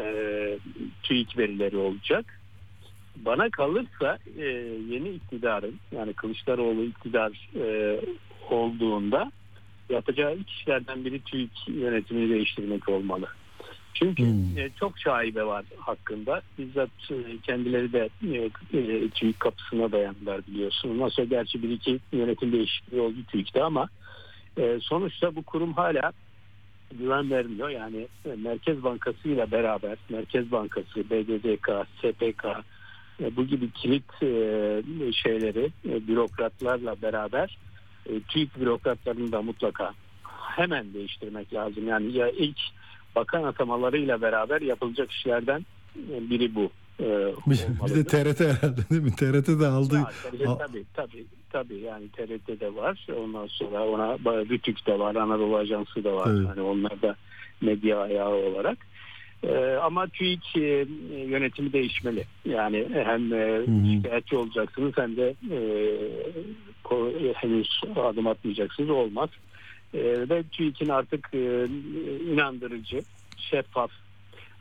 TÜİK 1.03 1.39
verileri 1.39 1.77
olacak. 1.77 2.41
Bana 3.17 3.51
kalırsa 3.51 4.19
e, 4.39 4.45
yeni 4.89 5.09
iktidarın 5.09 5.77
yani 5.93 6.13
Kılıçdaroğlu 6.13 6.85
iktidar 6.85 7.49
e, 7.57 8.01
olduğunda 8.51 9.33
yapacağı 9.91 10.37
ilk 10.37 10.51
işlerden 10.51 11.05
biri 11.05 11.21
TÜİK 11.21 11.69
yönetimini 11.69 12.31
değiştirmek 12.31 12.89
olmalı. 12.89 13.27
Çünkü 13.99 14.23
Hmm. 14.23 14.59
e, 14.59 14.71
çok 14.81 14.99
şaibe 14.99 15.45
var 15.45 15.65
hakkında. 15.79 16.43
Bizzat 16.59 16.91
e, 17.11 17.39
kendileri 17.43 17.93
de 17.93 18.09
e, 18.33 18.51
e, 18.79 19.09
TÜİK 19.09 19.41
kapısına 19.41 19.93
dayandılar 19.93 20.47
biliyorsun. 20.47 20.89
Ondan 20.91 21.09
sonra 21.09 21.27
gerçi 21.27 21.63
bir 21.63 21.71
iki 21.71 21.99
yönetim 22.13 22.53
değişikliği 22.53 23.01
oldu 23.01 23.17
TÜİK'te 23.29 23.63
ama 23.63 23.89
e, 24.59 24.79
sonuçta 24.83 25.37
bu 25.37 25.43
kurum 25.43 25.73
hala 25.73 26.13
güven 26.99 27.31
vermiyor. 27.31 27.69
Yani 27.69 28.09
e, 28.25 28.29
Merkez 28.37 28.83
Bankası 28.83 29.29
ile 29.29 29.51
beraber 29.51 29.99
Merkez 30.09 30.53
Bankası, 30.53 31.11
BDDK, 31.11 31.69
SPK 31.99 32.45
e, 33.21 33.37
bu 33.37 33.47
gibi 33.47 33.71
kilit 33.71 34.23
e, 34.23 35.13
şeyleri 35.13 35.71
e, 35.89 36.09
bürokratlarla 36.09 37.03
beraber 37.03 37.59
e, 38.07 38.21
TÜİK 38.21 38.61
bürokratlarını 38.61 39.33
da 39.33 39.43
mutlaka 39.43 39.93
hemen 40.57 40.95
değiştirmek 40.95 41.55
lazım. 41.55 41.89
Yani 41.89 42.17
ya 42.17 42.31
ilk 42.31 42.59
bakan 43.17 43.43
atamalarıyla 43.43 44.21
beraber 44.23 44.61
yapılacak 44.61 45.11
işlerden 45.13 45.67
e, 45.97 46.31
biri 46.31 46.55
bu. 46.55 46.71
e, 47.01 47.07
Bir, 47.47 47.59
bir 47.89 47.95
de. 47.95 48.05
TRT 48.05 48.41
herhalde 48.41 48.81
değil 48.91 49.03
mi? 49.03 49.11
TRT 49.17 49.61
de 49.61 49.67
aldı. 49.67 49.95
Ya, 49.95 50.11
tabii, 50.31 50.47
Al- 50.47 50.59
tabii 50.59 50.85
tabii 50.95 51.27
tabii 51.51 51.79
yani 51.79 52.09
TRT'de 52.09 52.75
var. 52.75 53.07
Ondan 53.19 53.47
sonra 53.47 53.87
ona 53.89 54.19
Rütük 54.45 54.87
de 54.87 54.99
var, 54.99 55.15
Anadolu 55.15 55.57
Ajansı 55.57 56.05
da 56.05 56.17
var. 56.17 56.25
Tabii. 56.25 56.45
Yani 56.45 56.61
onlar 56.61 57.03
da 57.03 57.17
medya 57.61 57.99
ayağı 58.01 58.35
olarak. 58.35 58.79
Ee, 59.45 59.79
ama 59.83 60.07
TÜİK 60.07 60.57
e, 60.57 60.87
yönetimi 61.29 61.73
değişmeli. 61.73 62.25
Yani 62.45 62.87
hem 62.93 63.33
e, 63.33 63.67
şikayetçi 63.95 64.37
olacaksınız 64.37 64.93
hem 64.97 65.17
de 65.17 65.35
e, 65.51 65.59
henüz 67.35 67.81
adım 67.97 68.27
atmayacaksınız 68.27 68.91
olmaz. 68.91 69.29
E, 69.95 69.99
ve 70.29 70.43
TÜİK'in 70.43 70.89
artık 70.89 71.29
e, 71.35 71.65
inandırıcı, 72.33 73.01
şeffaf. 73.37 73.91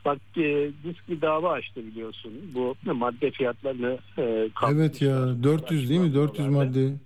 Bak 0.04 0.18
e, 0.36 0.70
disk 0.84 1.08
bir 1.08 1.20
dava 1.20 1.52
açtı 1.52 1.86
biliyorsun. 1.86 2.32
Bu 2.54 2.74
madde 2.84 3.30
fiyatlarını 3.30 3.98
e, 4.18 4.22
Evet 4.22 5.02
ya 5.02 5.14
kapatmışlar. 5.16 5.42
400 5.42 5.90
değil 5.90 6.00
mi? 6.00 6.14
400 6.14 6.30
Açıklamalardı. 6.30 6.78
madde. 6.80 6.96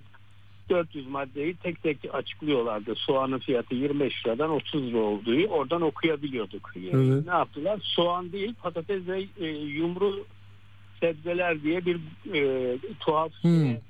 400 0.70 1.08
maddeyi 1.08 1.54
tek 1.56 1.82
tek 1.82 1.98
açıklıyorlardı. 2.12 2.94
Soğanın 2.96 3.38
fiyatı 3.38 3.74
25 3.74 4.26
liradan 4.26 4.50
30 4.50 4.82
lira 4.86 4.98
olduğu 4.98 5.46
oradan 5.46 5.82
okuyabiliyorduk. 5.82 6.70
Evet. 6.76 7.26
Ne 7.26 7.32
yaptılar? 7.32 7.80
Soğan 7.82 8.32
değil 8.32 8.54
patates 8.62 9.06
ve 9.06 9.24
e, 9.40 9.46
yumru 9.48 10.24
sebzeler 11.00 11.62
diye 11.62 11.86
bir 11.86 11.96
e, 12.34 12.78
tuhaf 13.00 13.32
Hmm. 13.42 13.64
e, 13.66 13.80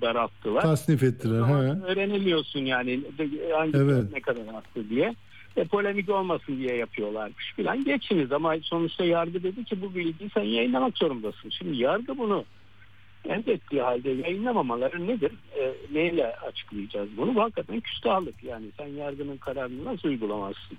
daralttılar. 0.00 0.62
Tasnif 0.62 1.02
ettiler. 1.02 1.40
Ha. 1.40 1.78
öğrenemiyorsun 1.86 2.60
yani 2.60 3.00
hangi 3.52 3.76
Evet. 3.76 4.04
ne 4.12 4.20
kadar 4.20 4.54
arttı 4.54 4.90
diye. 4.90 5.14
E, 5.56 5.64
polemik 5.64 6.10
olmasın 6.10 6.58
diye 6.58 6.76
yapıyorlarmış 6.76 7.52
filan. 7.56 7.84
Geçiniz 7.84 8.32
ama 8.32 8.54
sonuçta 8.62 9.04
yargı 9.04 9.42
dedi 9.42 9.64
ki 9.64 9.82
bu 9.82 9.94
bilgiyi 9.94 10.30
sen 10.34 10.42
yayınlamak 10.42 10.98
zorundasın. 10.98 11.50
Şimdi 11.50 11.76
yargı 11.76 12.18
bunu 12.18 12.44
emrettiği 13.28 13.82
halde 13.82 14.10
yayınlamamaları 14.10 15.06
nedir? 15.06 15.32
E, 15.60 15.74
neyle 15.92 16.36
açıklayacağız 16.36 17.08
bunu? 17.16 17.34
Bu 17.34 17.42
hakikaten 17.42 17.80
küstahlık. 17.80 18.44
Yani 18.44 18.66
sen 18.78 18.86
yargının 18.86 19.36
kararını 19.36 19.84
nasıl 19.84 20.08
uygulamazsın? 20.08 20.78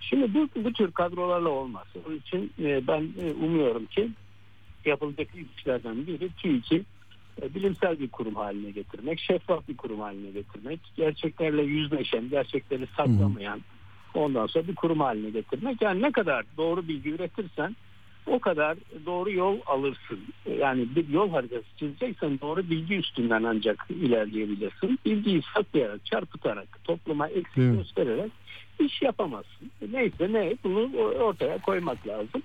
Şimdi 0.00 0.34
bu, 0.34 0.48
bu 0.64 0.72
tür 0.72 0.92
kadrolarla 0.92 1.48
olmaz. 1.48 1.86
Onun 2.06 2.16
için 2.16 2.52
e, 2.62 2.86
ben 2.86 3.08
e, 3.22 3.32
umuyorum 3.44 3.86
ki 3.86 4.10
yapılacak 4.84 5.28
işlerden 5.58 6.06
biri 6.06 6.28
TÜİK'i 6.28 6.76
e, 6.76 6.84
bilimsel 7.54 7.98
bir 7.98 8.08
kurum 8.08 8.34
haline 8.34 8.70
getirmek, 8.70 9.20
şeffaf 9.20 9.68
bir 9.68 9.76
kurum 9.76 10.00
haline 10.00 10.30
getirmek, 10.30 10.80
gerçeklerle 10.96 11.62
yüzleşen, 11.62 12.30
gerçekleri 12.30 12.86
saklamayan, 12.96 13.60
ondan 14.14 14.46
sonra 14.46 14.68
bir 14.68 14.74
kurum 14.74 15.00
haline 15.00 15.30
getirmek. 15.30 15.82
Yani 15.82 16.02
ne 16.02 16.12
kadar 16.12 16.44
doğru 16.56 16.88
bilgi 16.88 17.10
üretirsen 17.10 17.76
o 18.26 18.38
kadar 18.38 18.76
doğru 19.06 19.30
yol 19.30 19.58
alırsın. 19.66 20.20
Yani 20.58 20.86
bir 20.96 21.08
yol 21.08 21.30
haritası 21.30 21.64
çizeceksen 21.78 22.40
doğru 22.40 22.70
bilgi 22.70 22.96
üstünden 22.96 23.42
ancak 23.42 23.86
ilerleyebilirsin. 23.90 24.98
Bilgiyi 25.06 25.42
saklayarak, 25.54 26.06
çarpıtarak, 26.06 26.84
topluma 26.84 27.28
eksik 27.28 27.58
Evet. 27.58 27.76
göstererek 27.76 28.32
iş 28.80 29.02
yapamazsın. 29.02 29.70
Neyse 29.92 30.32
ne 30.32 30.54
bunu 30.64 30.96
ortaya 30.98 31.58
koymak 31.58 32.06
lazım. 32.06 32.42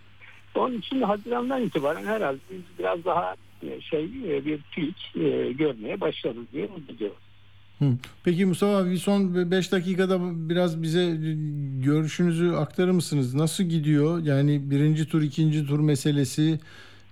Onun 0.55 0.77
için 0.77 1.01
Haziran'dan 1.01 1.61
itibaren 1.61 2.05
herhalde 2.05 2.39
biz 2.51 2.61
biraz 2.79 3.05
daha 3.05 3.33
e, 3.33 3.50
şey 3.81 4.03
e, 4.03 4.45
bir 4.45 4.59
TÜİK 4.71 4.95
e, 5.15 5.51
görmeye 5.51 6.01
başlarız 6.01 6.45
diye. 6.53 6.69
Hı. 7.79 7.85
Peki 8.23 8.45
Mustafa 8.45 8.77
abi 8.77 8.99
son 8.99 9.51
5 9.51 9.71
dakikada 9.71 10.19
biraz 10.49 10.81
bize 10.81 11.17
görüşünüzü 11.83 12.51
aktarır 12.51 12.91
mısınız? 12.91 13.35
Nasıl 13.35 13.63
gidiyor? 13.63 14.23
Yani 14.23 14.71
birinci 14.71 15.07
tur, 15.07 15.21
ikinci 15.21 15.67
tur 15.67 15.79
meselesi 15.79 16.59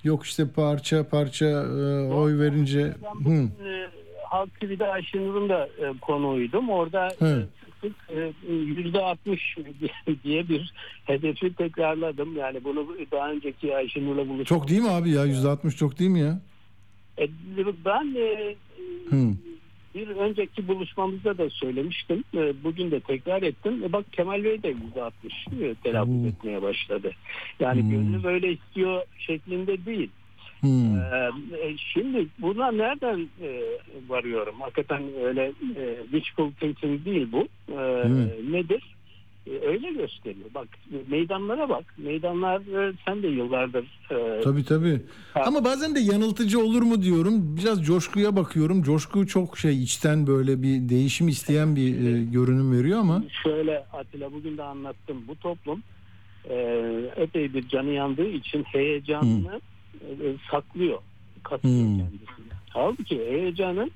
yok 0.04 0.26
işte 0.26 0.48
parça 0.48 1.10
parça 1.10 1.46
e, 1.46 2.08
oy 2.14 2.40
verince. 2.40 2.96
Ben 3.04 3.20
Hı. 3.20 3.26
bugün 3.26 3.46
e, 3.46 3.90
Halk 4.30 4.60
TV'de 4.60 4.88
Ayşenur'un 4.88 5.50
da 5.50 5.66
e, 5.66 5.94
konuğuydum. 6.02 6.70
Orada 6.70 7.10
sık 7.10 7.50
sık 7.82 7.96
e, 8.18 8.32
yüzde 8.54 9.00
altmış 9.02 9.58
diye 10.24 10.50
bir 10.50 10.74
hedefi 11.06 11.54
tekrarladım. 11.56 12.38
Yani 12.38 12.64
bunu 12.64 12.88
daha 13.12 13.32
önceki 13.32 13.76
Ayşenur'la 13.76 14.28
buluştum. 14.30 14.58
Çok 14.58 14.68
değil 14.68 14.82
mi 14.82 14.90
abi 14.90 15.10
ya? 15.12 15.26
%60 15.26 15.76
çok 15.78 16.00
değil 16.00 16.12
mi 16.12 16.20
ya? 16.20 16.40
E, 17.20 17.28
Ben 17.86 18.16
e, 18.18 18.56
bir 19.96 20.08
önceki 20.08 20.68
buluşmamızda 20.68 21.38
da 21.38 21.50
söylemiştim. 21.50 22.24
E, 22.38 22.64
Bugün 22.64 22.92
de 22.92 23.00
tekrar 23.00 23.42
ettim. 23.42 23.84
E, 23.84 23.92
Bak 23.94 24.06
Kemal 24.14 24.44
Bey 24.44 24.64
de 24.64 24.68
yüzde 24.68 25.04
altmış 25.04 25.34
e, 25.62 25.76
telaffuz 25.84 26.14
Hmm. 26.16 26.28
etmeye 26.28 26.62
başladı. 26.62 27.12
Yani 27.60 27.82
Hmm. 27.82 27.90
gönlü 27.92 28.24
böyle 28.24 28.52
istiyor 28.54 29.02
şeklinde 29.18 29.86
değil. 29.86 30.10
Hmm. 30.62 30.96
Ee, 30.98 31.30
e, 31.64 31.78
şimdi 31.94 32.28
buna 32.40 32.72
nereden 32.72 33.20
e, 33.42 33.62
varıyorum? 34.10 34.56
Hakikaten 34.62 35.04
öyle 35.24 35.46
e, 35.76 35.98
wishful 36.12 36.52
thinking 36.52 37.06
değil 37.06 37.28
bu. 37.32 37.48
Ee, 37.72 38.04
Hmm. 38.04 38.54
Nedir? 38.54 38.84
E, 39.48 39.68
öyle 39.68 39.92
gösteriyor. 39.92 40.50
Bak 40.56 40.68
meydanlara 41.10 41.70
bak. 41.70 41.84
Meydanlar 41.98 42.60
e, 42.90 42.94
sen 43.08 43.24
de 43.24 43.28
yıllardır 43.28 43.86
e, 44.12 44.42
Tabii 44.42 44.64
tabii. 44.66 45.02
Ha. 45.34 45.42
Ama 45.46 45.64
bazen 45.66 45.96
de 45.96 46.00
yanıltıcı 46.00 46.60
olur 46.60 46.82
mu 46.82 47.02
diyorum. 47.02 47.58
Biraz 47.58 47.86
coşkuya 47.86 48.36
bakıyorum. 48.36 48.84
Coşku 48.84 49.28
çok 49.28 49.58
şey 49.58 49.84
içten 49.84 50.28
böyle 50.28 50.62
bir 50.64 50.90
değişim 50.90 51.28
isteyen 51.28 51.76
bir 51.76 51.90
e, 51.90 52.24
görünüm 52.24 52.78
veriyor 52.80 53.00
ama. 53.00 53.24
şöyle 53.44 53.84
Atilla 53.94 54.34
bugün 54.34 54.58
de 54.58 54.64
anlattım. 54.64 55.18
Bu 55.28 55.36
toplum 55.36 55.84
e, 56.50 56.56
epey 57.16 57.54
bir 57.54 57.68
canı 57.68 57.90
yandığı 57.90 58.28
için 58.28 58.64
heyecanını 58.64 59.62
e, 60.02 60.16
saklıyor. 60.52 61.00
Katıyor 61.44 61.74
Hmm. 61.74 61.98
kendisine. 61.98 62.54
Halbuki 62.70 63.16
heyecanın 63.20 63.92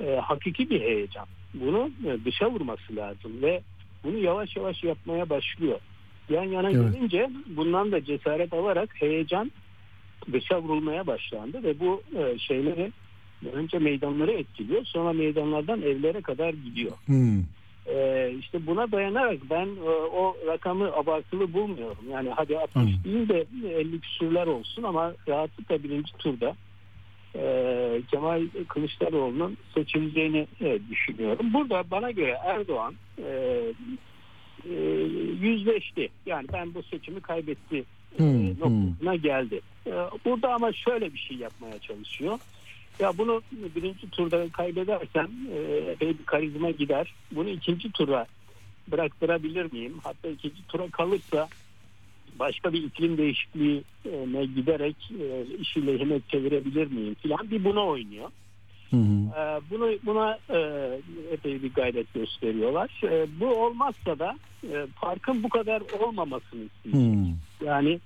e, 0.00 0.16
hakiki 0.16 0.70
bir 0.70 0.80
heyecan. 0.80 1.26
Bunu 1.54 1.90
e, 2.06 2.24
dışa 2.24 2.50
vurması 2.50 2.96
lazım 2.96 3.42
ve 3.42 3.62
bunu 4.04 4.18
yavaş 4.18 4.56
yavaş 4.56 4.84
yapmaya 4.84 5.30
başlıyor. 5.30 5.78
Yan 6.30 6.44
yana 6.44 6.70
Evet. 6.70 6.92
gelince 6.94 7.30
bundan 7.46 7.92
da 7.92 8.04
cesaret 8.04 8.52
alarak 8.52 8.90
heyecan 9.02 9.52
dışa 10.32 10.62
vurulmaya 10.62 11.06
başlandı 11.06 11.62
ve 11.62 11.80
bu 11.80 12.02
e, 12.18 12.38
şeyleri 12.38 12.92
önce 13.52 13.78
meydanları 13.78 14.30
etkiliyor 14.32 14.84
sonra 14.84 15.12
meydanlardan 15.12 15.82
evlere 15.82 16.20
kadar 16.20 16.54
gidiyor. 16.54 16.92
Hmm. 17.06 17.42
Ee, 17.86 18.34
işte 18.40 18.66
buna 18.66 18.92
dayanarak 18.92 19.38
ben 19.50 19.66
e, 19.66 19.90
o 19.90 20.36
rakamı 20.46 20.92
abartılı 20.92 21.52
bulmuyorum. 21.52 22.04
Yani 22.10 22.30
hadi 22.36 22.58
60 22.58 22.76
Anladım. 22.76 23.00
değil 23.04 23.28
de 23.28 23.46
50 23.78 24.00
küsürler 24.00 24.46
olsun 24.46 24.82
ama 24.82 25.14
rahatlıkla 25.28 25.82
birinci 25.82 26.12
turda 26.12 26.56
e, 27.36 28.02
Kemal 28.10 28.42
Kılıçdaroğlu'nun 28.68 29.56
seçileceğini 29.74 30.46
e, 30.60 30.78
düşünüyorum. 30.90 31.52
Burada 31.54 31.84
bana 31.90 32.10
göre 32.10 32.38
Erdoğan 32.44 32.94
e, 33.18 33.62
e, 34.70 34.74
yüzleşti. 35.40 36.08
Yani 36.26 36.46
ben 36.52 36.74
bu 36.74 36.82
seçimi 36.82 37.20
kaybetti 37.20 37.84
Hmm, 38.16 38.48
noktasına 38.60 39.14
geldi. 39.16 39.60
E, 39.86 39.92
burada 40.24 40.54
ama 40.54 40.72
şöyle 40.72 41.12
bir 41.12 41.18
şey 41.18 41.36
yapmaya 41.36 41.78
çalışıyor. 41.78 42.38
Ya 43.00 43.18
bunu 43.18 43.42
birinci 43.52 44.10
turda 44.10 44.48
kaybedersem 44.48 45.28
epey 45.90 46.18
bir 46.18 46.24
karizma 46.24 46.70
gider. 46.70 47.14
Bunu 47.32 47.48
ikinci 47.48 47.92
tura 47.92 48.26
bıraktırabilir 48.92 49.72
miyim? 49.72 49.94
Hatta 50.02 50.28
ikinci 50.28 50.66
tura 50.66 50.88
kalırsa 50.90 51.48
başka 52.38 52.72
bir 52.72 52.82
iklim 52.82 53.18
değişikliğine 53.18 54.44
giderek 54.44 54.96
e, 55.20 55.46
işi 55.60 55.86
lehime 55.86 56.20
çevirebilir 56.28 56.86
miyim 56.86 57.16
filan 57.22 57.50
bir 57.50 57.64
buna 57.64 57.86
oynuyor. 57.86 58.30
Hı 58.90 58.96
hı. 58.96 59.40
E, 59.40 59.60
bunu 59.70 59.90
buna 60.06 60.38
e, 60.50 60.58
epey 61.30 61.62
bir 61.62 61.74
gayret 61.74 62.14
gösteriyorlar. 62.14 63.00
Bu 63.40 63.46
olmazsa 63.46 64.18
da 64.18 64.36
farkın 64.94 65.42
bu 65.42 65.48
kadar 65.48 65.82
olmamasını 66.00 66.60
istiyor. 66.64 67.26
Yani 67.64 68.00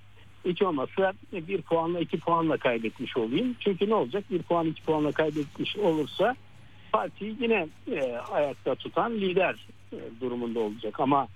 hiç 0.45 0.61
olmazsa 0.61 1.13
bir 1.33 1.61
puanla 1.61 1.99
iki 1.99 2.19
puanla 2.19 2.57
kaybetmiş 2.57 3.17
olayım. 3.17 3.55
Çünkü 3.59 3.89
ne 3.89 3.95
olacak? 3.95 4.23
Bir 4.31 4.41
puan 4.43 4.67
iki 4.67 4.83
puanla 4.83 5.11
kaybetmiş 5.11 5.77
olursa 5.77 6.35
partiyi 6.91 7.35
yine 7.39 7.67
e, 7.91 8.17
ayakta 8.31 8.75
tutan 8.75 9.11
lider 9.13 9.55
e, 9.93 9.97
durumunda 10.21 10.59
olacak. 10.59 10.99
Ama 10.99 11.27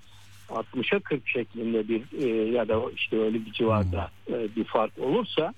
60'a 0.50 1.00
40 1.00 1.28
şeklinde 1.28 1.88
bir 1.88 2.02
e, 2.24 2.52
ya 2.52 2.68
da 2.68 2.82
işte 2.96 3.20
öyle 3.20 3.46
bir 3.46 3.52
civarda 3.52 4.10
e, 4.30 4.56
bir 4.56 4.64
fark 4.64 5.00
olursa 5.00 5.54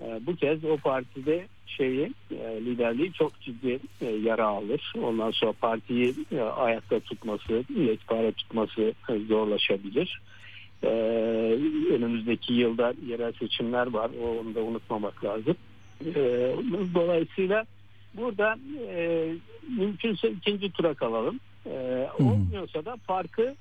e, 0.00 0.20
bu 0.26 0.36
kez 0.36 0.64
o 0.64 0.76
partide 0.76 1.46
şeyi 1.66 2.12
e, 2.30 2.64
liderliği 2.64 3.12
çok 3.12 3.40
ciddi 3.40 3.78
e, 4.00 4.06
yara 4.06 4.46
alır. 4.46 4.92
Ondan 5.02 5.30
sonra 5.30 5.52
partiyi 5.52 6.14
e, 6.32 6.40
ayakta 6.40 7.00
tutması, 7.00 7.64
yekpare 7.76 8.32
tutması 8.32 8.92
e, 9.08 9.18
zorlaşabilir. 9.18 10.20
Ee, 10.84 10.88
önümüzdeki 11.90 12.52
yılda 12.52 12.94
yerel 13.06 13.32
seçimler 13.32 13.86
var. 13.86 14.10
Onu 14.22 14.54
da 14.54 14.60
unutmamak 14.60 15.24
lazım. 15.24 15.56
Ee, 16.06 16.54
dolayısıyla 16.94 17.64
burada 18.14 18.56
e, 18.88 19.28
mümkünse 19.78 20.30
ikinci 20.30 20.72
tura 20.72 20.94
kalalım. 20.94 21.40
Ee, 21.66 22.08
olmuyorsa 22.18 22.84
da 22.84 22.96
farkı 23.06 23.54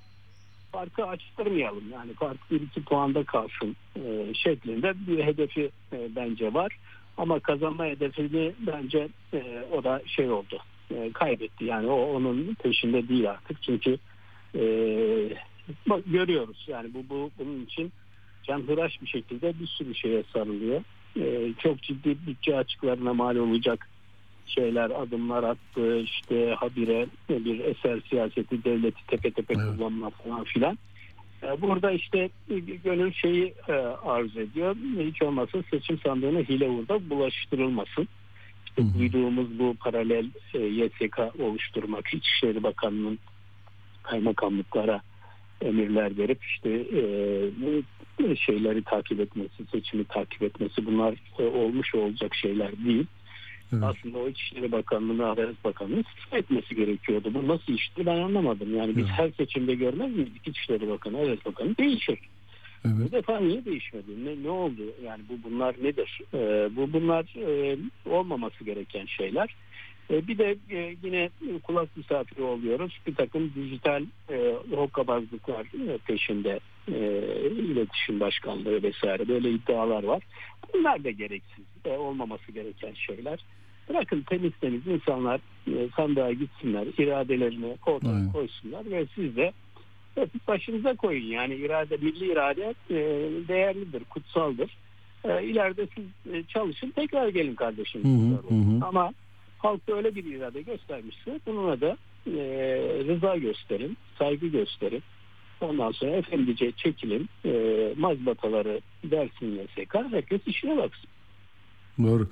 farkı 0.72 1.05
açtırmayalım. 1.05 1.84
Yani 1.93 2.13
fark 2.13 2.51
bir 2.51 2.61
iki 2.61 2.84
puanda 2.84 3.24
kalsın 3.24 3.76
e, 3.95 4.34
şeklinde 4.34 4.93
bir 5.07 5.24
hedefi 5.24 5.70
e, 5.93 6.15
bence 6.15 6.53
var. 6.53 6.78
Ama 7.18 7.39
kazanma 7.39 7.86
hedefini 7.86 8.53
bence 8.59 9.07
e, 9.34 9.65
o 9.72 9.84
da 9.84 10.01
şey 10.05 10.32
oldu. 10.32 10.57
e, 10.95 11.11
kaybetti. 11.13 11.65
Yani 11.65 11.88
o 11.88 12.15
onun 12.15 12.55
peşinde 12.63 13.07
değil 13.07 13.32
artık. 13.32 13.63
Çünkü 13.63 13.97
e, 14.55 14.63
bak, 15.88 16.03
görüyoruz. 16.05 16.65
Yani 16.68 16.93
bu, 16.93 17.09
bu 17.09 17.32
bunun 17.39 17.65
için 17.65 17.91
canhıraş 18.43 19.01
bir 19.01 19.07
şekilde 19.07 19.59
bir 19.59 19.68
sürü 19.68 19.95
şeye 19.95 20.24
sarılıyor. 20.34 20.82
E, 21.20 21.53
çok 21.59 21.82
ciddi 21.82 22.18
bütçe 22.28 22.57
açıklarına 22.57 23.13
mal 23.13 23.36
olacak 23.36 23.89
şeyler, 24.45 24.89
adımlar 24.89 25.43
attı. 25.43 25.99
İşte 25.99 26.55
habire 26.59 27.07
bir 27.30 27.59
eser 27.59 27.99
siyaseti, 28.09 28.63
devleti 28.63 29.07
tepe 29.07 29.32
tepe 29.32 29.53
Evet. 29.57 29.78
kullanma 29.78 30.09
falan 30.09 30.43
filan. 30.43 30.78
E, 31.43 31.61
Burada 31.61 31.91
işte 31.91 32.30
gönül 32.84 33.13
şeyi 33.13 33.53
e, 33.68 33.74
arz 34.05 34.38
ediyor. 34.38 34.76
Hiç 34.99 35.22
olmazsa 35.22 35.63
seçim 35.72 35.99
sandığına 35.99 36.39
hile 36.39 36.70
burada 36.70 37.09
bulaştırılmasın. 37.09 38.07
İşte 38.65 38.82
Hı 38.82 38.86
hı. 38.88 38.99
duyduğumuz 38.99 39.59
bu 39.59 39.76
paralel 39.80 40.26
e, 40.53 40.59
YSK 40.59 41.20
oluşturmak, 41.39 42.13
İçişleri 42.13 42.63
Bakanı'nın 42.63 43.20
kaymakamlıklara 44.03 45.01
emirler 45.62 46.18
verip 46.18 46.43
işte 46.43 46.70
e, 46.70 47.01
bu 47.58 47.84
şeyleri 48.36 48.84
takip 48.84 49.20
etmesi, 49.20 49.66
seçimi 49.72 50.05
takip 50.05 50.43
etmesi 50.43 50.86
bunlar 50.86 51.16
e, 51.39 51.43
olmuş 51.43 51.95
olacak 51.95 52.36
şeyler 52.36 52.72
değil. 52.86 53.05
Evet. 53.74 53.84
Aslında 53.84 54.18
o 54.18 54.30
İçişleri 54.30 54.72
Bakanlığı'nın 54.72 55.24
Adalet 55.24 55.64
Bakanlığı'nın 55.64 56.05
istifa 56.10 56.38
etmesi 56.38 56.76
gerekiyordu. 56.76 57.34
Bu 57.34 57.47
nasıl 57.47 57.74
işti 57.74 58.05
ben 58.05 58.18
anlamadım. 58.18 58.76
Yani 58.76 58.97
biz 58.97 59.05
Evet. 59.05 59.18
her 59.18 59.30
seçimde 59.30 59.76
görmez 59.76 60.16
miydik 60.16 60.47
İçişleri 60.47 60.89
Bakanı, 60.89 61.18
Adalet 61.18 61.45
Bakanı 61.45 61.78
değişir. 61.78 62.20
Bu 62.86 63.01
Evet. 63.01 63.12
defa 63.12 63.39
niye 63.39 63.66
değişmedi? 63.66 64.26
Ne, 64.26 64.43
ne 64.43 64.49
oldu? 64.49 64.82
Yani 65.05 65.22
bu 65.30 65.49
bunlar 65.49 65.76
nedir? 65.84 66.22
Ee, 66.34 66.70
bu 66.76 66.93
bunlar 66.93 67.26
e, 67.38 67.78
olmaması 68.10 68.64
gereken 68.64 69.05
şeyler. 69.05 69.55
E, 70.12 70.28
bir 70.28 70.38
de 70.38 70.58
e, 70.72 70.95
yine 71.03 71.30
kulak 71.64 71.97
misafiri 71.97 72.41
oluyoruz. 72.41 72.99
Bir 73.08 73.16
takım 73.16 73.51
dijital 73.55 74.03
e, 74.30 74.55
hokkabazlıklar 74.76 75.66
e, 75.89 75.97
peşinde 75.97 76.60
e, 76.88 76.97
iletişim 77.49 78.20
başkanlığı 78.20 78.84
vesaire 78.84 79.28
böyle 79.28 79.49
iddialar 79.49 80.03
var. 80.03 80.24
Bunlar 80.74 81.03
da 81.03 81.12
gereksiz. 81.12 81.66
E, 81.86 81.89
olmaması 81.89 82.51
gereken 82.51 82.93
şeyler. 82.93 83.39
Bırakın 83.89 84.22
temiz 84.30 84.51
temiz 84.62 84.88
insanlar 84.88 85.39
e, 85.68 85.89
sandığa 85.95 86.32
gitsinler, 86.32 86.88
iradelerini 86.97 87.78
oradan 87.86 88.16
Aynen. 88.16 88.32
koysunlar 88.32 88.91
ve 88.91 89.05
siz 89.16 89.36
de 89.36 89.53
başınıza 90.47 90.95
koyun. 90.95 91.26
Yani 91.26 91.55
irade, 91.55 91.97
milli 91.97 92.32
irade 92.32 92.74
e, 92.89 92.95
değerlidir, 93.47 94.03
kutsaldır. 94.03 94.78
E, 95.24 95.43
ileride 95.43 95.88
siz 95.95 96.34
e, 96.34 96.43
çalışın, 96.43 96.91
tekrar 96.91 97.28
gelin 97.28 97.55
kardeşim. 97.55 98.03
Hı, 98.03 98.53
hı 98.55 98.55
hı. 98.55 98.86
Ama 98.86 99.14
halk 99.58 99.82
öyle 99.88 100.16
bir 100.16 100.24
irade 100.26 100.62
göstermişse 100.62 101.39
bununla 101.45 101.82
da 101.82 101.97
e, 102.28 102.39
rıza 103.08 103.36
gösterin, 103.38 103.97
saygı 104.20 104.47
gösterin. 104.47 105.03
Ondan 105.62 105.91
sonra 105.91 106.12
efendice 106.12 106.72
çekilin, 106.72 107.30
e, 107.45 107.51
mazbataları 107.97 108.82
dersin 109.03 109.60
YSK, 109.60 109.95
herkes 110.12 110.41
işine 110.47 110.78
baksın. 110.78 111.10
Doğru. 112.03 112.30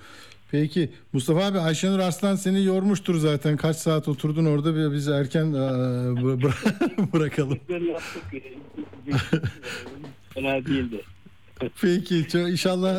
Peki 0.52 0.90
Mustafa 1.14 1.46
abi 1.46 1.60
Ayşenur 1.60 2.00
Arslan 2.00 2.36
seni 2.36 2.64
yormuştur 2.66 3.16
zaten. 3.16 3.58
Kaç 3.58 3.76
saat 3.76 4.08
oturdun 4.08 4.46
orada 4.46 4.94
biz 4.94 5.08
erken 5.08 5.46
e, 5.46 5.58
bı- 6.22 6.42
bıra- 6.42 7.14
bırakalım. 7.14 7.60
Fena 10.34 10.66
değildi. 10.66 11.02
Peki 11.82 12.28
çok, 12.28 12.50
inşallah 12.50 12.96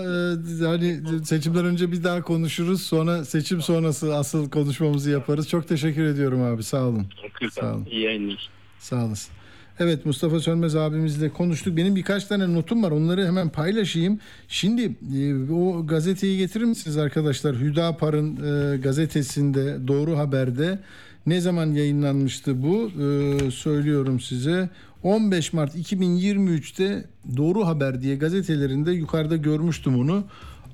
e, 0.62 0.66
hani 0.66 1.00
seçimden 1.24 1.64
önce 1.64 1.92
bir 1.92 2.04
daha 2.04 2.22
konuşuruz. 2.22 2.82
Sonra 2.82 3.24
seçim 3.24 3.62
sonrası 3.62 4.14
asıl 4.14 4.50
konuşmamızı 4.50 5.10
yaparız. 5.10 5.48
Çok 5.48 5.68
teşekkür 5.68 6.04
ediyorum 6.04 6.42
abi. 6.42 6.62
Sağ 6.62 6.84
olun. 6.84 7.06
Sağ 7.52 7.74
olun. 7.74 7.86
İyi 7.90 8.02
yayınlar. 8.02 8.48
Sağ 8.78 9.04
olasın. 9.04 9.32
Evet 9.78 10.06
Mustafa 10.06 10.40
Sönmez 10.40 10.76
abimizle 10.76 11.28
konuştuk. 11.28 11.76
Benim 11.76 11.96
birkaç 11.96 12.24
tane 12.24 12.54
notum 12.54 12.82
var. 12.82 12.90
Onları 12.90 13.26
hemen 13.26 13.48
paylaşayım. 13.48 14.20
Şimdi 14.48 14.82
e, 15.16 15.52
o 15.52 15.86
gazeteyi 15.86 16.38
getirir 16.38 16.64
misiniz 16.64 16.96
arkadaşlar? 16.96 17.56
Hüdapar'ın 17.56 18.36
e, 18.36 18.76
gazetesinde 18.76 19.88
Doğru 19.88 20.18
Haber'de 20.18 20.78
ne 21.26 21.40
zaman 21.40 21.66
yayınlanmıştı 21.66 22.62
bu? 22.62 22.90
E, 22.90 23.50
söylüyorum 23.50 24.20
size. 24.20 24.70
15 25.06 25.52
Mart 25.52 25.74
2023'te 25.74 27.04
Doğru 27.36 27.66
Haber 27.66 28.02
diye 28.02 28.16
gazetelerinde 28.16 28.92
yukarıda 28.92 29.36
görmüştüm 29.36 30.00
onu. 30.00 30.24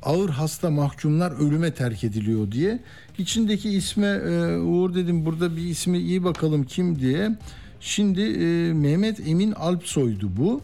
ağır 0.03 0.31
hasta 0.31 0.71
mahkumlar 0.71 1.33
ölüme 1.33 1.75
terk 1.75 2.05
ediliyor 2.05 2.53
diye. 2.53 2.81
İçindeki 3.19 3.71
isme 3.71 4.07
e, 4.07 4.57
Uğur 4.59 4.95
dedim 4.95 5.25
burada 5.25 5.57
bir 5.57 5.63
ismi 5.63 5.99
iyi 5.99 6.25
bakalım 6.25 6.65
kim 6.65 6.99
diye. 6.99 7.39
Şimdi 7.81 8.21
e, 8.21 8.73
Mehmet 8.73 9.29
Emin 9.29 9.53
Alpsoy'du 9.53 10.31
bu. 10.37 10.61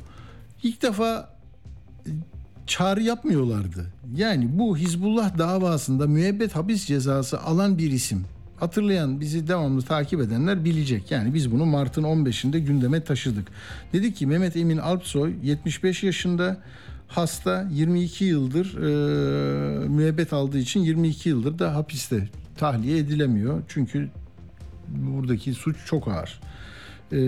İlk 0.62 0.82
defa 0.82 1.34
e, 2.06 2.10
çağrı 2.66 3.02
yapmıyorlardı. 3.02 3.86
Yani 4.16 4.58
bu 4.58 4.76
Hizbullah 4.76 5.38
davasında 5.38 6.06
müebbet 6.06 6.56
hapis 6.56 6.86
cezası 6.86 7.40
alan 7.40 7.78
bir 7.78 7.90
isim. 7.90 8.24
Hatırlayan 8.60 9.20
bizi 9.20 9.48
devamlı 9.48 9.82
takip 9.82 10.20
edenler 10.20 10.64
bilecek. 10.64 11.10
Yani 11.10 11.34
biz 11.34 11.52
bunu 11.52 11.66
Mart'ın 11.66 12.02
15'inde 12.02 12.58
gündeme 12.58 13.04
taşıdık. 13.04 13.48
Dedik 13.92 14.16
ki 14.16 14.26
Mehmet 14.26 14.56
Emin 14.56 14.78
Alpsoy 14.78 15.34
75 15.42 16.02
yaşında 16.02 16.56
hasta 17.08 17.68
22 17.72 18.24
yıldır 18.24 18.76
e, 18.76 19.88
müebbet 19.88 20.32
aldığı 20.32 20.58
için 20.58 20.80
22 20.80 21.28
yıldır 21.28 21.58
da 21.58 21.74
hapiste 21.74 22.28
tahliye 22.56 22.98
edilemiyor. 22.98 23.62
Çünkü 23.68 24.08
buradaki 24.88 25.54
suç 25.54 25.76
çok 25.86 26.08
ağır. 26.08 26.40
E, 27.12 27.18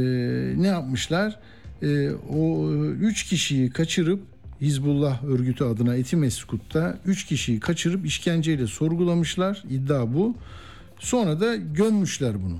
ne 0.62 0.66
yapmışlar? 0.66 1.38
E, 1.82 2.10
o 2.10 2.72
üç 2.80 3.24
kişiyi 3.24 3.70
kaçırıp 3.70 4.20
Hizbullah 4.60 5.24
örgütü 5.24 5.64
adına 5.64 5.96
Etimeskut'ta 5.96 6.98
3 7.06 7.26
kişiyi 7.26 7.60
kaçırıp 7.60 8.06
işkenceyle 8.06 8.66
sorgulamışlar. 8.66 9.62
İddia 9.70 10.14
bu. 10.14 10.36
Sonra 11.00 11.40
da 11.40 11.56
gömmüşler 11.56 12.34
bunu. 12.42 12.58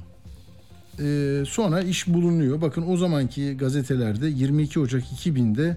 Ee, 1.00 1.44
sonra 1.46 1.80
iş 1.80 2.06
bulunuyor. 2.08 2.60
Bakın 2.60 2.84
o 2.88 2.96
zamanki 2.96 3.56
gazetelerde 3.56 4.28
22 4.28 4.80
Ocak 4.80 5.02
2000'de 5.02 5.76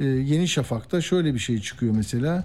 e, 0.00 0.04
Yeni 0.04 0.48
Şafak'ta 0.48 1.00
şöyle 1.00 1.34
bir 1.34 1.38
şey 1.38 1.60
çıkıyor 1.60 1.94
mesela. 1.96 2.44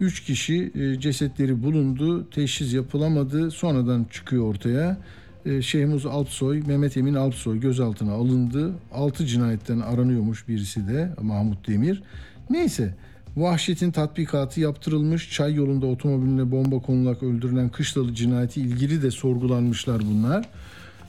3 0.00 0.24
kişi 0.24 0.72
e, 0.74 1.00
cesetleri 1.00 1.62
bulundu, 1.62 2.30
teşhis 2.30 2.74
yapılamadı. 2.74 3.50
Sonradan 3.50 4.06
çıkıyor 4.10 4.44
ortaya. 4.44 4.98
E, 5.46 5.62
Şehmuz 5.62 6.06
Alpsoy, 6.06 6.62
Mehmet 6.66 6.96
Emin 6.96 7.14
Alpsoy 7.14 7.60
gözaltına 7.60 8.12
alındı. 8.12 8.72
6 8.92 9.26
cinayetten 9.26 9.80
aranıyormuş 9.80 10.48
birisi 10.48 10.88
de 10.88 11.10
Mahmut 11.20 11.68
Demir. 11.68 12.02
Neyse 12.50 12.94
vahşetin 13.36 13.90
tatbikatı 13.90 14.60
yaptırılmış. 14.60 15.30
Çay 15.30 15.54
yolunda 15.54 15.86
otomobiline 15.86 16.50
bomba 16.50 16.78
konularak 16.78 17.22
öldürülen 17.22 17.68
Kışlalı 17.68 18.14
cinayeti 18.14 18.60
ilgili 18.60 19.02
de 19.02 19.10
sorgulanmışlar 19.10 20.00
bunlar. 20.00 20.48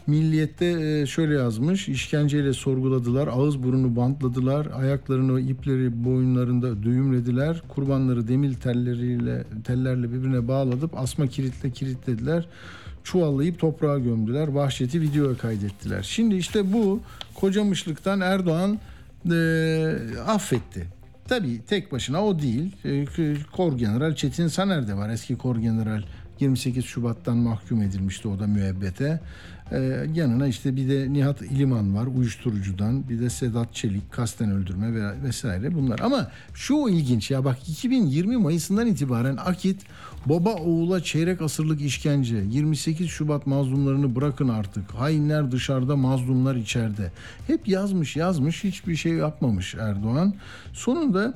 Milliyette 0.08 0.66
e, 0.66 1.06
şöyle 1.06 1.34
yazmış. 1.34 1.90
işkenceyle 1.90 2.54
sorguladılar. 2.54 3.28
Ağız 3.28 3.64
burunu 3.64 3.96
bantladılar. 3.96 4.68
Ayaklarını 4.76 5.42
ipleri 5.42 6.06
boyunlarında 6.06 6.84
düğümlediler. 6.84 7.62
Kurbanları 7.68 8.28
demir 8.28 8.54
telleriyle 8.54 9.44
tellerle 9.64 10.12
birbirine 10.14 10.48
bağladıp 10.48 10.98
asma 10.98 11.28
kilitle 11.28 11.72
kilitlediler. 11.72 12.48
Çuvallayıp 13.04 13.60
toprağa 13.60 14.00
gömdüler. 14.00 14.48
Vahşeti 14.48 15.02
videoya 15.02 15.38
kaydettiler. 15.38 16.04
Şimdi 16.04 16.36
işte 16.36 16.74
bu 16.74 17.00
kocamışlıktan 17.36 18.22
Erdoğan 18.22 18.80
e, 19.32 19.36
affetti. 20.28 20.93
Tabii 21.28 21.62
tek 21.66 21.92
başına 21.92 22.26
o 22.26 22.40
değil. 22.40 22.76
E, 22.86 23.06
Kor 23.52 23.78
General 23.78 24.16
Çetin 24.16 24.48
Saner 24.48 24.88
de 24.88 24.94
var. 24.98 25.10
Eski 25.10 25.38
Kor 25.38 25.56
General 25.56 26.04
28 26.40 26.86
Şubat'tan 26.86 27.38
mahkum 27.38 27.82
edilmişti 27.82 28.28
o 28.28 28.40
da 28.40 28.48
müebbete. 28.48 29.20
Ee, 29.72 30.06
yanına 30.14 30.48
işte 30.48 30.76
bir 30.76 30.90
de 30.90 31.14
Nihat 31.14 31.42
İliman 31.42 31.96
var 31.96 32.08
uyuşturucudan. 32.16 33.10
Bir 33.10 33.20
de 33.20 33.30
Sedat 33.30 33.74
Çelik 33.74 34.12
kasten 34.12 34.52
öldürme 34.52 34.94
ve 34.94 35.24
vesaire 35.24 35.76
bunlar. 35.76 36.00
Ama 36.00 36.32
şu 36.54 36.88
ilginç 36.90 37.32
ya 37.32 37.46
bak 37.46 37.70
2020 37.70 38.38
Mayıs'ından 38.38 38.88
itibaren 38.88 39.38
Akit 39.38 39.82
baba 40.26 40.54
oğula 40.54 41.04
çeyrek 41.04 41.42
asırlık 41.42 41.82
işkence 41.82 42.38
28 42.50 43.10
Şubat 43.10 43.48
mazlumlarını 43.48 44.16
bırakın 44.16 44.50
artık. 44.50 44.92
Hainler 44.92 45.52
dışarıda 45.52 45.96
mazlumlar 45.96 46.56
içeride. 46.56 47.12
Hep 47.48 47.68
yazmış 47.68 48.16
yazmış 48.16 48.64
hiçbir 48.64 48.96
şey 48.96 49.14
yapmamış 49.14 49.76
Erdoğan. 49.76 50.34
Sonunda 50.74 51.34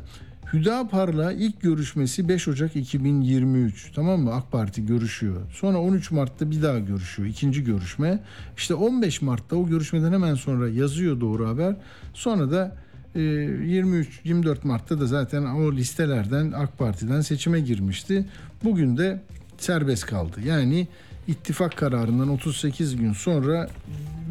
Hüdapar'la 0.53 1.31
ilk 1.31 1.61
görüşmesi 1.61 2.29
5 2.29 2.47
Ocak 2.47 2.75
2023. 2.75 3.91
Tamam 3.95 4.19
mı? 4.19 4.33
AK 4.33 4.51
Parti 4.51 4.85
görüşüyor. 4.85 5.41
Sonra 5.51 5.77
13 5.77 6.11
Mart'ta 6.11 6.51
bir 6.51 6.61
daha 6.61 6.79
görüşüyor. 6.79 7.29
ikinci 7.29 7.63
görüşme. 7.63 8.19
İşte 8.57 8.73
15 8.73 9.21
Mart'ta 9.21 9.55
o 9.55 9.67
görüşmeden 9.67 10.13
hemen 10.13 10.35
sonra 10.35 10.69
yazıyor 10.69 11.21
Doğru 11.21 11.47
Haber. 11.47 11.75
Sonra 12.13 12.51
da 12.51 12.77
23 13.15 14.07
e, 14.07 14.11
24 14.23 14.65
Mart'ta 14.65 14.99
da 14.99 15.05
zaten 15.05 15.43
o 15.43 15.73
listelerden 15.73 16.51
AK 16.51 16.77
Parti'den 16.77 17.21
seçime 17.21 17.59
girmişti. 17.59 18.25
Bugün 18.63 18.97
de 18.97 19.21
serbest 19.57 20.05
kaldı. 20.05 20.41
Yani 20.45 20.87
ittifak 21.27 21.77
kararından 21.77 22.29
38 22.29 22.95
gün 22.95 23.13
sonra 23.13 23.69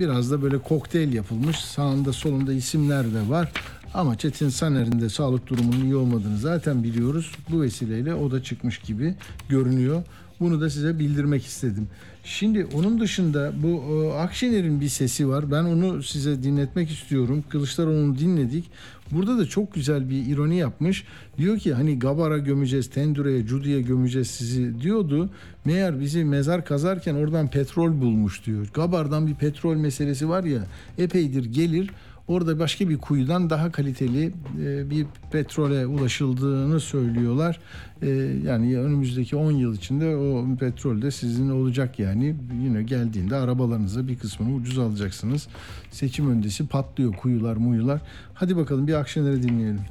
biraz 0.00 0.30
da 0.30 0.42
böyle 0.42 0.58
kokteyl 0.58 1.12
yapılmış. 1.12 1.56
Sağında 1.56 2.12
solunda 2.12 2.52
isimler 2.52 3.14
de 3.14 3.28
var. 3.28 3.52
Ama 3.96 4.18
Çetin 4.18 4.48
Saner'in 4.48 5.00
de 5.00 5.08
sağlık 5.08 5.46
durumunun 5.46 5.84
iyi 5.84 5.96
olmadığını 5.96 6.38
zaten 6.38 6.82
biliyoruz. 6.82 7.32
Bu 7.50 7.62
vesileyle 7.62 8.14
o 8.14 8.30
da 8.30 8.42
çıkmış 8.42 8.78
gibi 8.78 9.14
görünüyor. 9.48 10.02
Bunu 10.40 10.60
da 10.60 10.70
size 10.70 10.98
bildirmek 10.98 11.46
istedim. 11.46 11.88
Şimdi 12.24 12.66
onun 12.74 13.00
dışında 13.00 13.52
bu 13.62 13.68
e, 13.68 14.18
Akşener'in 14.18 14.80
bir 14.80 14.88
sesi 14.88 15.28
var. 15.28 15.50
Ben 15.50 15.64
onu 15.64 16.02
size 16.02 16.42
dinletmek 16.42 16.90
istiyorum. 16.90 17.44
Kılıçdaroğlu'nu 17.48 18.18
dinledik. 18.18 18.70
Burada 19.10 19.38
da 19.38 19.46
çok 19.46 19.74
güzel 19.74 20.10
bir 20.10 20.26
ironi 20.26 20.56
yapmış. 20.56 21.04
Diyor 21.38 21.58
ki 21.58 21.74
hani 21.74 21.98
Gabar'a 21.98 22.38
gömeceğiz, 22.38 22.90
Tendüre'ye, 22.90 23.46
Cudi'ye 23.46 23.82
gömeceğiz 23.82 24.30
sizi 24.30 24.80
diyordu. 24.80 25.30
Meğer 25.64 26.00
bizi 26.00 26.24
mezar 26.24 26.64
kazarken 26.64 27.14
oradan 27.14 27.50
petrol 27.50 28.00
bulmuş 28.00 28.46
diyor. 28.46 28.66
Gabar'dan 28.74 29.26
bir 29.26 29.34
petrol 29.34 29.76
meselesi 29.76 30.28
var 30.28 30.44
ya 30.44 30.66
epeydir 30.98 31.44
gelir. 31.44 31.90
Orada 32.28 32.58
başka 32.58 32.88
bir 32.88 32.98
kuyudan 32.98 33.50
daha 33.50 33.72
kaliteli 33.72 34.32
e, 34.62 34.90
bir 34.90 35.06
petrole 35.32 35.86
ulaşıldığını 35.86 36.80
söylüyorlar. 36.80 37.60
E, 38.02 38.08
yani 38.44 38.78
önümüzdeki 38.78 39.36
10 39.36 39.52
yıl 39.52 39.76
içinde 39.76 40.16
o 40.16 40.56
petrol 40.56 41.02
de 41.02 41.10
sizin 41.10 41.50
olacak 41.50 41.98
yani. 41.98 42.36
Yine 42.64 42.82
geldiğinde 42.82 43.36
arabalarınıza 43.36 44.08
bir 44.08 44.16
kısmını 44.16 44.54
ucuz 44.54 44.78
alacaksınız. 44.78 45.48
Seçim 45.90 46.30
öncesi 46.30 46.66
patlıyor 46.66 47.12
kuyular 47.12 47.56
muyular. 47.56 48.00
Hadi 48.34 48.56
bakalım 48.56 48.86
bir 48.86 48.94
Akşener'i 48.94 49.42
dinleyelim. 49.42 49.84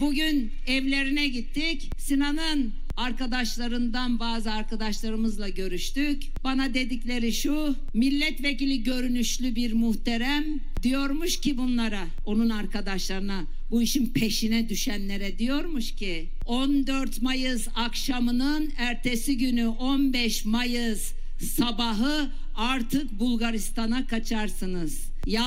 Bugün 0.00 0.52
evlerine 0.66 1.28
gittik. 1.28 1.90
Sinan'ın 1.98 2.72
arkadaşlarından 2.98 4.20
bazı 4.20 4.52
arkadaşlarımızla 4.52 5.48
görüştük. 5.48 6.22
Bana 6.44 6.74
dedikleri 6.74 7.32
şu 7.32 7.74
milletvekili 7.94 8.82
görünüşlü 8.82 9.54
bir 9.56 9.72
muhterem 9.72 10.44
diyormuş 10.82 11.40
ki 11.40 11.58
bunlara 11.58 12.06
onun 12.26 12.50
arkadaşlarına 12.50 13.44
bu 13.70 13.82
işin 13.82 14.06
peşine 14.06 14.68
düşenlere 14.68 15.38
diyormuş 15.38 15.94
ki 15.94 16.26
14 16.46 17.22
Mayıs 17.22 17.68
akşamının 17.74 18.72
ertesi 18.78 19.38
günü 19.38 19.66
15 19.66 20.44
Mayıs 20.44 21.12
sabahı 21.38 22.30
artık 22.56 23.20
Bulgaristan'a 23.20 24.06
kaçarsınız. 24.06 25.08
Ya 25.26 25.44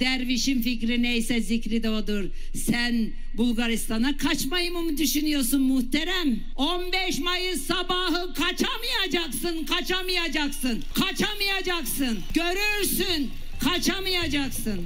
dervişin 0.00 0.62
fikri 0.62 1.02
neyse 1.02 1.40
zikri 1.40 1.82
de 1.82 1.90
odur. 1.90 2.24
Sen 2.54 2.94
Bulgaristan'a 3.36 4.16
kaçmayı 4.16 4.72
mı 4.72 4.98
düşünüyorsun 4.98 5.62
muhterem? 5.62 6.36
15 6.56 7.18
Mayıs 7.18 7.62
sabahı 7.62 8.34
kaçamayacaksın, 8.34 9.66
kaçamayacaksın, 9.66 10.82
kaçamayacaksın. 10.94 12.18
Görürsün, 12.34 13.30
kaçamayacaksın. 13.60 14.80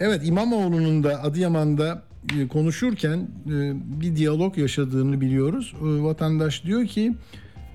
Evet 0.00 0.20
İmamoğlu'nun 0.24 1.04
da 1.04 1.22
Adıyaman'da 1.22 2.02
e, 2.38 2.48
konuşurken 2.48 3.18
e, 3.46 3.72
bir 4.00 4.16
diyalog 4.16 4.58
yaşadığını 4.58 5.20
biliyoruz. 5.20 5.74
E, 5.80 6.02
vatandaş 6.02 6.64
diyor 6.64 6.86
ki 6.86 7.12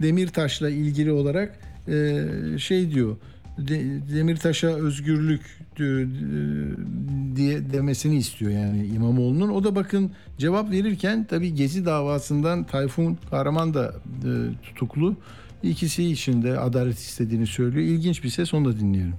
Demirtaş'la 0.02 0.70
ilgili 0.70 1.12
olarak 1.12 1.60
şey 2.60 2.92
diyor 2.92 3.18
Demirtaş'a 4.14 4.68
özgürlük 4.68 5.42
diye 7.36 7.74
demesini 7.74 8.18
istiyor 8.18 8.52
yani 8.52 8.86
İmamoğlu'nun. 8.86 9.50
O 9.50 9.64
da 9.64 9.76
bakın 9.76 10.12
cevap 10.38 10.72
verirken 10.72 11.28
tabii 11.30 11.56
Gezi 11.56 11.86
davasından 11.86 12.64
Tayfun 12.64 13.20
Kahraman 13.30 13.74
da 13.74 13.96
tutuklu. 14.64 15.16
İkisi 15.64 16.12
için 16.12 16.44
de 16.44 16.60
adalet 16.60 17.00
istediğini 17.00 17.48
söylüyor. 17.48 17.86
İlginç 17.88 18.24
bir 18.24 18.30
ses 18.30 18.54
onu 18.54 18.66
da 18.66 18.80
dinleyelim. 18.80 19.16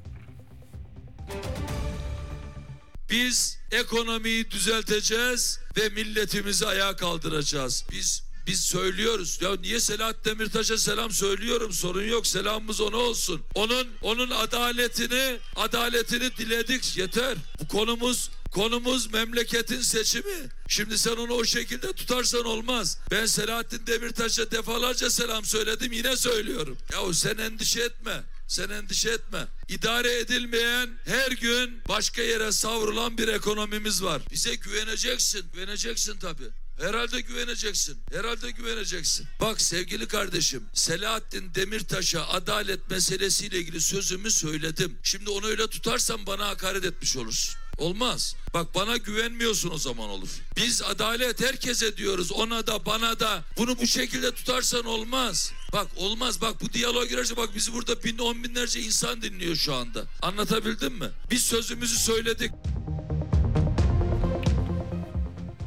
Biz 3.11 3.59
ekonomiyi 3.73 4.51
düzelteceğiz 4.51 5.61
ve 5.77 5.89
milletimizi 5.89 6.67
ayağa 6.67 6.97
kaldıracağız. 6.97 7.85
Biz 7.93 8.30
biz 8.47 8.61
söylüyoruz. 8.61 9.39
Ya 9.43 9.57
niye 9.57 9.81
Selahat 9.81 10.25
Demirtaş'a 10.25 10.79
selam 10.79 11.11
söylüyorum. 11.11 11.73
Sorun 11.73 12.05
yok. 12.05 12.27
Selamımız 12.27 12.81
ona 12.81 12.97
olsun. 12.97 13.43
Onun 13.55 13.89
onun 14.03 14.31
adaletini 14.31 15.39
adaletini 15.57 16.37
diledik. 16.37 16.97
Yeter. 16.97 17.37
Bu 17.61 17.69
konumuz 17.69 18.31
Konumuz 18.51 19.13
memleketin 19.13 19.81
seçimi. 19.81 20.49
Şimdi 20.69 20.99
sen 20.99 21.17
onu 21.17 21.33
o 21.33 21.45
şekilde 21.45 21.93
tutarsan 21.93 22.45
olmaz. 22.45 22.99
Ben 23.11 23.27
Selahattin 23.27 23.87
Demirtaş'a 23.87 24.51
defalarca 24.51 25.11
selam 25.11 25.45
söyledim 25.45 25.93
yine 25.93 26.17
söylüyorum. 26.17 26.79
Yahu 26.93 27.15
sen 27.15 27.39
endişe 27.39 27.81
etme. 27.81 28.23
Sen 28.49 28.69
endişe 28.69 29.11
etme. 29.11 29.47
İdare 29.69 30.19
edilmeyen 30.19 30.91
her 31.05 31.31
gün 31.31 31.81
başka 31.89 32.23
yere 32.23 32.53
savrulan 32.53 33.19
bir 33.19 33.29
ekonomimiz 33.29 34.03
var. 34.03 34.23
Bize 34.31 34.55
güveneceksin. 34.55 35.47
Güveneceksin 35.53 36.19
tabii. 36.19 36.49
Herhalde 36.81 37.21
güveneceksin. 37.21 37.99
Herhalde 38.13 38.51
güveneceksin. 38.51 39.27
Bak 39.41 39.61
sevgili 39.61 40.09
kardeşim 40.09 40.63
Selahattin 40.75 41.55
Demirtaş'a 41.55 42.29
adalet 42.29 42.91
meselesiyle 42.91 43.59
ilgili 43.59 43.81
sözümü 43.81 44.31
söyledim. 44.31 44.99
Şimdi 45.03 45.31
onu 45.31 45.47
öyle 45.47 45.67
tutarsan 45.67 46.27
bana 46.27 46.49
hakaret 46.49 46.85
etmiş 46.85 47.17
olursun. 47.17 47.57
Olmaz. 47.79 48.37
Bak 48.55 48.75
bana 48.75 48.97
güvenmiyorsun 48.97 49.71
o 49.71 49.79
zaman 49.79 50.09
olur. 50.09 50.29
Biz 50.57 50.83
adalet 50.83 51.41
herkese 51.41 51.97
diyoruz. 51.97 52.33
Ona 52.33 52.67
da 52.67 52.87
bana 52.87 53.21
da. 53.21 53.45
Bunu 53.57 53.79
bu 53.79 53.87
şekilde 53.87 54.35
tutarsan 54.35 54.85
olmaz. 54.85 55.53
Bak 55.73 55.87
olmaz. 55.97 56.41
Bak 56.41 56.61
bu 56.61 56.73
diyaloğa 56.73 57.05
girerse 57.05 57.37
bak 57.37 57.55
bizi 57.55 57.73
burada 57.73 58.05
bin 58.05 58.19
on 58.19 58.45
binlerce 58.45 58.81
insan 58.81 59.23
dinliyor 59.23 59.57
şu 59.57 59.75
anda. 59.75 60.05
Anlatabildim 60.23 60.95
mi? 60.95 61.11
Biz 61.31 61.43
sözümüzü 61.43 61.99
söyledik. 61.99 62.51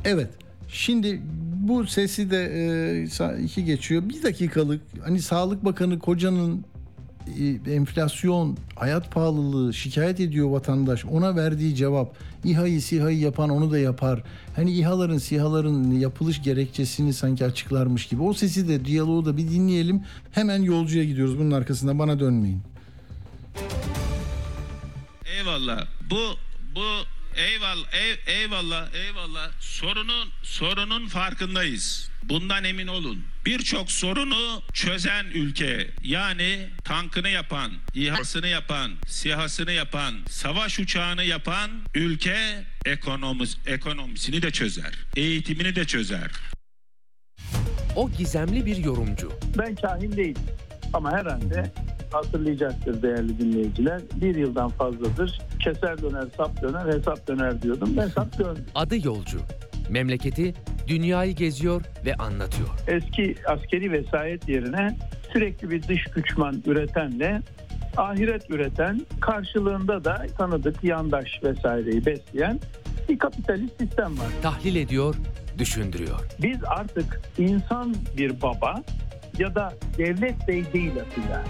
Evet. 0.06 0.43
Şimdi 0.74 1.22
bu 1.68 1.88
sesi 1.88 2.32
de 2.32 2.52
e, 3.30 3.44
iki 3.44 3.66
geçiyor. 3.66 4.10
Bir 4.10 4.24
dakikalık 4.24 4.82
hani 5.04 5.22
Sağlık 5.22 5.66
Bakanı 5.66 6.00
kocanın 6.00 6.66
e, 7.40 7.74
enflasyon, 7.74 8.58
hayat 8.76 9.12
pahalılığı 9.12 9.74
şikayet 9.74 10.20
ediyor 10.20 10.50
vatandaş. 10.50 11.06
Ona 11.06 11.36
verdiği 11.36 11.76
cevap 11.76 12.16
İHA'yı 12.44 12.82
SİHA'yı 12.82 13.20
yapan 13.20 13.50
onu 13.50 13.72
da 13.72 13.80
yapar. 13.80 14.24
Hani 14.56 14.72
İHA'ların 14.72 15.18
SİHA'ların 15.18 15.92
yapılış 15.92 16.42
gerekçesini 16.42 17.14
sanki 17.14 17.46
açıklarmış 17.46 18.08
gibi. 18.08 18.22
O 18.22 18.34
sesi 18.34 18.68
de 18.68 18.86
diyaloğu 18.86 19.26
da 19.26 19.38
bir 19.38 19.52
dinleyelim. 19.52 20.04
Hemen 20.32 20.62
yolcuya 20.62 21.04
gidiyoruz 21.04 21.40
bunun 21.40 21.52
arkasında 21.52 22.00
bana 22.00 22.20
dönmeyin. 22.20 22.62
Eyvallah. 25.38 25.86
Bu 26.10 26.20
bu 26.76 27.13
eyvallah 27.36 27.94
ey, 27.94 28.20
eyvallah 28.28 28.94
eyvallah. 28.94 29.52
Sorunun 29.60 30.30
sorunun 30.44 31.08
farkındayız. 31.08 32.10
Bundan 32.24 32.64
emin 32.64 32.88
olun. 32.88 33.24
Birçok 33.46 33.92
sorunu 33.92 34.62
çözen 34.74 35.26
ülke 35.26 35.90
yani 36.04 36.70
tankını 36.84 37.30
yapan, 37.30 37.72
İHA'sını 37.94 38.48
yapan, 38.48 38.92
SİHA'sını 39.08 39.72
yapan, 39.72 40.16
savaş 40.30 40.80
uçağını 40.80 41.24
yapan 41.24 41.72
ülke 41.96 42.64
ekonomis, 42.86 43.58
ekonomisini 43.66 44.42
de 44.42 44.52
çözer. 44.52 44.94
Eğitimini 45.16 45.76
de 45.76 45.86
çözer. 45.86 46.32
O 47.96 48.12
gizemli 48.12 48.66
bir 48.66 48.78
yorumcu. 48.78 49.32
Ben 49.58 49.76
kahin 49.76 50.18
değilim. 50.18 50.42
Ama 50.94 51.12
herhalde 51.12 51.72
hatırlayacaktır 52.12 53.02
değerli 53.02 53.40
dinleyiciler. 53.40 54.02
Bir 54.16 54.36
yıldan 54.36 54.70
fazladır 54.70 55.42
keser 55.60 56.02
döner, 56.02 56.26
sap 56.38 56.62
döner, 56.62 56.94
hesap 56.94 57.28
döner 57.28 57.62
diyordum. 57.62 57.98
Hesap 57.98 58.40
döndü. 58.40 58.60
Adı 58.76 59.08
yolcu. 59.08 59.40
Memleketi 59.90 60.54
dünyayı 60.88 61.36
geziyor 61.36 61.82
ve 62.06 62.16
anlatıyor. 62.16 62.70
Eski 62.88 63.36
askeri 63.48 63.92
vesayet 63.92 64.50
yerine 64.50 64.98
sürekli 65.34 65.70
bir 65.70 65.84
dış 65.84 66.04
güçman 66.04 66.64
üretenle 66.66 67.42
ahiret 67.98 68.50
üreten 68.50 69.02
karşılığında 69.22 70.04
da 70.04 70.26
tanıdık 70.38 70.84
yandaş 70.84 71.44
vesaireyi 71.44 72.06
besleyen 72.06 72.60
bir 73.10 73.20
kapitalist 73.20 73.80
sistem 73.80 74.20
var. 74.20 74.28
Tahlil 74.42 74.76
ediyor, 74.76 75.16
düşündürüyor. 75.58 76.20
Biz 76.42 76.58
artık 76.68 77.22
insan 77.38 77.96
bir 78.18 78.42
baba 78.42 78.84
ya 79.40 79.56
da 79.56 79.74
devlet 79.98 80.48
bey 80.48 80.64
değil 80.74 80.92
Atilla. 81.02 81.44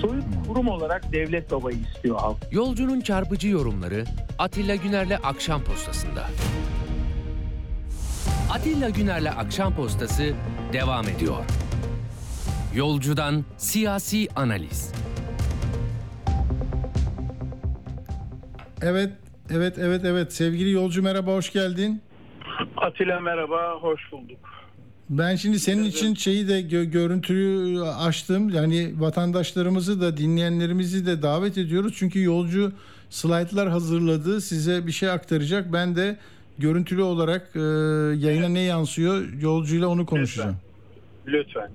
Soyut 0.00 0.24
kurum 0.48 0.68
olarak 0.68 1.12
devlet 1.12 1.52
babayı 1.52 1.76
istiyor 1.78 2.18
halk. 2.18 2.36
Yolcunun 2.52 3.00
çarpıcı 3.00 3.48
yorumları 3.48 4.04
Atilla 4.38 4.74
Güner'le 4.74 5.18
Akşam 5.22 5.64
Postası'nda. 5.64 6.24
Atilla 8.52 8.90
Güner'le 8.90 9.30
Akşam 9.38 9.74
Postası 9.74 10.34
devam 10.72 11.08
ediyor. 11.08 11.44
Yolcudan 12.74 13.44
siyasi 13.56 14.28
analiz. 14.36 14.92
Evet, 18.82 19.10
evet, 19.50 19.78
evet, 19.78 20.04
evet. 20.04 20.32
Sevgili 20.32 20.70
yolcu 20.70 21.02
merhaba, 21.02 21.32
hoş 21.32 21.52
geldin. 21.52 22.02
Atilla 22.76 23.20
merhaba, 23.20 23.74
hoş 23.80 24.12
bulduk. 24.12 24.38
Ben 25.10 25.36
şimdi 25.36 25.58
senin 25.58 25.84
için 25.84 26.14
şeyi 26.14 26.48
de 26.48 26.60
gö- 26.60 26.90
görüntüyü 26.90 27.82
açtım. 27.82 28.48
Yani 28.48 28.92
vatandaşlarımızı 28.98 30.00
da 30.00 30.16
dinleyenlerimizi 30.16 31.06
de 31.06 31.22
davet 31.22 31.58
ediyoruz. 31.58 31.94
Çünkü 31.98 32.22
yolcu 32.22 32.72
slaytlar 33.10 33.68
hazırladı. 33.68 34.40
Size 34.40 34.86
bir 34.86 34.92
şey 34.92 35.10
aktaracak. 35.10 35.72
Ben 35.72 35.96
de 35.96 36.16
görüntülü 36.58 37.02
olarak 37.02 37.50
e, 37.56 37.60
yayına 38.26 38.48
ne 38.48 38.60
yansıyor 38.60 39.24
yolcuyla 39.40 39.88
onu 39.88 40.06
konuşacağım. 40.06 40.56
Lütfen. 41.26 41.70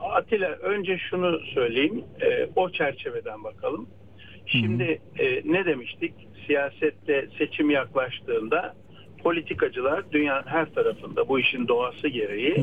Atilla 0.00 0.48
önce 0.48 0.98
şunu 1.10 1.38
söyleyeyim. 1.54 2.04
Ee, 2.20 2.48
o 2.56 2.70
çerçeveden 2.70 3.44
bakalım. 3.44 3.86
Şimdi 4.46 5.00
e, 5.18 5.52
ne 5.52 5.64
demiştik? 5.64 6.14
Siyasette 6.46 7.28
seçim 7.38 7.70
yaklaştığında 7.70 8.74
politikacılar 9.22 10.12
dünyanın 10.12 10.46
her 10.46 10.74
tarafında 10.74 11.28
bu 11.28 11.38
işin 11.38 11.68
doğası 11.68 12.08
gereği 12.08 12.54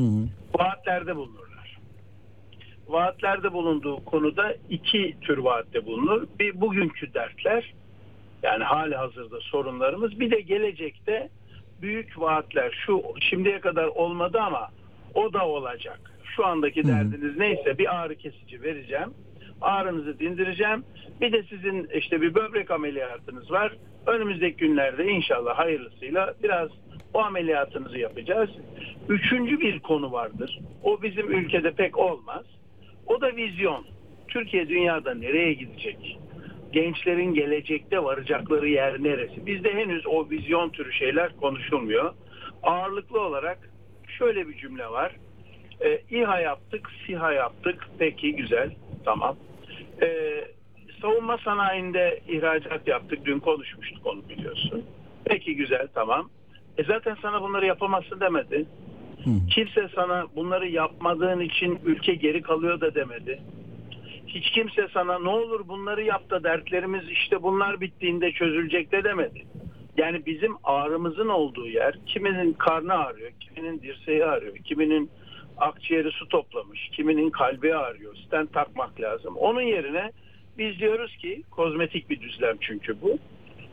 vaatlerde 0.54 1.16
bulunurlar. 1.16 1.78
Vaatlerde 2.88 3.52
bulunduğu 3.52 4.04
konuda 4.04 4.54
iki 4.70 5.16
tür 5.20 5.38
vaatte 5.38 5.86
bulunur. 5.86 6.26
Bir 6.38 6.60
bugünkü 6.60 7.14
dertler 7.14 7.74
yani 8.42 8.64
hali 8.64 8.96
hazırda 8.96 9.40
sorunlarımız 9.40 10.20
bir 10.20 10.30
de 10.30 10.40
gelecekte 10.40 11.28
büyük 11.82 12.20
vaatler 12.20 12.82
şu 12.86 13.02
şimdiye 13.20 13.60
kadar 13.60 13.86
olmadı 13.86 14.40
ama 14.40 14.70
o 15.14 15.32
da 15.32 15.46
olacak. 15.46 16.00
Şu 16.36 16.46
andaki 16.46 16.86
derdiniz 16.88 17.36
neyse 17.36 17.78
bir 17.78 18.00
ağrı 18.00 18.14
kesici 18.14 18.62
vereceğim. 18.62 19.14
Ağrınızı 19.60 20.18
dindireceğim. 20.18 20.84
Bir 21.20 21.32
de 21.32 21.42
sizin 21.42 21.88
işte 21.94 22.20
bir 22.20 22.34
böbrek 22.34 22.70
ameliyatınız 22.70 23.50
var. 23.50 23.72
Önümüzdeki 24.06 24.56
günlerde 24.56 25.04
inşallah 25.04 25.58
hayırlısıyla 25.58 26.34
biraz 26.42 26.68
o 27.14 27.18
ameliyatınızı 27.18 27.98
yapacağız. 27.98 28.50
Üçüncü 29.08 29.60
bir 29.60 29.80
konu 29.80 30.12
vardır. 30.12 30.58
O 30.82 31.02
bizim 31.02 31.32
ülkede 31.32 31.70
pek 31.70 31.98
olmaz. 31.98 32.44
O 33.06 33.20
da 33.20 33.36
vizyon. 33.36 33.84
Türkiye 34.28 34.68
dünyada 34.68 35.14
nereye 35.14 35.52
gidecek? 35.52 36.18
Gençlerin 36.72 37.34
gelecekte 37.34 38.04
varacakları 38.04 38.68
yer 38.68 39.02
neresi? 39.02 39.46
Bizde 39.46 39.74
henüz 39.74 40.06
o 40.06 40.30
vizyon 40.30 40.68
türü 40.70 40.92
şeyler 40.92 41.36
konuşulmuyor. 41.36 42.14
Ağırlıklı 42.62 43.20
olarak 43.20 43.58
şöyle 44.18 44.48
bir 44.48 44.56
cümle 44.56 44.86
var. 44.86 45.12
E, 45.80 46.00
İHA 46.10 46.40
yaptık, 46.40 46.90
SİHA 47.06 47.32
yaptık. 47.32 47.88
Peki 47.98 48.36
güzel, 48.36 48.70
tamam. 49.04 49.36
E, 50.02 50.06
savunma 51.02 51.38
sanayinde 51.38 52.20
ihracat 52.28 52.88
yaptık. 52.88 53.24
Dün 53.24 53.38
konuşmuştuk 53.38 54.06
onu 54.06 54.28
biliyorsun. 54.28 54.84
Peki 55.24 55.56
güzel, 55.56 55.88
tamam. 55.94 56.30
E 56.78 56.84
zaten 56.84 57.16
sana 57.22 57.42
bunları 57.42 57.66
yapamazsın 57.66 58.20
demedi. 58.20 58.66
Kimse 59.50 59.88
sana 59.94 60.26
bunları 60.36 60.68
yapmadığın 60.68 61.40
için 61.40 61.78
ülke 61.84 62.14
geri 62.14 62.42
kalıyor 62.42 62.80
da 62.80 62.94
demedi. 62.94 63.42
Hiç 64.26 64.50
kimse 64.50 64.88
sana 64.94 65.18
ne 65.18 65.28
olur 65.28 65.68
bunları 65.68 66.02
yap 66.02 66.30
da 66.30 66.44
dertlerimiz 66.44 67.08
işte 67.10 67.42
bunlar 67.42 67.80
bittiğinde 67.80 68.32
çözülecek 68.32 68.92
de 68.92 69.04
demedi. 69.04 69.46
Yani 69.96 70.26
bizim 70.26 70.56
ağrımızın 70.64 71.28
olduğu 71.28 71.66
yer 71.66 71.98
kiminin 72.06 72.52
karnı 72.52 72.94
ağrıyor, 72.94 73.30
kiminin 73.40 73.80
dirseği 73.80 74.24
ağrıyor, 74.24 74.56
kiminin 74.56 75.10
akciğeri 75.56 76.10
su 76.10 76.28
toplamış, 76.28 76.88
kiminin 76.92 77.30
kalbi 77.30 77.74
ağrıyor, 77.76 78.16
stent 78.16 78.52
takmak 78.52 79.00
lazım. 79.00 79.36
Onun 79.36 79.60
yerine 79.60 80.12
biz 80.60 80.78
diyoruz 80.78 81.16
ki 81.16 81.42
kozmetik 81.50 82.10
bir 82.10 82.20
düzlem 82.20 82.56
çünkü 82.60 83.00
bu. 83.02 83.18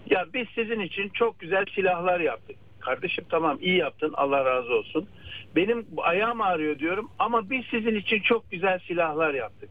Ya 0.09 0.25
biz 0.33 0.47
sizin 0.55 0.79
için 0.79 1.09
çok 1.09 1.39
güzel 1.39 1.65
silahlar 1.75 2.19
yaptık. 2.19 2.55
Kardeşim 2.79 3.25
tamam 3.29 3.57
iyi 3.61 3.77
yaptın 3.77 4.13
Allah 4.17 4.45
razı 4.45 4.73
olsun. 4.73 5.07
Benim 5.55 5.85
ayağım 5.97 6.41
ağrıyor 6.41 6.79
diyorum 6.79 7.09
ama 7.19 7.49
biz 7.49 7.65
sizin 7.71 7.95
için 7.95 8.19
çok 8.19 8.51
güzel 8.51 8.79
silahlar 8.87 9.33
yaptık. 9.33 9.69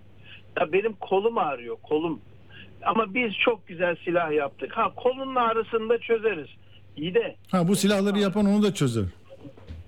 Ya 0.61 0.73
benim 0.73 0.93
kolum 0.93 1.39
ağrıyor 1.39 1.77
kolum. 1.83 2.21
Ama 2.83 3.14
biz 3.14 3.33
çok 3.45 3.67
güzel 3.67 3.97
silah 4.05 4.33
yaptık. 4.33 4.77
Ha 4.77 4.93
kolunun 4.97 5.35
ağrısını 5.35 5.89
da 5.89 5.99
çözeriz. 5.99 6.49
İyi 6.97 7.14
de 7.14 7.37
Ha 7.51 7.69
bu 7.69 7.77
silahları 7.77 8.19
yapan 8.19 8.47
onu 8.47 8.62
da 8.62 8.75
çözer. 8.75 9.05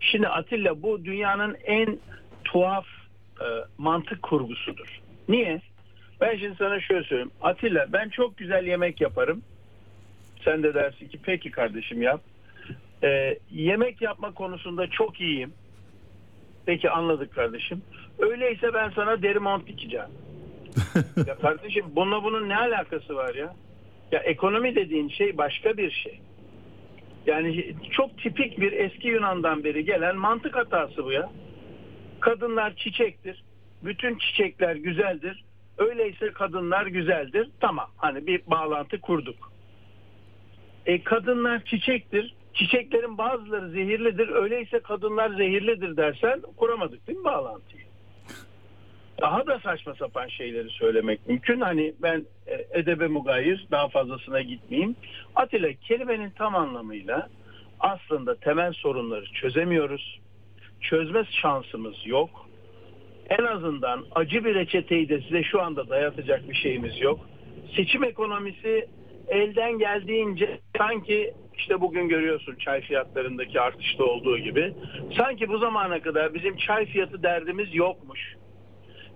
Şimdi 0.01 0.29
Atilla 0.29 0.83
bu 0.83 1.05
dünyanın 1.05 1.57
en 1.65 1.99
tuhaf 2.45 2.87
e, 3.41 3.47
mantık 3.79 4.23
kurgusudur. 4.23 5.01
Niye? 5.29 5.61
Ben 6.21 6.37
şimdi 6.37 6.57
sana 6.59 6.81
şöyle 6.81 7.05
söyleyeyim. 7.05 7.31
Atilla 7.43 7.87
ben 7.93 8.09
çok 8.09 8.37
güzel 8.37 8.67
yemek 8.67 9.01
yaparım. 9.01 9.43
Sen 10.45 10.63
de 10.63 10.75
dersin 10.75 11.09
ki 11.09 11.19
peki 11.23 11.51
kardeşim 11.51 12.03
yap. 12.03 12.21
Ee, 13.03 13.39
yemek 13.51 14.03
yapma 14.03 14.35
konusunda 14.35 14.87
çok 14.87 15.21
iyiyim. 15.21 15.53
Peki 16.67 16.91
anladık 16.91 17.35
kardeşim. 17.35 17.83
Öyleyse 18.19 18.75
ben 18.75 18.91
sana 18.91 19.23
deri 19.23 19.39
mont 19.39 19.67
dikeceğim. 19.67 20.09
ya 21.27 21.35
kardeşim 21.35 21.85
bununla 21.91 22.25
bunun 22.25 22.49
ne 22.49 22.57
alakası 22.57 23.17
var 23.17 23.35
ya? 23.35 23.55
Ya 24.13 24.21
ekonomi 24.21 24.75
dediğin 24.75 25.09
şey 25.09 25.39
başka 25.39 25.77
bir 25.77 25.91
şey. 25.91 26.21
Yani 27.27 27.75
çok 27.91 28.19
tipik 28.19 28.61
bir 28.61 28.73
eski 28.73 29.09
Yunan'dan 29.09 29.65
beri 29.65 29.85
gelen 29.85 30.17
mantık 30.17 30.57
hatası 30.57 31.05
bu 31.05 31.13
ya. 31.13 31.31
Kadınlar 32.21 32.75
çiçektir. 32.77 33.45
Bütün 33.83 34.19
çiçekler 34.19 34.77
güzeldir. 34.77 35.45
Öyleyse 35.79 36.33
kadınlar 36.33 36.87
güzeldir. 36.87 37.49
Tamam 37.61 37.91
hani 37.97 38.27
bir 38.27 38.43
bağlantı 38.47 39.01
kurduk. 39.01 39.53
E 40.87 41.03
kadınlar 41.03 41.65
çiçektir. 41.65 42.35
Çiçeklerin 42.55 43.19
bazıları 43.19 43.71
zehirlidir. 43.71 44.29
Öyleyse 44.29 44.81
kadınlar 44.81 45.31
zehirlidir 45.31 45.97
dersen 45.97 46.43
kuramadık 46.57 47.07
değil 47.07 47.19
mi 47.19 47.25
bağlantıyı? 47.25 47.83
Daha 49.21 49.47
da 49.47 49.59
saçma 49.59 49.95
sapan 49.95 50.29
şeyleri 50.29 50.71
söylemek 50.71 51.29
mümkün. 51.29 51.61
Hani 51.61 51.95
ben 52.03 52.25
e, 52.47 52.67
edebe 52.81 53.07
mugayir 53.07 53.67
daha 53.71 53.89
fazlasına 53.89 54.41
gitmeyeyim. 54.41 54.97
Atilla 55.35 55.73
kelimenin 55.73 56.31
tam 56.31 56.57
anlamıyla 56.57 57.29
aslında 57.81 58.35
temel 58.35 58.73
sorunları 58.73 59.25
çözemiyoruz. 59.33 60.21
Çözme 60.81 61.25
şansımız 61.31 62.07
yok. 62.07 62.48
En 63.29 63.45
azından 63.45 64.05
acı 64.15 64.45
bir 64.45 64.55
reçeteyi 64.55 65.09
de 65.09 65.21
size 65.21 65.43
şu 65.43 65.63
anda 65.63 65.89
dayatacak 65.89 66.49
bir 66.49 66.55
şeyimiz 66.55 67.01
yok. 67.01 67.21
Seçim 67.77 68.05
ekonomisi 68.05 68.89
elden 69.29 69.79
geldiğince 69.79 70.61
sanki 70.79 71.35
işte 71.55 71.81
bugün 71.81 72.09
görüyorsun 72.09 72.57
çay 72.57 72.81
fiyatlarındaki 72.81 73.61
artışta 73.61 74.05
olduğu 74.05 74.39
gibi 74.39 74.75
sanki 75.17 75.49
bu 75.49 75.59
zamana 75.59 76.03
kadar 76.03 76.35
bizim 76.35 76.57
çay 76.57 76.87
fiyatı 76.87 77.23
derdimiz 77.23 77.75
yokmuş. 77.75 78.37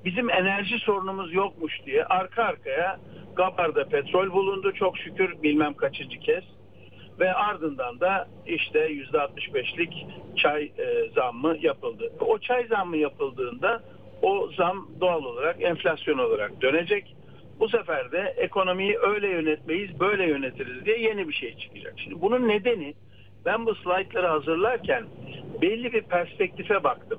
Bizim 0.05 0.31
enerji 0.31 0.79
sorunumuz 0.79 1.35
yokmuş 1.35 1.73
diye 1.87 2.05
arka 2.05 2.43
arkaya 2.43 3.01
Gabar'da 3.37 3.89
petrol 3.89 4.31
bulundu 4.31 4.73
çok 4.73 4.99
şükür 4.99 5.43
bilmem 5.43 5.75
kaçıncı 5.75 6.19
kez 6.19 6.45
ve 7.21 7.35
ardından 7.35 8.01
da 8.01 8.29
işte 8.47 8.93
%65'lik 8.93 10.07
çay 10.37 10.63
e, 10.63 11.11
zammı 11.15 11.57
yapıldı. 11.61 12.13
O 12.21 12.39
çay 12.39 12.67
zammı 12.67 12.97
yapıldığında 12.97 13.83
o 14.23 14.51
zam 14.57 14.89
doğal 15.01 15.25
olarak 15.25 15.63
enflasyon 15.63 16.19
olarak 16.19 16.63
dönecek. 16.63 17.17
Bu 17.61 17.69
sefer 17.69 18.13
de 18.13 18.35
ekonomiyi 18.37 18.99
öyle 18.99 19.29
yönetmeyiz, 19.29 20.01
böyle 20.01 20.27
yönetiriz 20.27 20.85
diye 20.85 20.99
yeni 20.99 21.29
bir 21.29 21.33
şey 21.35 21.57
çıkacak. 21.57 21.95
Şimdi 21.97 22.21
bunun 22.21 22.49
nedeni 22.49 22.95
ben 23.45 23.67
bu 23.67 23.75
slaytları 23.75 24.27
hazırlarken 24.27 25.05
belli 25.63 25.93
bir 25.93 26.03
perspektife 26.03 26.85
baktım. 26.85 27.19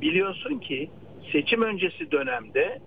Biliyorsun 0.00 0.58
ki 0.58 0.90
seçim 1.32 1.62
öncesi 1.62 2.10
dönemde 2.10 2.78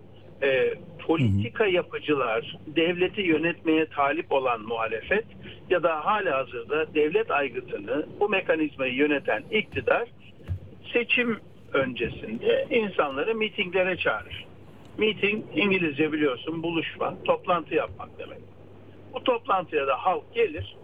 e, 0.43 0.74
politika 0.99 1.66
yapıcılar, 1.66 2.57
devleti 2.68 3.22
yönetmeye 3.22 3.86
talip 3.86 4.32
olan 4.32 4.62
muhalefet 4.62 5.26
ya 5.70 5.84
da 5.84 6.05
hala 6.05 6.38
hazırda 6.38 6.93
devlet 6.93 7.32
aygıtını, 7.32 8.05
bu 8.20 8.30
mekanizmayı 8.30 8.93
yöneten 8.93 9.43
iktidar 9.51 10.09
seçim 10.93 11.39
öncesinde 11.74 12.67
insanları 12.69 13.36
mitinglere 13.36 13.97
çağırır. 13.97 14.45
Meeting 14.97 15.45
İngilizce 15.55 16.11
biliyorsun 16.11 16.63
buluşma, 16.63 17.13
toplantı 17.26 17.76
yapmak 17.76 18.19
demek. 18.19 18.41
Bu 19.13 19.24
toplantıya 19.24 19.88
da 19.88 19.95
halk 19.95 20.34
gelir. 20.34 20.76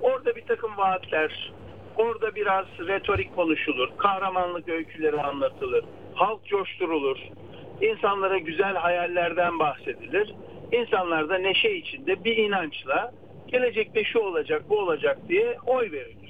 Orada 0.00 0.36
bir 0.36 0.42
takım 0.42 0.76
vaatler, 0.76 1.52
orada 1.96 2.34
biraz 2.34 2.66
retorik 2.78 3.34
konuşulur, 3.34 3.88
kahramanlık 3.96 4.68
öyküleri 4.68 5.20
anlatılır, 5.20 5.84
halk 6.14 6.46
coşturulur, 6.46 7.18
insanlara 7.80 8.38
güzel 8.38 8.74
hayallerden 8.74 9.58
bahsedilir. 9.58 10.34
İnsanlar 10.72 11.28
da 11.28 11.38
neşe 11.38 11.70
içinde 11.70 12.24
bir 12.24 12.36
inançla 12.36 13.12
gelecekte 13.46 14.04
şu 14.04 14.18
olacak, 14.18 14.62
bu 14.68 14.78
olacak 14.78 15.18
diye 15.28 15.56
oy 15.66 15.92
verilir. 15.92 16.25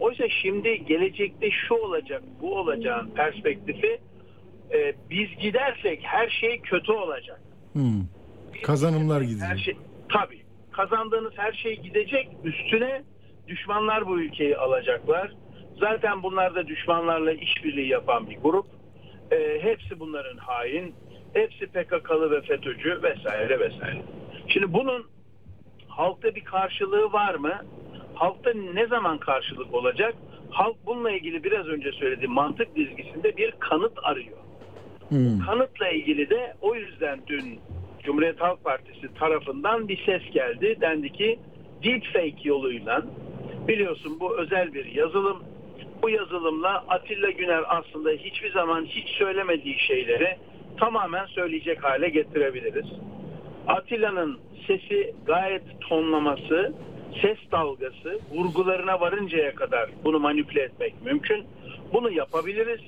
Oysa 0.00 0.24
şimdi 0.42 0.84
gelecekte 0.84 1.50
şu 1.50 1.74
olacak, 1.74 2.22
bu 2.40 2.58
olacağın 2.58 3.10
perspektifi 3.10 3.98
e, 4.74 4.94
biz 5.10 5.28
gidersek 5.40 6.00
her 6.02 6.28
şey 6.30 6.60
kötü 6.60 6.92
olacak. 6.92 7.40
Hmm. 7.72 8.02
Kazanımlar 8.62 9.22
Her 9.22 9.28
gidecek. 9.28 9.58
şey, 9.64 9.76
tabii. 10.12 10.42
Kazandığınız 10.72 11.32
her 11.36 11.52
şey 11.52 11.80
gidecek. 11.80 12.28
Üstüne 12.44 13.02
düşmanlar 13.48 14.06
bu 14.06 14.20
ülkeyi 14.20 14.56
alacaklar. 14.56 15.32
Zaten 15.80 16.22
bunlar 16.22 16.54
da 16.54 16.66
düşmanlarla 16.66 17.32
işbirliği 17.32 17.88
yapan 17.88 18.30
bir 18.30 18.36
grup. 18.36 18.66
E, 19.30 19.58
hepsi 19.62 20.00
bunların 20.00 20.36
hain. 20.36 20.94
Hepsi 21.34 21.66
PKK'lı 21.66 22.30
ve 22.30 22.40
FETÖ'cü 22.40 23.02
vesaire 23.02 23.60
vesaire. 23.60 24.02
Şimdi 24.48 24.72
bunun 24.72 25.06
halkta 25.88 26.34
bir 26.34 26.44
karşılığı 26.44 27.12
var 27.12 27.34
mı? 27.34 27.60
Halkta 28.16 28.52
ne 28.74 28.86
zaman 28.86 29.18
karşılık 29.18 29.74
olacak? 29.74 30.14
Halk 30.50 30.76
bununla 30.86 31.10
ilgili 31.10 31.44
biraz 31.44 31.66
önce 31.66 31.92
söylediğim 31.92 32.32
mantık 32.32 32.76
dizgisinde 32.76 33.36
bir 33.36 33.50
kanıt 33.50 33.98
arıyor. 34.02 34.36
Hmm. 35.08 35.38
Kanıtla 35.46 35.88
ilgili 35.88 36.30
de 36.30 36.54
o 36.60 36.74
yüzden 36.74 37.20
dün 37.26 37.60
Cumhuriyet 38.02 38.40
Halk 38.40 38.64
Partisi 38.64 39.14
tarafından 39.14 39.88
bir 39.88 40.04
ses 40.06 40.22
geldi. 40.32 40.76
Dendi 40.80 41.12
ki 41.12 41.38
deepfake 41.84 42.48
yoluyla 42.48 43.02
biliyorsun 43.68 44.20
bu 44.20 44.38
özel 44.38 44.74
bir 44.74 44.84
yazılım. 44.84 45.42
Bu 46.02 46.10
yazılımla 46.10 46.84
Atilla 46.88 47.30
Güner 47.30 47.64
aslında 47.68 48.10
hiçbir 48.10 48.52
zaman 48.52 48.84
hiç 48.84 49.08
söylemediği 49.08 49.78
şeyleri 49.78 50.36
tamamen 50.78 51.26
söyleyecek 51.26 51.84
hale 51.84 52.08
getirebiliriz. 52.08 52.86
Atilla'nın 53.66 54.38
sesi 54.66 55.14
gayet 55.26 55.80
tonlaması, 55.80 56.74
ses 57.22 57.38
dalgası, 57.52 58.18
vurgularına 58.30 59.00
varıncaya 59.00 59.54
kadar 59.54 59.90
bunu 60.04 60.18
manipüle 60.18 60.62
etmek 60.62 60.94
mümkün. 61.04 61.44
Bunu 61.92 62.10
yapabiliriz 62.10 62.80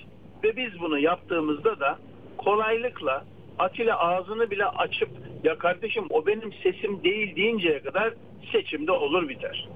ve 0.44 0.56
biz 0.56 0.80
bunu 0.80 0.98
yaptığımızda 0.98 1.80
da 1.80 1.98
kolaylıkla 2.38 3.24
Atilla 3.58 3.98
ağzını 3.98 4.50
bile 4.50 4.64
açıp 4.64 5.08
ya 5.44 5.58
kardeşim 5.58 6.04
o 6.10 6.26
benim 6.26 6.52
sesim 6.52 7.04
değil 7.04 7.36
deyinceye 7.36 7.80
kadar 7.80 8.14
seçimde 8.52 8.92
olur 8.92 9.28
biter. 9.28 9.68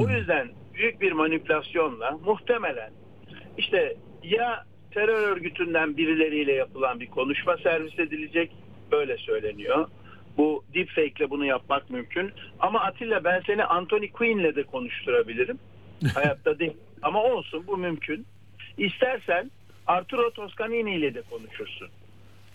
O 0.00 0.08
yüzden 0.08 0.48
büyük 0.74 1.00
bir 1.00 1.12
manipülasyonla 1.12 2.18
muhtemelen 2.24 2.90
işte 3.58 3.96
ya 4.22 4.64
terör 4.90 5.28
örgütünden 5.28 5.96
birileriyle 5.96 6.52
yapılan 6.52 7.00
bir 7.00 7.06
konuşma 7.06 7.56
servis 7.56 7.98
edilecek 7.98 8.50
öyle 8.92 9.16
söyleniyor. 9.16 9.88
Bu 10.38 10.64
deepfake 10.74 11.12
ile 11.18 11.30
bunu 11.30 11.44
yapmak 11.44 11.90
mümkün. 11.90 12.32
Ama 12.60 12.80
Atilla 12.80 13.24
ben 13.24 13.42
seni 13.46 13.64
Anthony 13.64 14.08
Quinn'le 14.08 14.56
de 14.56 14.62
konuşturabilirim. 14.62 15.58
Hayatta 16.14 16.58
değil. 16.58 16.76
Ama 17.02 17.22
olsun 17.22 17.64
bu 17.66 17.76
mümkün. 17.76 18.26
İstersen 18.78 19.50
Arturo 19.86 20.30
Toscanini 20.30 20.96
ile 20.96 21.14
de 21.14 21.22
konuşursun. 21.22 21.88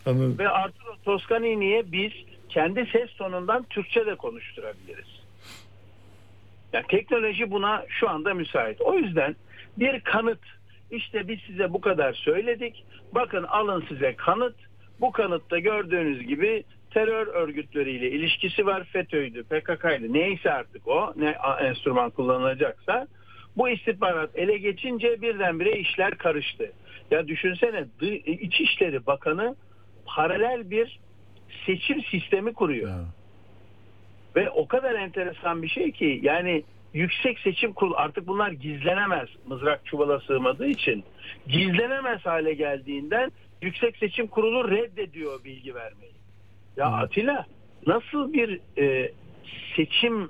Anladım. 0.06 0.36
Ve 0.40 0.50
Arturo 0.50 0.96
Toscanini'ye 1.06 1.92
biz 1.92 2.12
kendi 2.50 2.86
ses 2.86 3.14
tonundan 3.14 3.64
Türkçe 3.64 4.06
de 4.06 4.16
konuşturabiliriz. 4.16 5.22
Yani 6.74 6.86
teknoloji 6.88 7.52
buna 7.52 7.86
şu 7.90 8.10
anda 8.10 8.34
müsait. 8.34 8.82
O 8.82 8.94
yüzden 8.94 9.36
bir 9.78 10.00
kanıt 10.00 10.40
işte 10.92 11.28
biz 11.28 11.40
size 11.48 11.74
bu 11.74 11.82
kadar 11.82 12.14
söyledik. 12.14 12.86
Bakın 13.12 13.44
alın 13.44 13.86
size 13.90 14.16
kanıt. 14.16 14.56
Bu 15.02 15.12
kanıtta 15.12 15.60
gördüğünüz 15.60 16.28
gibi 16.28 16.64
terör 16.94 17.28
örgütleriyle 17.28 18.12
ilişkisi 18.12 18.66
var. 18.66 18.84
FETÖ'ydü, 18.84 19.44
PKK'ydı 19.44 20.14
neyse 20.14 20.52
artık 20.52 20.88
o 20.88 21.14
ne 21.16 21.36
enstrüman 21.62 22.10
kullanılacaksa 22.10 23.08
bu 23.58 23.70
istihbarat 23.70 24.30
ele 24.36 24.58
geçince 24.58 25.22
birdenbire 25.22 25.80
işler 25.80 26.18
karıştı. 26.18 26.72
Ya 27.12 27.28
düşünsene 27.28 27.86
İçişleri 28.26 29.06
Bakanı 29.06 29.56
paralel 30.06 30.70
bir 30.70 31.00
seçim 31.66 32.04
sistemi 32.04 32.54
kuruyor. 32.54 32.90
Ya. 32.90 33.06
Ve 34.36 34.50
o 34.50 34.68
kadar 34.68 34.96
enteresan 34.96 35.64
bir 35.64 35.68
şey 35.68 35.92
ki 35.92 36.20
yani 36.24 36.64
yüksek 36.94 37.40
seçim 37.40 37.74
kurulu 37.74 37.98
artık 37.98 38.28
bunlar 38.28 38.52
gizlenemez 38.52 39.30
mızrak 39.48 39.86
çuvala 39.86 40.20
sığmadığı 40.20 40.68
için 40.68 41.04
gizlenemez 41.48 42.26
hale 42.26 42.54
geldiğinden 42.54 43.32
yüksek 43.62 43.98
seçim 43.98 44.28
kurulu 44.28 44.72
reddediyor 44.72 45.44
bilgi 45.44 45.76
vermeyi. 45.76 46.21
Ya 46.78 46.88
Evet. 47.00 47.04
Atilla 47.04 47.46
nasıl 47.88 48.34
bir 48.34 48.60
e, 48.78 49.12
seçim 49.76 50.30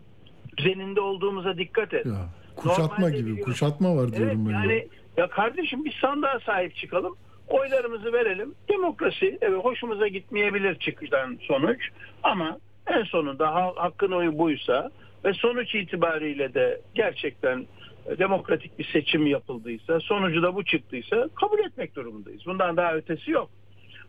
düzeninde 0.58 1.02
olduğumuza 1.02 1.58
dikkat 1.58 1.94
et. 1.94 2.06
Ya. 2.06 2.30
Kuşatma 2.56 2.84
Normalde 2.96 3.18
gibi. 3.18 3.26
biliyorsun. 3.30 3.52
Kuşatma 3.52 3.96
var 3.96 4.12
diyorum 4.14 4.28
Evet 4.28 4.48
ben. 4.48 4.52
yani 4.70 4.88
ya 5.18 5.28
kardeşim 5.30 5.86
biz 5.86 5.94
sandığa 5.94 6.40
sahip 6.40 6.76
çıkalım. 6.76 7.16
Oylarımızı 7.48 8.14
verelim. 8.14 8.56
Demokrasi 8.70 9.38
evet 9.42 9.64
hoşumuza 9.66 10.08
gitmeyebilir 10.08 10.76
çıkıştan 10.76 11.38
sonuç 11.42 11.80
ama 12.24 12.58
en 12.88 13.04
sonunda 13.04 13.54
ha- 13.56 13.74
hakkın 13.76 14.12
oyu 14.12 14.38
buysa 14.38 14.92
ve 15.26 15.34
sonuç 15.34 15.76
itibariyle 15.76 16.54
de 16.54 16.82
gerçekten 16.96 17.66
e, 18.06 18.18
demokratik 18.18 18.80
bir 18.80 18.90
seçim 18.94 19.28
yapıldıysa, 19.28 20.00
sonucu 20.00 20.44
da 20.44 20.56
bu 20.56 20.64
çıktıysa 20.66 21.30
kabul 21.36 21.60
etmek 21.60 21.96
durumundayız. 21.96 22.46
Bundan 22.46 22.78
daha 22.78 22.94
ötesi 22.96 23.32
yok. 23.32 23.50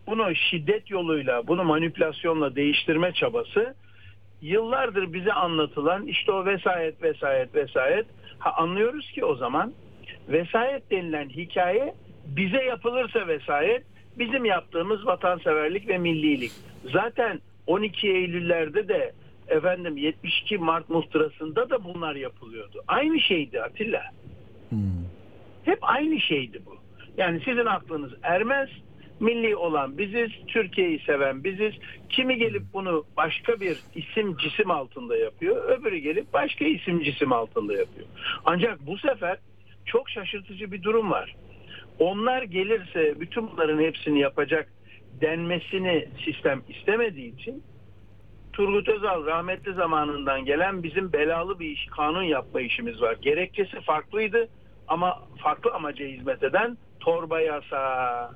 Bunu 0.06 0.34
şiddet 0.34 0.90
yoluyla, 0.90 1.46
bunu 1.46 1.64
manipülasyonla 1.64 2.56
değiştirme 2.56 3.12
çabası 3.12 3.74
yıllardır 4.42 5.12
bize 5.12 5.32
anlatılan 5.32 6.06
işte 6.06 6.32
o 6.32 6.46
vesayet 6.46 7.02
vesayet 7.02 7.54
vesayet 7.54 8.06
ha 8.38 8.52
anlıyoruz 8.52 9.10
ki 9.10 9.24
o 9.24 9.34
zaman 9.34 9.72
vesayet 10.28 10.90
denilen 10.90 11.28
hikaye 11.28 11.94
bize 12.26 12.62
yapılırsa 12.62 13.28
vesayet 13.28 13.84
bizim 14.18 14.44
yaptığımız 14.44 15.06
vatanseverlik 15.06 15.88
ve 15.88 15.98
millilik. 15.98 16.52
Zaten 16.92 17.40
12 17.66 18.08
Eylül'lerde 18.08 18.88
de 18.88 19.12
efendim 19.48 19.96
72 19.96 20.58
Mart 20.58 20.88
muhtırasında 20.88 21.70
da 21.70 21.84
bunlar 21.84 22.14
yapılıyordu. 22.14 22.82
Aynı 22.88 23.20
şeydi 23.20 23.62
Atilla. 23.62 24.02
Hep 25.64 25.78
aynı 25.82 26.20
şeydi 26.20 26.62
bu. 26.66 26.76
Yani 27.16 27.40
sizin 27.44 27.66
aklınız 27.66 28.12
ermez. 28.22 28.68
Milli 29.22 29.56
olan 29.56 29.98
biziz, 29.98 30.30
Türkiye'yi 30.46 30.98
seven 30.98 31.44
biziz. 31.44 31.74
Kimi 32.08 32.36
gelip 32.36 32.62
bunu 32.72 33.04
başka 33.16 33.60
bir 33.60 33.78
isim 33.94 34.36
cisim 34.36 34.70
altında 34.70 35.16
yapıyor, 35.16 35.64
öbürü 35.64 35.96
gelip 35.96 36.32
başka 36.32 36.64
isim 36.64 37.02
cisim 37.02 37.32
altında 37.32 37.72
yapıyor. 37.72 38.06
Ancak 38.44 38.86
bu 38.86 38.98
sefer 38.98 39.38
çok 39.84 40.10
şaşırtıcı 40.10 40.72
bir 40.72 40.82
durum 40.82 41.10
var. 41.10 41.36
Onlar 41.98 42.42
gelirse 42.42 43.20
bütün 43.20 43.50
bunların 43.50 43.78
hepsini 43.78 44.20
yapacak 44.20 44.72
denmesini 45.20 46.08
sistem 46.24 46.62
istemediği 46.68 47.34
için 47.34 47.62
Turgut 48.52 48.88
Özal 48.88 49.26
rahmetli 49.26 49.74
zamanından 49.74 50.44
gelen 50.44 50.82
bizim 50.82 51.12
belalı 51.12 51.58
bir 51.58 51.66
iş, 51.66 51.86
kanun 51.86 52.22
yapma 52.22 52.60
işimiz 52.60 53.02
var. 53.02 53.16
Gerekçesi 53.22 53.80
farklıydı 53.80 54.48
ama 54.88 55.22
farklı 55.42 55.72
amaca 55.72 56.06
hizmet 56.06 56.42
eden 56.42 56.78
torba 57.00 57.40
yasa. 57.40 58.30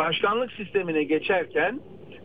Başkanlık 0.00 0.52
sistemine 0.52 1.02
geçerken 1.04 1.80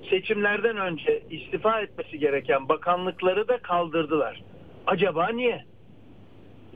seçimlerden 0.10 0.77
önce 0.77 1.22
istifa 1.30 1.81
etmesi 1.81 2.19
gereken 2.19 2.69
bakanlıkları 2.69 3.47
da 3.47 3.57
kaldırdılar. 3.57 4.41
Acaba 4.88 5.30
niye? 5.30 5.65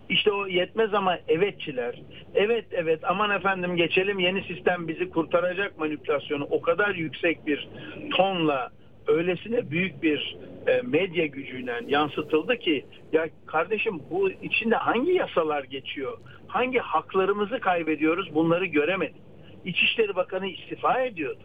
İşte 0.09 0.31
o 0.31 0.47
yetmez 0.47 0.93
ama 0.93 1.17
evetçiler. 1.27 2.01
Evet 2.35 2.65
evet 2.71 2.99
aman 3.03 3.31
efendim 3.31 3.75
geçelim 3.75 4.19
yeni 4.19 4.43
sistem 4.43 4.87
bizi 4.87 5.09
kurtaracak 5.09 5.79
manipülasyonu 5.79 6.47
o 6.49 6.61
kadar 6.61 6.95
yüksek 6.95 7.47
bir 7.47 7.69
tonla 8.17 8.69
öylesine 9.07 9.71
büyük 9.71 10.03
bir 10.03 10.37
e, 10.67 10.81
medya 10.81 11.25
gücüyle 11.25 11.81
yansıtıldı 11.87 12.57
ki 12.57 12.85
ya 13.13 13.27
kardeşim 13.45 13.99
bu 14.11 14.31
içinde 14.31 14.75
hangi 14.75 15.11
yasalar 15.11 15.63
geçiyor? 15.63 16.17
Hangi 16.47 16.79
haklarımızı 16.79 17.59
kaybediyoruz 17.59 18.35
bunları 18.35 18.65
göremedik. 18.65 19.28
İçişleri 19.65 20.15
Bakanı 20.15 20.47
istifa 20.47 21.01
ediyordu. 21.01 21.43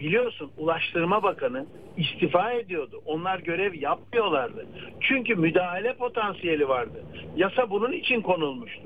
Biliyorsun 0.00 0.50
Ulaştırma 0.58 1.22
Bakanı 1.22 1.66
istifa 1.96 2.52
ediyordu. 2.52 3.02
Onlar 3.06 3.38
görev 3.38 3.74
yapmıyorlardı. 3.74 4.66
Çünkü 5.00 5.34
müdahale 5.34 5.94
potansiyeli 5.94 6.68
vardı. 6.68 7.04
Yasa 7.36 7.70
bunun 7.70 7.92
için 7.92 8.20
konulmuştu. 8.20 8.82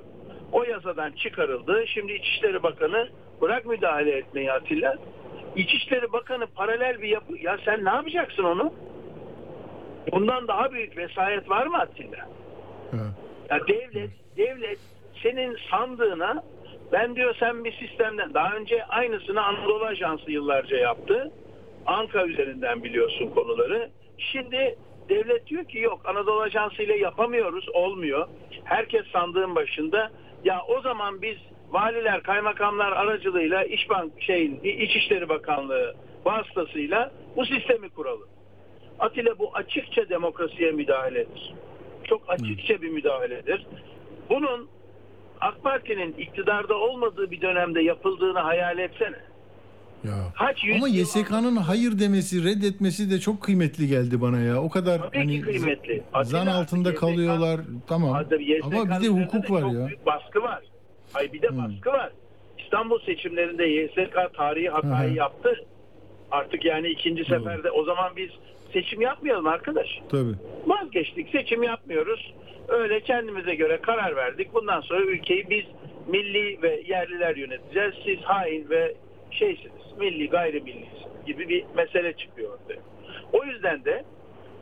O 0.52 0.62
yasadan 0.62 1.12
çıkarıldı. 1.12 1.84
Şimdi 1.86 2.12
İçişleri 2.12 2.62
Bakanı 2.62 3.08
bırak 3.40 3.66
müdahale 3.66 4.10
etmeyi 4.10 4.52
Atilla. 4.52 4.96
İçişleri 5.56 6.12
Bakanı 6.12 6.46
paralel 6.46 7.02
bir 7.02 7.08
yapı. 7.08 7.38
Ya 7.38 7.58
sen 7.64 7.84
ne 7.84 7.88
yapacaksın 7.88 8.44
onu? 8.44 8.72
Bundan 10.12 10.48
daha 10.48 10.72
büyük 10.72 10.96
vesayet 10.96 11.50
var 11.50 11.66
mı 11.66 11.78
Atilla? 11.78 12.28
Ya 13.50 13.60
devlet, 13.68 14.10
devlet 14.36 14.78
senin 15.22 15.56
sandığına 15.70 16.42
ben 16.92 17.16
diyor 17.16 17.36
sen 17.40 17.64
bir 17.64 17.72
sistemden 17.72 18.34
daha 18.34 18.54
önce 18.54 18.84
aynısını 18.84 19.44
Anadolu 19.44 19.84
Ajansı 19.84 20.32
yıllarca 20.32 20.76
yaptı. 20.76 21.32
Anka 21.86 22.26
üzerinden 22.26 22.84
biliyorsun 22.84 23.30
konuları. 23.30 23.90
Şimdi 24.18 24.78
devlet 25.08 25.46
diyor 25.46 25.64
ki 25.64 25.78
yok 25.78 26.00
Anadolu 26.04 26.40
Ajansı 26.40 26.82
ile 26.82 26.96
yapamıyoruz 26.98 27.68
olmuyor. 27.68 28.28
Herkes 28.64 29.06
sandığın 29.06 29.54
başında 29.54 30.10
ya 30.44 30.60
o 30.68 30.80
zaman 30.80 31.22
biz 31.22 31.36
valiler 31.70 32.22
kaymakamlar 32.22 32.92
aracılığıyla 32.92 33.64
İşbank 33.64 34.22
şeyin 34.22 34.60
İçişleri 34.62 35.28
Bakanlığı 35.28 35.94
vasıtasıyla 36.24 37.12
bu 37.36 37.46
sistemi 37.46 37.88
kuralım. 37.88 38.28
Atilla 38.98 39.38
bu 39.38 39.50
açıkça 39.54 40.08
demokrasiye 40.08 40.72
müdahaledir. 40.72 41.54
Çok 42.04 42.22
açıkça 42.28 42.82
bir 42.82 42.88
müdahaledir. 42.88 43.66
Bunun 44.30 44.68
AK 45.40 45.62
Parti'nin 45.62 46.12
iktidarda 46.12 46.74
olmadığı 46.74 47.30
bir 47.30 47.40
dönemde 47.40 47.82
yapıldığını 47.82 48.38
hayal 48.38 48.78
etsene. 48.78 49.16
Ya. 50.04 50.12
Kaç 50.38 50.64
yüz 50.64 50.76
Ama 50.76 50.88
YSK'nın 50.88 51.56
hayır 51.56 51.98
demesi, 51.98 52.44
reddetmesi 52.44 53.10
de 53.10 53.20
çok 53.20 53.42
kıymetli 53.42 53.88
geldi 53.88 54.20
bana 54.20 54.40
ya. 54.40 54.62
O 54.62 54.70
kadar 54.70 54.98
Tabii 54.98 55.18
hani 55.18 55.40
kıymetli. 55.40 56.02
zan 56.22 56.40
Atilla, 56.40 56.58
altında 56.58 56.90
YSK 56.90 57.00
kalıyorlar. 57.00 57.60
Tamam. 57.86 58.14
Ama 58.62 59.00
bir 59.00 59.04
de 59.04 59.08
hukuk 59.08 59.50
var 59.50 59.62
ya. 59.62 59.88
baskı 60.06 60.42
var. 60.42 60.62
Hayır 61.12 61.32
bir 61.32 61.42
de 61.42 61.48
baskı 61.58 61.90
var. 61.90 62.12
İstanbul 62.58 62.98
seçimlerinde 63.00 63.64
YSK 63.64 64.34
tarihi 64.36 64.68
hatayı 64.68 65.10
hı. 65.10 65.16
yaptı. 65.16 65.64
Artık 66.30 66.64
yani 66.64 66.88
ikinci 66.88 67.24
seferde 67.24 67.70
o 67.70 67.84
zaman 67.84 68.16
biz 68.16 68.30
seçim 68.72 69.00
yapmayalım 69.00 69.46
arkadaş. 69.46 69.86
Tabii. 70.10 70.34
Vazgeçtik 70.66 71.28
seçim 71.30 71.62
yapmıyoruz. 71.62 72.34
Öyle 72.68 73.01
kendimize 73.01 73.55
göre 73.55 73.80
karar 73.80 74.16
verdik. 74.16 74.55
Bundan 74.55 74.80
sonra 74.80 75.01
ülkeyi 75.01 75.51
biz 75.51 75.64
milli 76.06 76.62
ve 76.62 76.82
yerliler 76.86 77.36
yöneteceğiz. 77.36 77.94
Siz 78.05 78.18
hain 78.20 78.70
ve 78.70 78.94
şeysiniz. 79.30 79.93
Milli 79.98 80.28
gayrimillisiniz 80.28 81.26
gibi 81.26 81.48
bir 81.48 81.64
mesele 81.76 82.12
çıkıyor 82.12 82.52
ortaya. 82.52 82.80
O 83.32 83.44
yüzden 83.44 83.84
de 83.84 84.05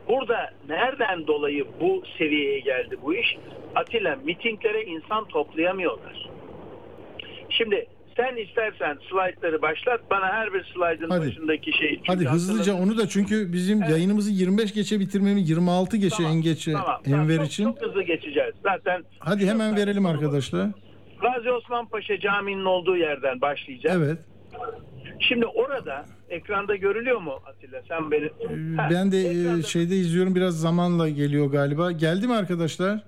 burada 0.07 0.53
nereden 0.69 1.27
dolayı 1.27 1.65
bu 1.79 2.03
seviyeye 2.17 2.59
geldi 2.59 2.97
bu 3.01 3.15
iş? 3.15 3.37
Atilla 3.75 4.15
mitinglere 4.23 4.83
insan 4.83 5.25
toplayamıyorlar. 5.25 6.29
Şimdi 7.49 7.87
sen 8.17 8.35
istersen 8.37 8.97
slaytları 9.11 9.61
başlat. 9.61 10.01
Bana 10.11 10.25
her 10.25 10.53
bir 10.53 10.63
slaydın 10.75 11.09
Hadi. 11.09 11.27
başındaki 11.27 11.71
şey. 11.77 12.01
Hadi 12.07 12.25
hızlıca 12.25 12.73
onu 12.73 12.97
da 12.97 13.07
çünkü 13.07 13.53
bizim 13.53 13.79
yayınımızı 13.83 14.31
25 14.31 14.73
geçe 14.73 14.99
bitirmemiz 14.99 15.49
26 15.49 15.97
geçe 15.97 16.15
Tamam, 16.17 16.31
en 16.31 16.41
geçe 16.41 16.71
tamam, 16.73 17.01
tamam. 17.05 17.19
Enver 17.21 17.37
Çok- 17.37 17.45
için. 17.45 17.63
Çok 17.63 17.81
hızlı 17.81 18.03
geçeceğiz. 18.03 18.53
Zaten 18.63 19.03
Hadi 19.19 19.47
hemen 19.47 19.69
Yok, 19.69 19.77
verelim 19.77 20.05
arkadaşlar. 20.05 20.67
Gazi 21.21 21.51
Osman 21.51 21.87
Paşa 21.87 22.19
Camii'nin 22.19 22.65
olduğu 22.65 22.97
yerden 22.97 23.41
başlayacağız. 23.41 24.01
Evet. 24.01 24.17
Şimdi 25.19 25.45
orada 25.45 26.05
ekranda 26.29 26.75
görülüyor 26.75 27.21
mu 27.21 27.33
Atilla? 27.45 27.81
Sen 27.87 28.11
beni... 28.11 28.25
Ee, 28.25 28.89
Ben 28.91 29.11
de 29.11 29.17
e, 29.17 29.21
ekranda- 29.31 29.63
şeyde 29.67 29.95
izliyorum 29.95 30.35
biraz 30.35 30.59
zamanla 30.61 31.09
geliyor 31.09 31.47
galiba. 31.51 31.91
Geldi 31.91 32.27
mi 32.27 32.33
arkadaşlar? 32.33 33.03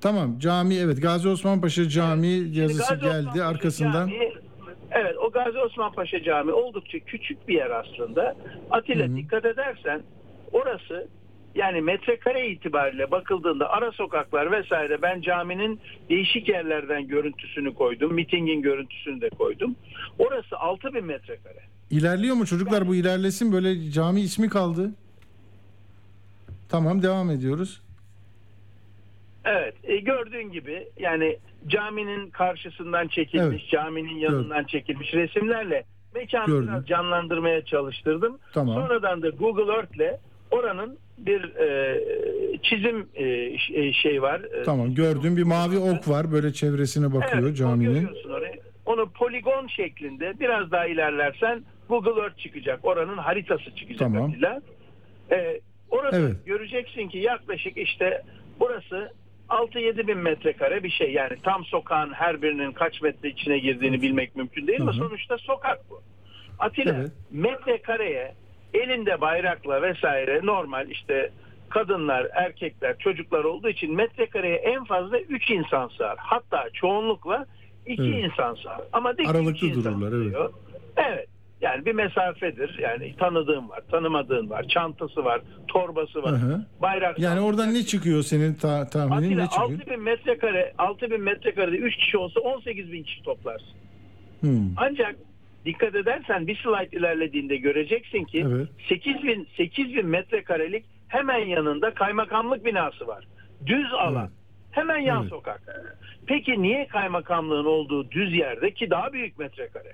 Tamam 0.00 0.38
cami 0.38 0.74
evet 0.74 1.02
Gazi 1.02 1.28
Osman 1.28 1.60
Paşa 1.60 1.88
Camii 1.88 2.38
Şimdi 2.38 2.58
yazısı 2.58 2.94
Gazi 2.94 3.06
Osman 3.06 3.12
geldi 3.12 3.28
Paşa 3.28 3.46
arkasından. 3.46 4.08
Camii- 4.08 4.32
evet 4.90 5.16
o 5.18 5.30
Gazi 5.30 5.58
Osman 5.58 5.92
Paşa 5.92 6.22
Camii 6.22 6.52
oldukça 6.52 6.98
küçük 6.98 7.48
bir 7.48 7.54
yer 7.54 7.70
aslında. 7.70 8.36
Atilla 8.70 9.06
Hı 9.06 9.10
hı. 9.12 9.16
dikkat 9.16 9.44
edersen 9.44 10.02
orası 10.52 11.08
yani 11.54 11.80
metrekare 11.80 12.48
itibariyle 12.48 13.10
bakıldığında 13.10 13.68
ara 13.70 13.92
sokaklar 13.92 14.52
vesaire 14.52 15.02
ben 15.02 15.20
caminin 15.20 15.80
değişik 16.10 16.48
yerlerden 16.48 17.06
görüntüsünü 17.08 17.74
koydum. 17.74 18.14
Mitingin 18.14 18.62
görüntüsünü 18.62 19.20
de 19.20 19.28
koydum. 19.30 19.76
Orası 20.18 20.56
6000 20.58 21.04
metrekare. 21.04 21.60
İlerliyor 21.90 22.36
mu 22.36 22.46
çocuklar 22.46 22.88
bu 22.88 22.94
ilerlesin 22.94 23.52
böyle 23.52 23.90
cami 23.90 24.20
ismi 24.20 24.48
kaldı. 24.48 24.90
Tamam 26.68 27.02
devam 27.02 27.30
ediyoruz. 27.30 27.82
Evet 29.44 29.74
e, 29.84 29.96
gördüğün 29.96 30.52
gibi 30.52 30.88
yani 30.98 31.38
caminin 31.66 32.30
karşısından 32.30 33.08
çekilmiş, 33.08 33.62
Evet. 33.62 33.70
caminin 33.70 34.18
yanından 34.18 34.64
çekilmiş 34.64 35.14
resimlerle 35.14 35.84
mekanı 36.14 36.46
Gördüm. 36.46 36.68
biraz 36.68 36.86
canlandırmaya 36.86 37.64
çalıştırdım. 37.64 38.38
Tamam. 38.52 38.74
Sonradan 38.74 39.22
da 39.22 39.28
Google 39.28 39.72
Earth'le 39.72 40.20
oranın 40.50 40.98
bir 41.18 41.42
e, 41.56 42.00
çizim 42.62 43.08
e, 43.14 43.24
e, 43.74 43.92
şey 43.92 44.22
var. 44.22 44.40
E, 44.40 44.62
Tamam 44.62 44.94
gördüm 44.94 45.36
bir 45.36 45.42
mavi 45.42 45.78
ok 45.78 46.08
var 46.08 46.32
böyle 46.32 46.52
çevresine 46.52 47.14
bakıyor 47.14 47.42
evet, 47.42 47.56
caminin. 47.56 48.08
orayı. 48.30 48.60
Onu 48.86 49.10
poligon 49.10 49.66
şeklinde 49.66 50.40
biraz 50.40 50.70
daha 50.70 50.86
ilerlersen 50.86 51.64
Google 51.88 52.20
Earth 52.22 52.38
çıkacak. 52.38 52.80
Oranın 52.82 53.16
haritası 53.18 53.74
çıkacak. 53.76 53.98
Tamam. 53.98 54.30
Atilla. 54.30 54.62
E, 55.30 55.60
orada 55.90 56.16
Evet. 56.18 56.46
göreceksin 56.46 57.08
ki 57.08 57.18
yaklaşık 57.18 57.76
işte 57.76 58.22
burası 58.60 59.12
6-7 59.48 60.06
bin 60.06 60.18
metrekare 60.18 60.82
bir 60.82 60.90
şey. 60.90 61.12
Yani 61.12 61.36
tam 61.42 61.64
sokağın 61.64 62.12
her 62.12 62.42
birinin 62.42 62.72
kaç 62.72 63.02
metre 63.02 63.28
içine 63.28 63.58
girdiğini 63.58 64.02
bilmek 64.02 64.36
mümkün 64.36 64.66
değil 64.66 64.80
hı. 64.80 64.92
sonuçta 64.92 65.38
sokak 65.38 65.90
bu. 65.90 66.02
Atilla 66.58 66.94
Evet. 66.98 67.12
metrekareye 67.30 68.34
elinde 68.74 69.20
bayrakla 69.20 69.82
vesaire 69.82 70.40
normal 70.42 70.90
işte 70.90 71.30
kadınlar, 71.68 72.28
erkekler, 72.32 72.98
çocuklar 72.98 73.44
olduğu 73.44 73.68
için 73.68 73.94
metrekareye 73.94 74.56
en 74.56 74.84
fazla 74.84 75.18
3 75.18 75.50
insan 75.50 75.88
sığar. 75.88 76.16
Hatta 76.18 76.70
çoğunlukla 76.72 77.46
2 77.86 78.02
Evet. 78.02 78.24
insan 78.24 78.54
sığar. 78.54 78.80
Ama 78.92 79.18
dik 79.18 79.28
Aralıklı 79.28 79.74
dururlar, 79.74 80.12
evet. 80.12 80.50
Evet. 80.96 81.28
Yani 81.60 81.84
bir 81.86 81.92
mesafedir. 81.92 82.78
Yani 82.78 83.16
tanıdığın 83.16 83.68
var, 83.68 83.80
tanımadığın 83.90 84.50
var, 84.50 84.68
çantası 84.68 85.24
var, 85.24 85.40
torbası 85.68 86.22
var, 86.22 86.32
Hı 86.32 86.36
hı. 86.36 86.64
bayrak. 86.82 87.18
Yani 87.18 87.40
oradan 87.40 87.74
ne 87.74 87.82
çıkıyor 87.82 88.22
senin 88.22 88.54
ta- 88.54 88.88
tahminin 88.90 89.16
Atilla 89.26 89.42
ne 89.42 89.48
çıkıyor? 89.50 89.70
6000 89.80 90.02
metrekare 90.02 90.72
6000 90.78 91.20
metrekarede 91.20 91.76
3 91.76 91.96
kişi 91.96 92.18
olsa 92.18 92.40
18000 92.40 93.02
kişi 93.02 93.22
toplarsın. 93.22 93.68
Hmm. 94.40 94.60
Ancak 94.76 95.16
dikkat 95.64 95.94
edersen 95.94 96.46
bir 96.46 96.56
slide 96.56 96.96
ilerlediğinde 96.96 97.56
göreceksin 97.56 98.24
ki 98.24 98.44
Evet. 98.48 98.68
8000 98.88 99.48
8000 99.56 100.06
metrekarelik 100.06 100.84
hemen 101.08 101.38
yanında 101.46 101.94
kaymakamlık 101.94 102.64
binası 102.64 103.06
var. 103.06 103.24
Düz 103.66 103.92
alan. 103.92 104.22
Evet. 104.22 104.30
Hemen 104.70 104.98
yan 104.98 105.20
Evet. 105.20 105.30
sokak. 105.30 105.62
Peki 106.26 106.62
niye 106.62 106.86
kaymakamlığın 106.86 107.64
olduğu 107.64 108.10
düz 108.10 108.34
yerde 108.36 108.70
ki 108.74 108.90
daha 108.90 109.12
büyük 109.12 109.38
metrekare? 109.38 109.92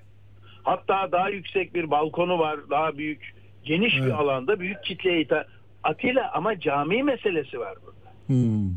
Hatta 0.63 1.13
daha 1.13 1.29
yüksek 1.29 1.75
bir 1.75 1.91
balkonu 1.91 2.39
var, 2.39 2.61
daha 2.71 2.99
büyük, 2.99 3.35
geniş 3.65 3.95
Evet. 3.99 4.07
bir 4.07 4.13
alanda 4.13 4.61
büyük 4.61 4.85
kitleye 4.85 5.21
hitap. 5.21 5.47
Atilla 5.83 6.31
ama 6.35 6.61
cami 6.61 7.03
meselesi 7.03 7.59
var 7.59 7.75
burada. 7.87 8.11
Hmm. 8.27 8.71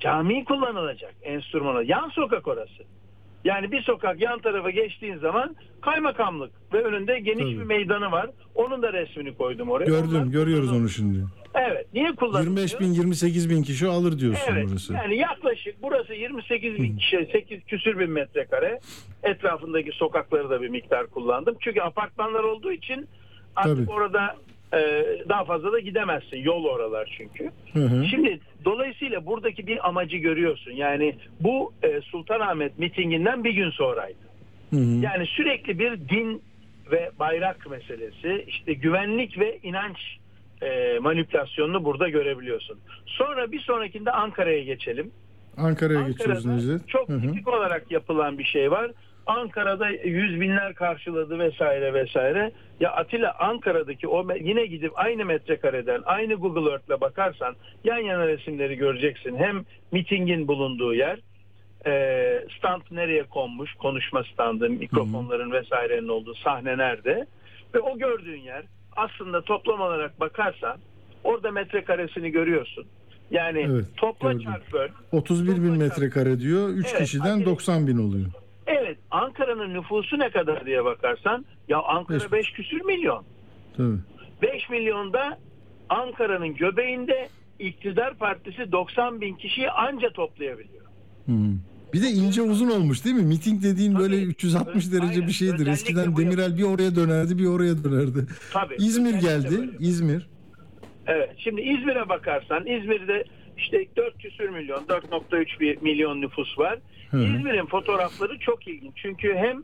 Cami 0.00 0.44
kullanılacak 0.44 1.14
enstrümana. 1.22 1.82
Yan 1.82 2.08
sokak 2.08 2.48
orası. 2.48 2.82
Yani 3.44 3.72
bir 3.72 3.82
sokak 3.82 4.20
yan 4.20 4.38
tarafa 4.38 4.70
geçtiğin 4.70 5.16
zaman 5.18 5.56
kaymakamlık 5.80 6.50
ve 6.72 6.82
önünde 6.84 7.18
geniş 7.20 7.44
Tabii. 7.44 7.58
bir 7.58 7.64
meydanı 7.64 8.10
var. 8.12 8.30
Onun 8.54 8.82
da 8.82 8.92
resmini 8.92 9.34
koydum 9.34 9.70
oraya. 9.70 9.84
Gördüm, 9.84 10.10
Onlar 10.10 10.26
görüyoruz 10.26 10.72
onu 10.72 10.88
şimdi. 10.88 11.24
Evet. 11.54 11.86
Niye 11.94 12.12
kullanılıyor? 12.12 12.44
25 12.44 12.80
bin, 12.80 12.92
28 12.92 13.50
bin 13.50 13.62
kişi 13.62 13.86
alır 13.86 14.18
diyorsun 14.18 14.52
Evet. 14.52 14.66
burası. 14.70 14.92
Yani 14.94 15.16
yaklaşık 15.16 15.82
burası 15.82 16.14
28 16.14 16.74
bin 16.74 16.96
kişi, 16.96 17.28
8 17.32 17.64
küsür 17.64 17.98
bin 17.98 18.10
metrekare. 18.10 18.80
Etrafındaki 19.22 19.92
sokakları 19.92 20.50
da 20.50 20.62
bir 20.62 20.68
miktar 20.68 21.06
kullandım. 21.06 21.56
Çünkü 21.60 21.80
apartmanlar 21.80 22.44
olduğu 22.44 22.72
için 22.72 23.08
artık 23.56 23.76
Tabii. 23.76 23.90
orada 23.90 24.36
e, 24.74 24.78
daha 25.28 25.44
fazla 25.44 25.72
da 25.72 25.78
gidemezsin. 25.80 26.38
Yol 26.38 26.64
oralar 26.64 27.14
çünkü. 27.18 27.50
Hı 27.72 27.84
hı. 27.84 28.04
Şimdi 28.06 28.40
dolayısıyla 28.64 29.26
buradaki 29.26 29.66
bir 29.66 29.88
amacı 29.88 30.16
görüyorsun. 30.16 30.72
Yani 30.72 31.14
bu 31.40 31.72
e, 31.82 32.00
Sultanahmet 32.00 32.78
mitinginden 32.78 33.44
bir 33.44 33.52
gün 33.52 33.70
sonraydı. 33.70 34.18
Hı 34.70 34.76
hı. 34.76 35.00
Yani 35.02 35.26
sürekli 35.26 35.78
bir 35.78 36.08
din 36.08 36.42
ve 36.90 37.10
bayrak 37.18 37.70
meselesi, 37.70 38.44
işte 38.48 38.74
güvenlik 38.74 39.38
ve 39.38 39.58
inanç 39.62 39.98
e, 40.62 40.98
manipülasyonunu 40.98 41.84
burada 41.84 42.08
görebiliyorsun. 42.08 42.78
Sonra 43.06 43.52
bir 43.52 43.60
sonrakinde 43.60 44.10
Ankara'ya 44.10 44.62
geçelim. 44.62 45.10
Ankara'ya 45.56 46.02
geçiyoruz 46.02 46.46
Necdet. 46.46 46.88
çok 46.88 47.06
tipik 47.06 47.48
olarak 47.48 47.90
yapılan 47.90 48.38
bir 48.38 48.44
şey 48.44 48.70
var. 48.70 48.90
Ankara'da 49.26 49.88
yüz 49.88 50.40
binler 50.40 50.74
karşıladı 50.74 51.38
vesaire 51.38 51.94
vesaire. 51.94 52.52
Ya 52.80 52.92
Atilla 52.92 53.34
Ankara'daki 53.38 54.08
o 54.08 54.26
yine 54.40 54.66
gidip 54.66 54.92
aynı 54.94 55.24
metrekareden 55.24 56.02
aynı 56.04 56.34
Google 56.34 56.70
Earth'le 56.70 57.00
bakarsan 57.00 57.54
yan 57.84 57.98
yana 57.98 58.26
resimleri 58.26 58.76
göreceksin. 58.76 59.36
Hem 59.36 59.64
mitingin 59.92 60.48
bulunduğu 60.48 60.94
yer 60.94 61.18
e, 61.86 61.92
stand 62.58 62.82
nereye 62.90 63.22
konmuş 63.22 63.74
konuşma 63.74 64.24
standı 64.24 64.70
mikrofonların 64.70 65.52
vesairenin 65.52 66.08
olduğu 66.08 66.34
sahne 66.34 66.78
nerede 66.78 67.26
ve 67.74 67.80
o 67.80 67.98
gördüğün 67.98 68.40
yer 68.40 68.62
aslında 68.96 69.42
toplam 69.42 69.80
olarak 69.80 70.20
bakarsan 70.20 70.78
orada 71.24 71.50
metrekaresini 71.50 72.30
görüyorsun. 72.30 72.84
Yani 73.30 73.66
Evet, 73.70 73.84
topla 73.96 74.32
gördüm. 74.32 74.44
çarp 74.46 74.72
böl 74.72 74.88
31 75.12 75.56
bin 75.56 75.76
metrekare 75.78 76.40
diyor. 76.40 76.68
3 76.68 76.86
Evet, 76.90 76.98
kişiden 77.02 77.38
Atilla- 77.40 77.44
90 77.46 77.86
bin 77.86 77.98
oluyor. 77.98 78.26
Evet 78.66 78.98
Ankara'nın 79.10 79.74
nüfusu 79.74 80.18
ne 80.18 80.30
kadar 80.30 80.66
diye 80.66 80.84
bakarsan 80.84 81.44
ya 81.68 81.82
Ankara 81.82 82.18
Beş- 82.18 82.32
5 82.32 82.52
küsür 82.52 82.80
milyon. 82.84 83.24
Tabii. 83.76 83.96
5 84.42 84.70
milyonda 84.70 85.38
Ankara'nın 85.88 86.54
göbeğinde 86.54 87.28
iktidar 87.58 88.14
partisi 88.14 88.72
90 88.72 89.20
bin 89.20 89.34
kişiyi 89.34 89.70
anca 89.70 90.10
toplayabiliyor. 90.10 90.84
Hı. 91.26 91.32
Bir 91.92 92.02
de 92.02 92.06
ince 92.06 92.42
uzun 92.42 92.70
olmuş 92.70 93.04
değil 93.04 93.16
mi? 93.16 93.22
Miting 93.22 93.62
dediğin 93.62 93.92
Tabii. 93.92 94.02
böyle 94.02 94.22
360 94.22 94.88
Ö- 94.88 94.92
derece 94.92 95.12
aynen. 95.12 95.26
bir 95.26 95.32
şeydir. 95.32 95.52
Özellikle 95.54 95.72
Eskiden 95.72 96.12
bu 96.16 96.20
Demirel 96.20 96.58
bir 96.58 96.62
oraya 96.62 96.96
dönerdi 96.96 97.38
bir 97.38 97.46
oraya 97.46 97.84
dönerdi. 97.84 98.26
Tabii. 98.52 98.74
İzmir 98.78 99.14
geldi. 99.14 99.58
böyle. 99.58 99.70
İzmir. 99.78 100.26
Evet. 101.06 101.30
Şimdi 101.38 101.60
İzmir'e 101.60 102.08
bakarsan 102.08 102.66
İzmir'de 102.66 103.24
işte 103.58 103.86
4 103.96 104.18
küsür 104.18 104.48
milyon, 104.48 104.84
4.3 104.84 105.60
bir 105.60 105.82
milyon 105.82 106.20
nüfus 106.20 106.58
var. 106.58 106.78
İzmir'in 107.12 107.66
fotoğrafları 107.66 108.38
çok 108.38 108.68
ilginç. 108.68 108.92
Çünkü 108.96 109.34
hem 109.34 109.62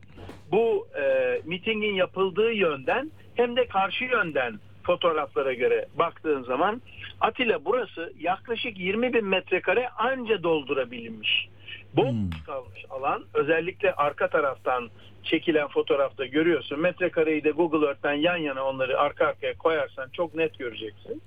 bu 0.53 0.89
e, 1.03 1.03
mitingin 1.45 1.95
yapıldığı 1.95 2.53
yönden 2.53 3.11
hem 3.35 3.57
de 3.57 3.67
karşı 3.67 4.05
yönden 4.05 4.61
fotoğraflara 4.83 5.53
göre 5.55 5.87
baktığın 5.99 6.43
zaman 6.43 6.83
Atilla 7.21 7.65
burası 7.65 8.13
yaklaşık 8.21 8.79
20 8.79 9.13
bin 9.13 9.25
metrekare 9.25 9.89
anca 9.89 10.43
doldurabilmiş. 10.43 11.49
Bomboş 11.97 12.43
kalmış 12.47 12.85
alan 12.91 13.25
özellikle 13.35 13.93
arka 13.93 14.29
taraftan 14.29 14.91
çekilen 15.23 15.69
fotoğrafta 15.69 16.27
görüyorsun. 16.27 16.81
Metrekareyi 16.81 17.45
de 17.45 17.51
Google 17.51 17.87
Earth'ten 17.87 18.13
yan 18.13 18.37
yana 18.37 18.65
onları 18.65 19.01
arka 19.01 19.27
arkaya 19.27 19.55
koyarsan 19.59 20.09
çok 20.13 20.35
net 20.35 20.59
göreceksin. 20.59 21.23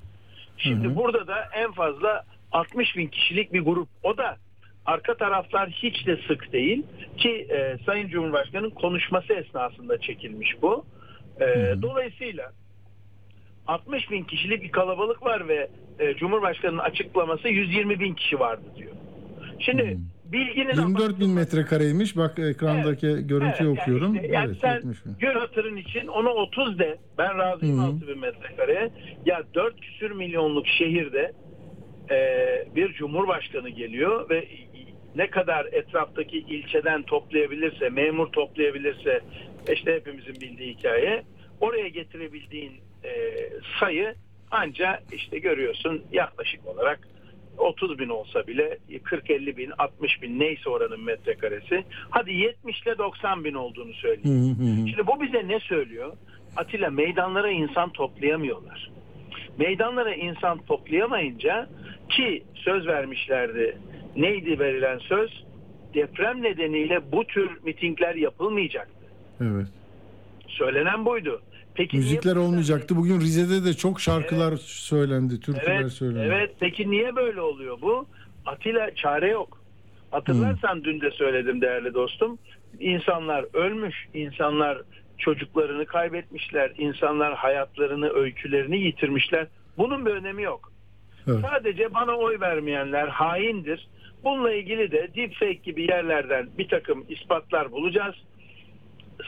Şimdi 0.57 0.87
Hı 0.87 0.91
hı. 0.91 0.95
burada 0.95 1.27
da 1.27 1.47
en 1.55 1.71
fazla 1.71 2.23
60 2.51 2.97
bin 2.97 3.07
kişilik 3.07 3.53
bir 3.53 3.61
grup. 3.61 3.87
O 4.03 4.17
da 4.17 4.37
arka 4.85 5.17
taraflar 5.17 5.69
hiç 5.69 6.07
de 6.07 6.17
sık 6.27 6.53
değil 6.53 6.83
ki 7.17 7.47
e, 7.49 7.77
Sayın 7.85 8.07
Cumhurbaşkanı'nın 8.07 8.69
konuşması 8.69 9.33
esnasında 9.33 9.97
çekilmiş 9.97 10.61
bu. 10.61 10.85
E, 11.39 11.45
hı. 11.45 11.81
Dolayısıyla 11.81 12.51
60 13.67 14.11
bin 14.11 14.23
kişilik 14.23 14.63
bir 14.63 14.71
kalabalık 14.71 15.23
var 15.23 15.47
ve 15.47 15.69
e, 15.99 16.13
Cumhurbaşkanı'nın 16.13 16.79
açıklaması 16.79 17.47
120 17.49 17.99
bin 17.99 18.13
kişi 18.13 18.39
vardı 18.39 18.63
diyor. 18.75 18.91
Şimdi 19.59 19.97
bilginin 20.31 20.75
24 20.75 21.19
bin 21.19 21.29
metrekareymiş. 21.29 22.17
Bak 22.17 22.39
ekrandaki 22.39 23.07
görüntüyü 23.07 23.69
Evet, 23.69 23.79
okuyorum. 23.79 24.15
Yani, 24.15 24.25
işte, 24.25 24.35
yani 24.35 24.47
evet, 24.47 24.57
sen 24.61 24.75
70 24.75 25.05
bin. 25.05 25.15
gör 25.19 25.35
hatırın 25.35 25.75
için 25.75 26.07
ona 26.07 26.29
30 26.29 26.79
de. 26.79 26.97
Ben 27.17 27.37
razıyım 27.37 27.77
Hı 27.77 27.81
hı. 27.81 27.87
6 27.87 28.07
bin 28.07 28.19
metrekareye. 28.19 28.91
Ya 29.25 29.43
4 29.53 29.81
küsür 29.81 30.11
milyonluk 30.11 30.67
şehirde 30.67 31.33
e, 32.11 32.17
bir 32.75 32.93
cumhurbaşkanı 32.93 33.69
geliyor 33.69 34.29
ve 34.29 34.47
ne 35.15 35.29
kadar 35.29 35.65
etraftaki 35.71 36.37
ilçeden 36.37 37.03
toplayabilirse, 37.03 37.89
memur 37.89 38.27
toplayabilirse 38.27 39.21
işte 39.73 39.93
hepimizin 39.93 40.35
bildiği 40.41 40.73
hikaye 40.73 41.23
oraya 41.61 41.87
getirebildiğin 41.87 42.71
e, 43.03 43.09
sayı 43.79 44.15
anca 44.51 44.99
işte 45.11 45.39
görüyorsun 45.39 46.03
yaklaşık 46.11 46.67
olarak 46.67 46.99
30 47.59 47.99
bin 47.99 48.09
olsa 48.09 48.47
bile 48.47 48.77
40-50 48.89 49.57
bin 49.57 49.71
60 49.77 50.21
bin 50.21 50.39
neyse 50.39 50.69
oranın 50.69 51.03
metrekaresi 51.03 51.83
hadi 52.09 52.33
70 52.33 52.81
ile 52.81 52.97
90 52.97 53.43
bin 53.43 53.53
olduğunu 53.53 53.93
söyleyeyim. 53.93 54.55
Hı 54.57 54.63
hı 54.63 54.81
hı. 54.81 54.87
Şimdi 54.87 55.07
bu 55.07 55.21
bize 55.21 55.47
ne 55.47 55.59
söylüyor? 55.59 56.13
Atilla 56.57 56.89
meydanlara 56.89 57.51
insan 57.51 57.89
toplayamıyorlar. 57.89 58.91
Meydanlara 59.57 60.13
insan 60.13 60.57
toplayamayınca 60.57 61.69
ki 62.09 62.43
söz 62.55 62.87
vermişlerdi. 62.87 63.77
Neydi 64.15 64.59
verilen 64.59 64.97
söz? 64.97 65.43
Deprem 65.93 66.43
nedeniyle 66.43 67.11
bu 67.11 67.23
tür 67.23 67.49
mitingler 67.63 68.15
yapılmayacaktı. 68.15 69.05
Evet. 69.41 69.67
Söylenen 70.47 71.05
buydu. 71.05 71.41
Peki 71.79 71.97
niye 71.97 72.03
Müzikler 72.03 72.35
bu- 72.35 72.39
olmayacaktı. 72.39 72.95
Bugün 72.97 73.21
Rize'de 73.21 73.65
de 73.65 73.73
çok 73.73 74.01
şarkılar 74.01 74.57
söylendi, 74.57 75.39
türküler 75.39 75.79
Evet, 75.81 75.91
söylendi. 75.91 76.25
evet. 76.33 76.51
Peki 76.59 76.91
niye 76.91 77.15
böyle 77.15 77.41
oluyor 77.41 77.81
bu? 77.81 78.05
Atilla 78.45 78.95
çare 78.95 79.27
yok. 79.29 79.61
Hatırlarsan 80.11 80.83
dün 80.83 81.01
de 81.01 81.11
söyledim 81.11 81.61
değerli 81.61 81.93
dostum. 81.93 82.37
İnsanlar 82.79 83.45
ölmüş, 83.53 83.95
insanlar 84.13 84.81
çocuklarını 85.17 85.85
kaybetmişler, 85.85 86.71
insanlar 86.77 87.33
hayatlarını, 87.35 88.09
öykülerini 88.09 88.77
yitirmişler. 88.79 89.47
Bunun 89.77 90.05
bir 90.05 90.11
önemi 90.11 90.43
yok. 90.43 90.71
Evet. 91.27 91.39
Sadece 91.49 91.93
bana 91.93 92.15
oy 92.15 92.39
vermeyenler 92.39 93.07
haindir. 93.07 93.87
Bununla 94.23 94.53
ilgili 94.53 94.91
de 94.91 95.07
deepfake 95.15 95.53
gibi 95.53 95.81
yerlerden 95.91 96.49
bir 96.57 96.67
takım 96.67 97.05
ispatlar 97.09 97.71
bulacağız. 97.71 98.15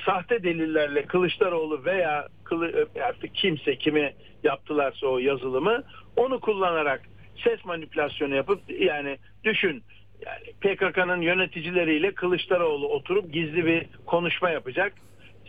Sahte 0.06 0.44
delillerle 0.44 1.06
Kılıçdaroğlu 1.06 1.86
veya 1.86 2.28
Kılı, 2.52 2.88
artık 3.08 3.36
kimse 3.36 3.76
kime 3.76 4.14
yaptılarsa 4.44 5.08
o 5.08 5.18
yazılımı 5.20 5.84
onu 6.16 6.40
kullanarak 6.40 7.02
ses 7.44 7.66
manipülasyonu 7.66 8.36
yapıp 8.36 8.60
yani 8.82 9.18
düşün 9.44 9.84
yani 10.26 10.54
PKK'nın 10.62 11.22
yöneticileriyle 11.22 12.12
Kılıçdaroğlu 12.14 12.88
oturup 12.88 13.34
gizli 13.34 13.66
bir 13.66 13.86
konuşma 14.06 14.50
yapacak. 14.50 14.94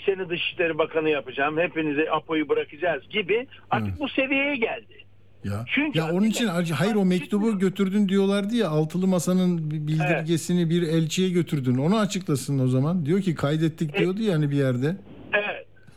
Seni 0.07 0.29
Dışişleri 0.29 0.79
Bakanı 0.79 1.09
yapacağım. 1.11 1.59
Hepinize 1.59 2.11
Apo'yu 2.11 2.49
bırakacağız 2.49 3.09
gibi. 3.09 3.47
Artık 3.70 3.89
Evet. 3.89 4.01
bu 4.01 4.09
seviyeye 4.09 4.57
geldi. 4.57 5.03
Ya, 5.45 5.65
Çünkü 5.74 5.99
ya 5.99 6.12
onun 6.12 6.24
için 6.27 6.47
acı- 6.49 6.74
hayır 6.74 6.95
o 6.95 7.05
mektubu 7.05 7.59
götürdün 7.59 8.09
diyorlardı 8.09 8.55
ya 8.55 8.69
altılı 8.69 9.07
masanın 9.07 9.70
bildirgesini 9.70 10.70
bir 10.70 10.83
elçiye 10.83 11.31
götürdün. 11.31 11.79
Onu 11.79 11.99
açıklasın 11.99 12.59
o 12.59 12.66
zaman. 12.69 13.07
Diyor 13.07 13.20
ki 13.20 13.35
kaydettik 13.35 13.99
diyordu 13.99 14.23
yani 14.23 14.51
bir 14.51 14.57
yerde. 14.57 14.97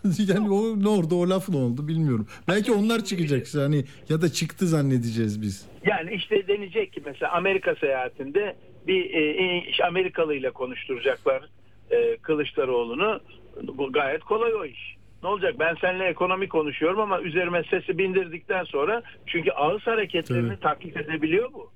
Evet. 0.05 0.29
yani 0.35 0.49
o 0.49 0.83
ne 0.83 0.87
oldu 0.87 1.15
o 1.15 1.29
laf 1.29 1.49
ne 1.49 1.57
oldu 1.57 1.87
bilmiyorum. 1.87 2.27
Belki 2.47 2.71
onlar 2.71 3.03
çıkacak 3.03 3.47
hani 3.55 3.85
ya 4.09 4.21
da 4.21 4.29
çıktı 4.29 4.67
zannedeceğiz 4.67 5.41
biz. 5.41 5.65
Yani 5.85 6.13
işte 6.13 6.47
denecek 6.47 6.93
ki 6.93 7.01
mesela 7.05 7.31
Amerika 7.31 7.75
seyahatinde 7.75 8.55
bir 8.87 9.13
e, 9.13 9.21
e, 9.21 9.83
Amerikalı 9.83 10.35
ile 10.35 10.51
konuşturacaklar 10.51 11.43
e, 11.91 12.17
Kılıçdaroğlu'nu. 12.17 13.19
Bu 13.63 13.91
gayet 13.91 14.23
kolay 14.23 14.53
o 14.53 14.65
iş. 14.65 14.95
Ne 15.23 15.29
olacak 15.29 15.55
ben 15.59 15.75
seninle 15.81 16.05
ekonomi 16.05 16.47
konuşuyorum 16.47 16.99
ama 16.99 17.21
üzerime 17.21 17.63
sesi 17.63 17.97
bindirdikten 17.97 18.63
sonra 18.63 19.03
çünkü 19.25 19.51
ağız 19.51 19.81
hareketlerini 19.81 20.49
Tabii. 20.49 20.59
taklit 20.59 20.97
edebiliyor 20.97 21.53
bu. 21.53 21.71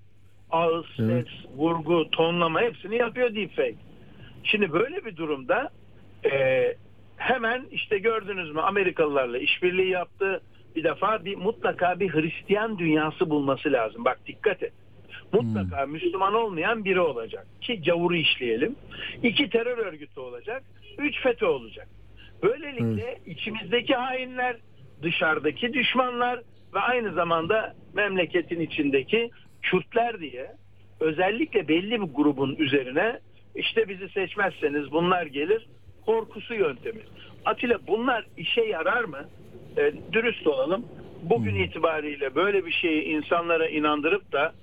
Ağız, 0.51 0.85
Evet. 0.99 1.27
ses, 1.27 1.57
vurgu, 1.57 2.09
tonlama 2.11 2.61
hepsini 2.61 2.95
yapıyor 2.95 3.35
deepfake. 3.35 3.75
Şimdi 4.43 4.73
böyle 4.73 5.05
bir 5.05 5.15
durumda 5.15 5.69
e, 6.31 6.31
hemen 7.19 7.65
işte 7.71 7.97
gördünüz 7.97 8.51
mü 8.51 8.61
Amerikalılarla 8.61 9.37
işbirliği 9.37 9.89
yaptı. 9.89 10.41
Bir 10.75 10.83
defa 10.83 11.25
bir 11.25 11.35
mutlaka 11.35 11.99
bir 11.99 12.13
Hristiyan 12.13 12.79
dünyası 12.79 13.29
bulması 13.29 13.71
lazım. 13.71 14.05
Bak 14.05 14.19
dikkat 14.27 14.63
et. 14.63 14.73
Mutlaka 15.33 15.85
Müslüman 15.85 16.33
olmayan 16.33 16.85
biri 16.85 16.99
olacak 16.99 17.47
ki 17.61 17.81
gavuru 17.81 18.15
işleyelim. 18.15 18.75
İki 19.23 19.49
terör 19.49 19.77
örgütü 19.77 20.19
olacak. 20.19 20.63
Üç 20.97 21.21
FETÖ 21.21 21.45
olacak. 21.45 21.87
Böylelikle 22.43 23.19
içimizdeki 23.25 23.95
hainler, 23.95 24.57
dışarıdaki 25.01 25.73
düşmanlar 25.73 26.39
ve 26.73 26.79
aynı 26.79 27.13
zamanda 27.13 27.75
memleketin 27.93 28.59
içindeki 28.59 29.29
Kürtler 29.61 30.19
diye 30.19 30.51
özellikle 30.99 31.67
belli 31.67 32.01
bir 32.01 32.13
grubun 32.13 32.55
üzerine 32.55 33.19
işte 33.55 33.89
bizi 33.89 34.09
seçmezseniz 34.09 34.91
bunlar 34.91 35.25
gelir 35.25 35.67
korkusu 36.09 36.53
yöntemi. 36.53 37.01
Atilla 37.45 37.77
bunlar 37.87 38.25
işe 38.37 38.61
yarar 38.61 39.03
mı? 39.03 39.19
E, 39.77 39.93
dürüst 40.13 40.47
olalım. 40.47 40.85
Bugün 41.23 41.55
itibariyle 41.55 42.35
böyle 42.35 42.65
bir 42.65 42.71
şeyi 42.71 43.03
insanlara 43.03 43.67
inandırıp 43.67 44.31
da 44.31 44.53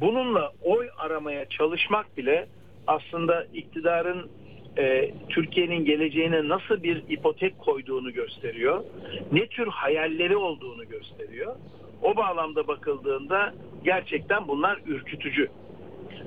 bununla 0.00 0.52
oy 0.62 0.88
aramaya 0.98 1.48
çalışmak 1.48 2.16
bile 2.16 2.46
aslında 2.86 3.46
iktidarın 3.54 4.30
e, 4.78 5.10
Türkiye'nin 5.28 5.84
geleceğine 5.84 6.48
nasıl 6.48 6.82
bir 6.82 7.02
ipotek 7.08 7.58
koyduğunu 7.58 8.12
gösteriyor. 8.12 8.84
Ne 9.32 9.46
tür 9.46 9.66
hayalleri 9.66 10.36
olduğunu 10.36 10.88
gösteriyor. 10.88 11.56
O 12.02 12.16
bağlamda 12.16 12.68
bakıldığında 12.68 13.54
gerçekten 13.84 14.48
bunlar 14.48 14.78
ürkütücü. 14.86 15.48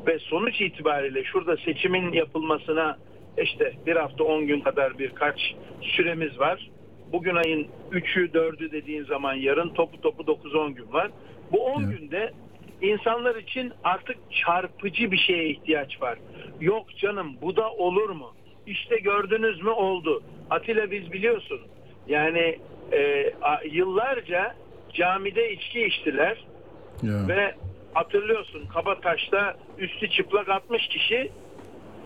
Ve 0.08 0.20
sonuç 0.20 0.62
itibariyle 0.62 1.24
şurada 1.24 1.58
seçimin 1.58 2.12
yapılmasına 2.12 2.98
işte 3.43 3.73
bir 3.85 3.95
hafta 3.95 4.23
10 4.23 4.47
gün 4.47 4.61
kadar 4.61 4.99
birkaç 4.99 5.55
süremiz 5.81 6.39
var. 6.39 6.69
Bugün 7.11 7.35
ayın 7.35 7.68
3'ü 7.91 8.31
4'ü 8.31 8.72
dediğin 8.72 9.03
zaman 9.03 9.34
yarın 9.34 9.69
topu 9.69 10.01
topu 10.01 10.23
9-10 10.23 10.72
gün 10.73 10.93
var. 10.93 11.11
Bu 11.51 11.65
10 11.65 11.84
Evet. 11.84 11.99
günde 11.99 12.31
insanlar 12.81 13.35
için 13.35 13.73
artık 13.84 14.18
çarpıcı 14.45 15.11
bir 15.11 15.18
şeye 15.18 15.49
ihtiyaç 15.49 16.01
var. 16.01 16.18
Yok 16.61 16.85
canım 16.97 17.35
bu 17.41 17.55
da 17.55 17.72
olur 17.72 18.09
mu? 18.09 18.34
İşte 18.68 18.97
gördünüz 18.97 19.61
mü 19.61 19.69
oldu. 19.69 20.23
Atilla 20.49 20.91
biz 20.91 21.11
biliyorsun 21.14 21.59
yani 22.07 22.59
e, 22.91 23.34
a- 23.41 23.61
yıllarca 23.72 24.55
camide 24.93 25.51
içki 25.53 25.81
içtiler 25.85 26.45
Ya. 27.03 27.27
ve 27.27 27.55
hatırlıyorsun 27.93 28.65
Kabataş'ta 28.73 29.57
üstü 29.77 30.09
çıplak 30.09 30.49
60 30.49 30.88
kişi 30.88 31.31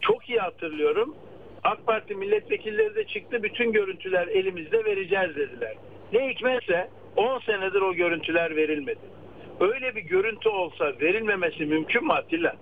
çok 0.01 0.29
iyi 0.29 0.39
hatırlıyorum. 0.39 1.15
AK 1.63 1.85
Parti 1.87 2.15
milletvekilleri 2.15 2.95
de 2.95 3.07
çıktı 3.07 3.43
bütün 3.43 3.71
görüntüler 3.71 4.27
elimizde 4.27 4.85
vereceğiz 4.85 5.35
dediler. 5.35 5.75
Ne 6.13 6.29
hikmetse 6.29 6.89
10 7.15 7.39
senedir 7.39 7.81
o 7.81 7.93
görüntüler 7.93 8.55
verilmedi. 8.55 8.99
Öyle 9.59 9.95
bir 9.95 10.01
görüntü 10.01 10.49
olsa 10.49 10.93
verilmemesi 11.01 11.65
mümkün 11.65 12.05
mü 12.05 12.13
Atilla? 12.13 12.55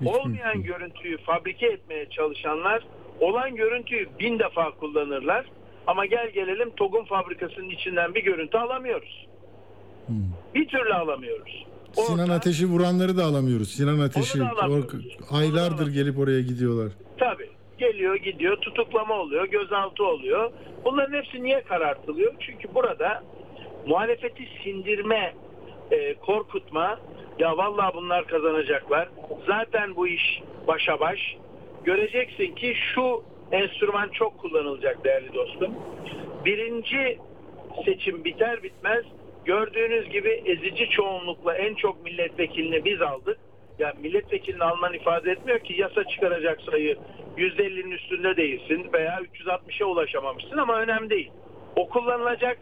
Hiç 0.00 0.08
Olmayan 0.08 0.56
mümkün. 0.56 0.72
görüntüyü 0.72 1.18
fabrike 1.18 1.66
etmeye 1.66 2.06
çalışanlar 2.10 2.82
olan 3.20 3.56
görüntüyü 3.56 4.08
bin 4.18 4.38
defa 4.38 4.70
kullanırlar. 4.70 5.46
Ama 5.86 6.06
gel 6.06 6.30
gelelim 6.30 6.70
TOG'un 6.70 7.04
fabrikasının 7.04 7.68
içinden 7.68 8.14
bir 8.14 8.24
görüntü 8.24 8.58
alamıyoruz. 8.58 9.26
Bir 10.54 10.68
türlü 10.68 10.94
alamıyoruz. 10.94 11.64
Sinan 11.92 12.28
Ateş'i 12.28 12.66
vuranları 12.66 13.16
da 13.16 13.24
alamıyoruz. 13.24 13.70
Sinan 13.70 13.98
Ateş'i 13.98 14.38
aylardır 15.30 15.86
gelip 15.92 16.18
oraya 16.18 16.40
gidiyorlar. 16.40 16.92
Tabii. 17.18 17.50
Geliyor 17.78 18.16
gidiyor 18.16 18.56
tutuklama 18.56 19.14
oluyor 19.14 19.44
gözaltı 19.46 20.04
oluyor. 20.04 20.50
Bunların 20.84 21.18
hepsi 21.18 21.42
niye 21.42 21.62
karartılıyor? 21.62 22.34
Çünkü 22.40 22.74
burada 22.74 23.22
muhalefeti 23.86 24.48
sindirme, 24.64 25.34
e, 25.90 26.14
korkutma 26.14 27.00
ya 27.38 27.56
vallahi 27.56 27.94
bunlar 27.94 28.26
kazanacaklar. 28.26 29.08
Zaten 29.46 29.96
bu 29.96 30.08
iş 30.08 30.42
başa 30.68 31.00
baş. 31.00 31.36
Göreceksin 31.84 32.54
ki 32.54 32.74
şu 32.94 33.22
enstrüman 33.52 34.08
çok 34.08 34.38
kullanılacak 34.38 35.04
değerli 35.04 35.34
dostum. 35.34 35.74
Birinci 36.44 37.18
seçim 37.84 38.24
biter 38.24 38.62
bitmez 38.62 39.04
gördüğünüz 39.44 40.08
gibi 40.08 40.42
ezici 40.46 40.90
çoğunlukla 40.90 41.54
en 41.54 41.74
çok 41.74 42.04
milletvekilini 42.04 42.84
biz 42.84 43.02
aldık. 43.02 43.38
Ya 43.78 43.94
milletvekilini 44.00 44.64
alman 44.64 44.94
ifade 44.94 45.30
etmiyor 45.30 45.58
ki 45.58 45.80
yasa 45.80 46.04
çıkaracak 46.04 46.60
sayı 46.70 46.96
%50'nin 47.36 47.90
üstünde 47.90 48.36
değilsin 48.36 48.90
veya 48.92 49.18
360'a 49.18 49.86
ulaşamamışsın 49.86 50.56
ama 50.56 50.80
önemli 50.80 51.10
değil. 51.10 51.30
O 51.76 51.88
kullanılacak 51.88 52.58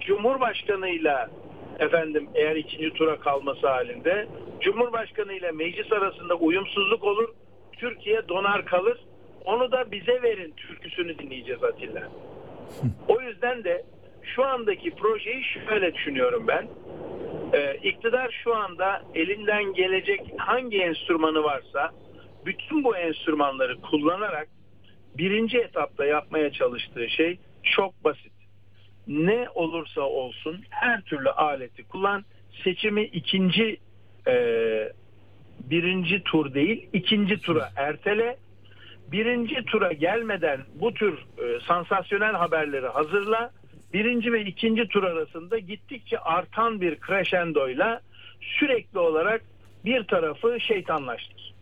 Cumhurbaşkanıyla 0.00 1.30
efendim 1.78 2.28
eğer 2.34 2.56
ikinci 2.56 2.90
tura 2.90 3.20
kalması 3.20 3.68
halinde 3.68 4.26
Cumhurbaşkanı 4.60 5.32
ile 5.32 5.50
meclis 5.50 5.92
arasında 5.92 6.34
uyumsuzluk 6.34 7.04
olur. 7.04 7.28
Türkiye 7.72 8.28
donar 8.28 8.64
kalır. 8.64 8.98
Onu 9.44 9.72
da 9.72 9.90
bize 9.92 10.22
verin 10.22 10.52
türküsünü 10.56 11.18
dinleyeceğiz 11.18 11.64
Atilla. 11.64 12.02
O 13.08 13.20
yüzden 13.20 13.64
de 13.64 13.84
şu 14.22 14.44
andaki 14.44 14.90
projeyi 14.90 15.44
şöyle 15.44 15.94
düşünüyorum 15.94 16.44
ben. 16.48 16.68
Ee, 17.52 17.74
iktidar 17.82 18.40
şu 18.44 18.54
anda 18.54 19.02
elinden 19.14 19.72
gelecek 19.72 20.20
hangi 20.38 20.78
enstrümanı 20.78 21.42
varsa 21.42 21.92
bütün 22.46 22.84
bu 22.84 22.96
enstrümanları 22.96 23.80
kullanarak 23.80 24.48
birinci 25.18 25.58
etapta 25.58 26.04
yapmaya 26.04 26.52
çalıştığı 26.52 27.08
şey 27.08 27.38
çok 27.62 28.04
basit. 28.04 28.32
Ne 29.06 29.48
olursa 29.54 30.00
olsun 30.00 30.60
her 30.70 31.02
türlü 31.02 31.30
aleti 31.30 31.88
kullan. 31.88 32.24
Seçimi 32.64 33.02
ikinci 33.04 33.76
e, 34.28 34.34
birinci 35.70 36.22
tur 36.22 36.54
değil 36.54 36.88
ikinci 36.92 37.40
tura 37.40 37.68
ertele. 37.76 38.36
Birinci 39.12 39.64
tura 39.64 39.92
gelmeden 39.92 40.60
bu 40.74 40.94
tür 40.94 41.18
e, 41.18 41.60
sansasyonel 41.68 42.32
haberleri 42.32 42.86
hazırla. 42.86 43.50
Birinci 43.92 44.32
ve 44.32 44.44
ikinci 44.44 44.88
tur 44.88 45.02
arasında 45.04 45.58
gittikçe 45.58 46.18
artan 46.18 46.80
bir 46.80 46.98
crescendoyla 47.06 48.00
sürekli 48.40 48.98
olarak 48.98 49.42
bir 49.84 50.04
tarafı 50.04 50.60
şeytanlaştır. 50.60 51.54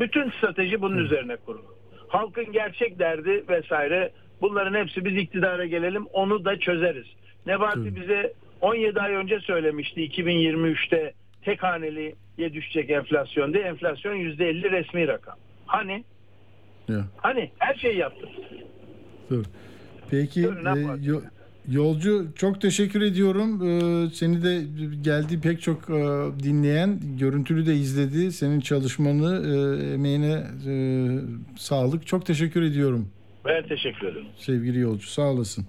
Bütün 0.00 0.30
strateji 0.30 0.82
bunun 0.82 0.98
üzerine 0.98 1.36
kurulu. 1.36 1.74
Halkın 2.08 2.52
gerçek 2.52 2.98
derdi 2.98 3.44
vesaire 3.48 4.10
bunların 4.40 4.74
hepsi 4.80 5.04
biz 5.04 5.16
iktidara 5.16 5.66
gelelim 5.66 6.06
onu 6.12 6.44
da 6.44 6.58
çözeriz. 6.58 7.06
Nebati 7.46 7.96
bize 7.96 8.32
17 8.60 9.00
ay 9.00 9.14
önce 9.14 9.40
söylemişti 9.40 10.00
2023'te 10.00 11.12
tek 11.42 11.62
haneliye 11.62 12.14
düşecek 12.52 12.90
enflasyon 12.90 13.54
diye 13.54 13.64
enflasyon 13.64 14.14
%50 14.16 14.70
resmi 14.70 15.08
rakam. 15.08 15.36
Hani 15.66 16.04
Ya. 16.88 17.04
hani 17.16 17.50
her 17.58 17.74
şeyi 17.74 17.96
yaptık. 17.96 18.28
Dur. 19.30 19.44
Peki 20.10 20.40
e, 20.42 21.04
yo- 21.04 21.20
yolcu 21.70 22.26
çok 22.36 22.60
teşekkür 22.60 23.00
ediyorum. 23.02 23.62
Ee, 23.68 24.10
seni 24.14 24.42
de 24.42 24.62
geldi 25.02 25.40
pek 25.40 25.62
çok 25.62 25.90
e, 25.90 25.94
dinleyen, 26.42 27.00
görüntülü 27.18 27.66
de 27.66 27.76
izledi. 27.76 28.32
Senin 28.32 28.60
çalışmanı, 28.60 29.46
e, 29.46 29.92
emeğine 29.94 30.42
e, 30.66 30.74
sağlık. 31.56 32.06
Çok 32.06 32.26
teşekkür 32.26 32.62
ediyorum 32.62 33.08
Ben 33.44 33.68
teşekkür 33.68 34.06
ederim. 34.06 34.26
sevgili 34.38 34.78
yolcu. 34.78 35.06
Sağ 35.06 35.22
olasın. 35.22 35.66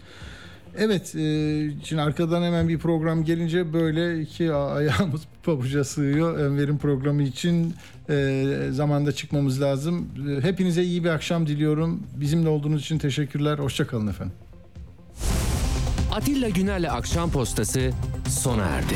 Evet, 0.79 1.15
e, 1.15 1.69
şimdi 1.83 2.01
arkadan 2.01 2.43
hemen 2.43 2.67
bir 2.69 2.79
program 2.79 3.23
gelince 3.23 3.73
böyle 3.73 4.21
iki 4.21 4.53
ayağımız 4.53 5.21
pabuca 5.43 5.83
sığıyor. 5.83 6.39
Enver'in 6.39 6.77
programı 6.77 7.23
için 7.23 7.73
e, 8.09 8.45
zamanda 8.71 9.11
çıkmamız 9.11 9.61
lazım. 9.61 10.07
E, 10.29 10.41
Hepinize 10.43 10.83
iyi 10.83 11.03
bir 11.03 11.09
akşam 11.09 11.47
diliyorum. 11.47 12.03
Bizimle 12.15 12.49
olduğunuz 12.49 12.81
için 12.81 12.97
teşekkürler. 12.97 13.59
Hoşçakalın 13.59 14.07
efendim. 14.07 14.33
Atilla 16.11 16.49
Güner'le 16.49 16.91
Akşam 16.91 17.31
Postası 17.31 17.91
sona 18.29 18.63
erdi. 18.63 18.95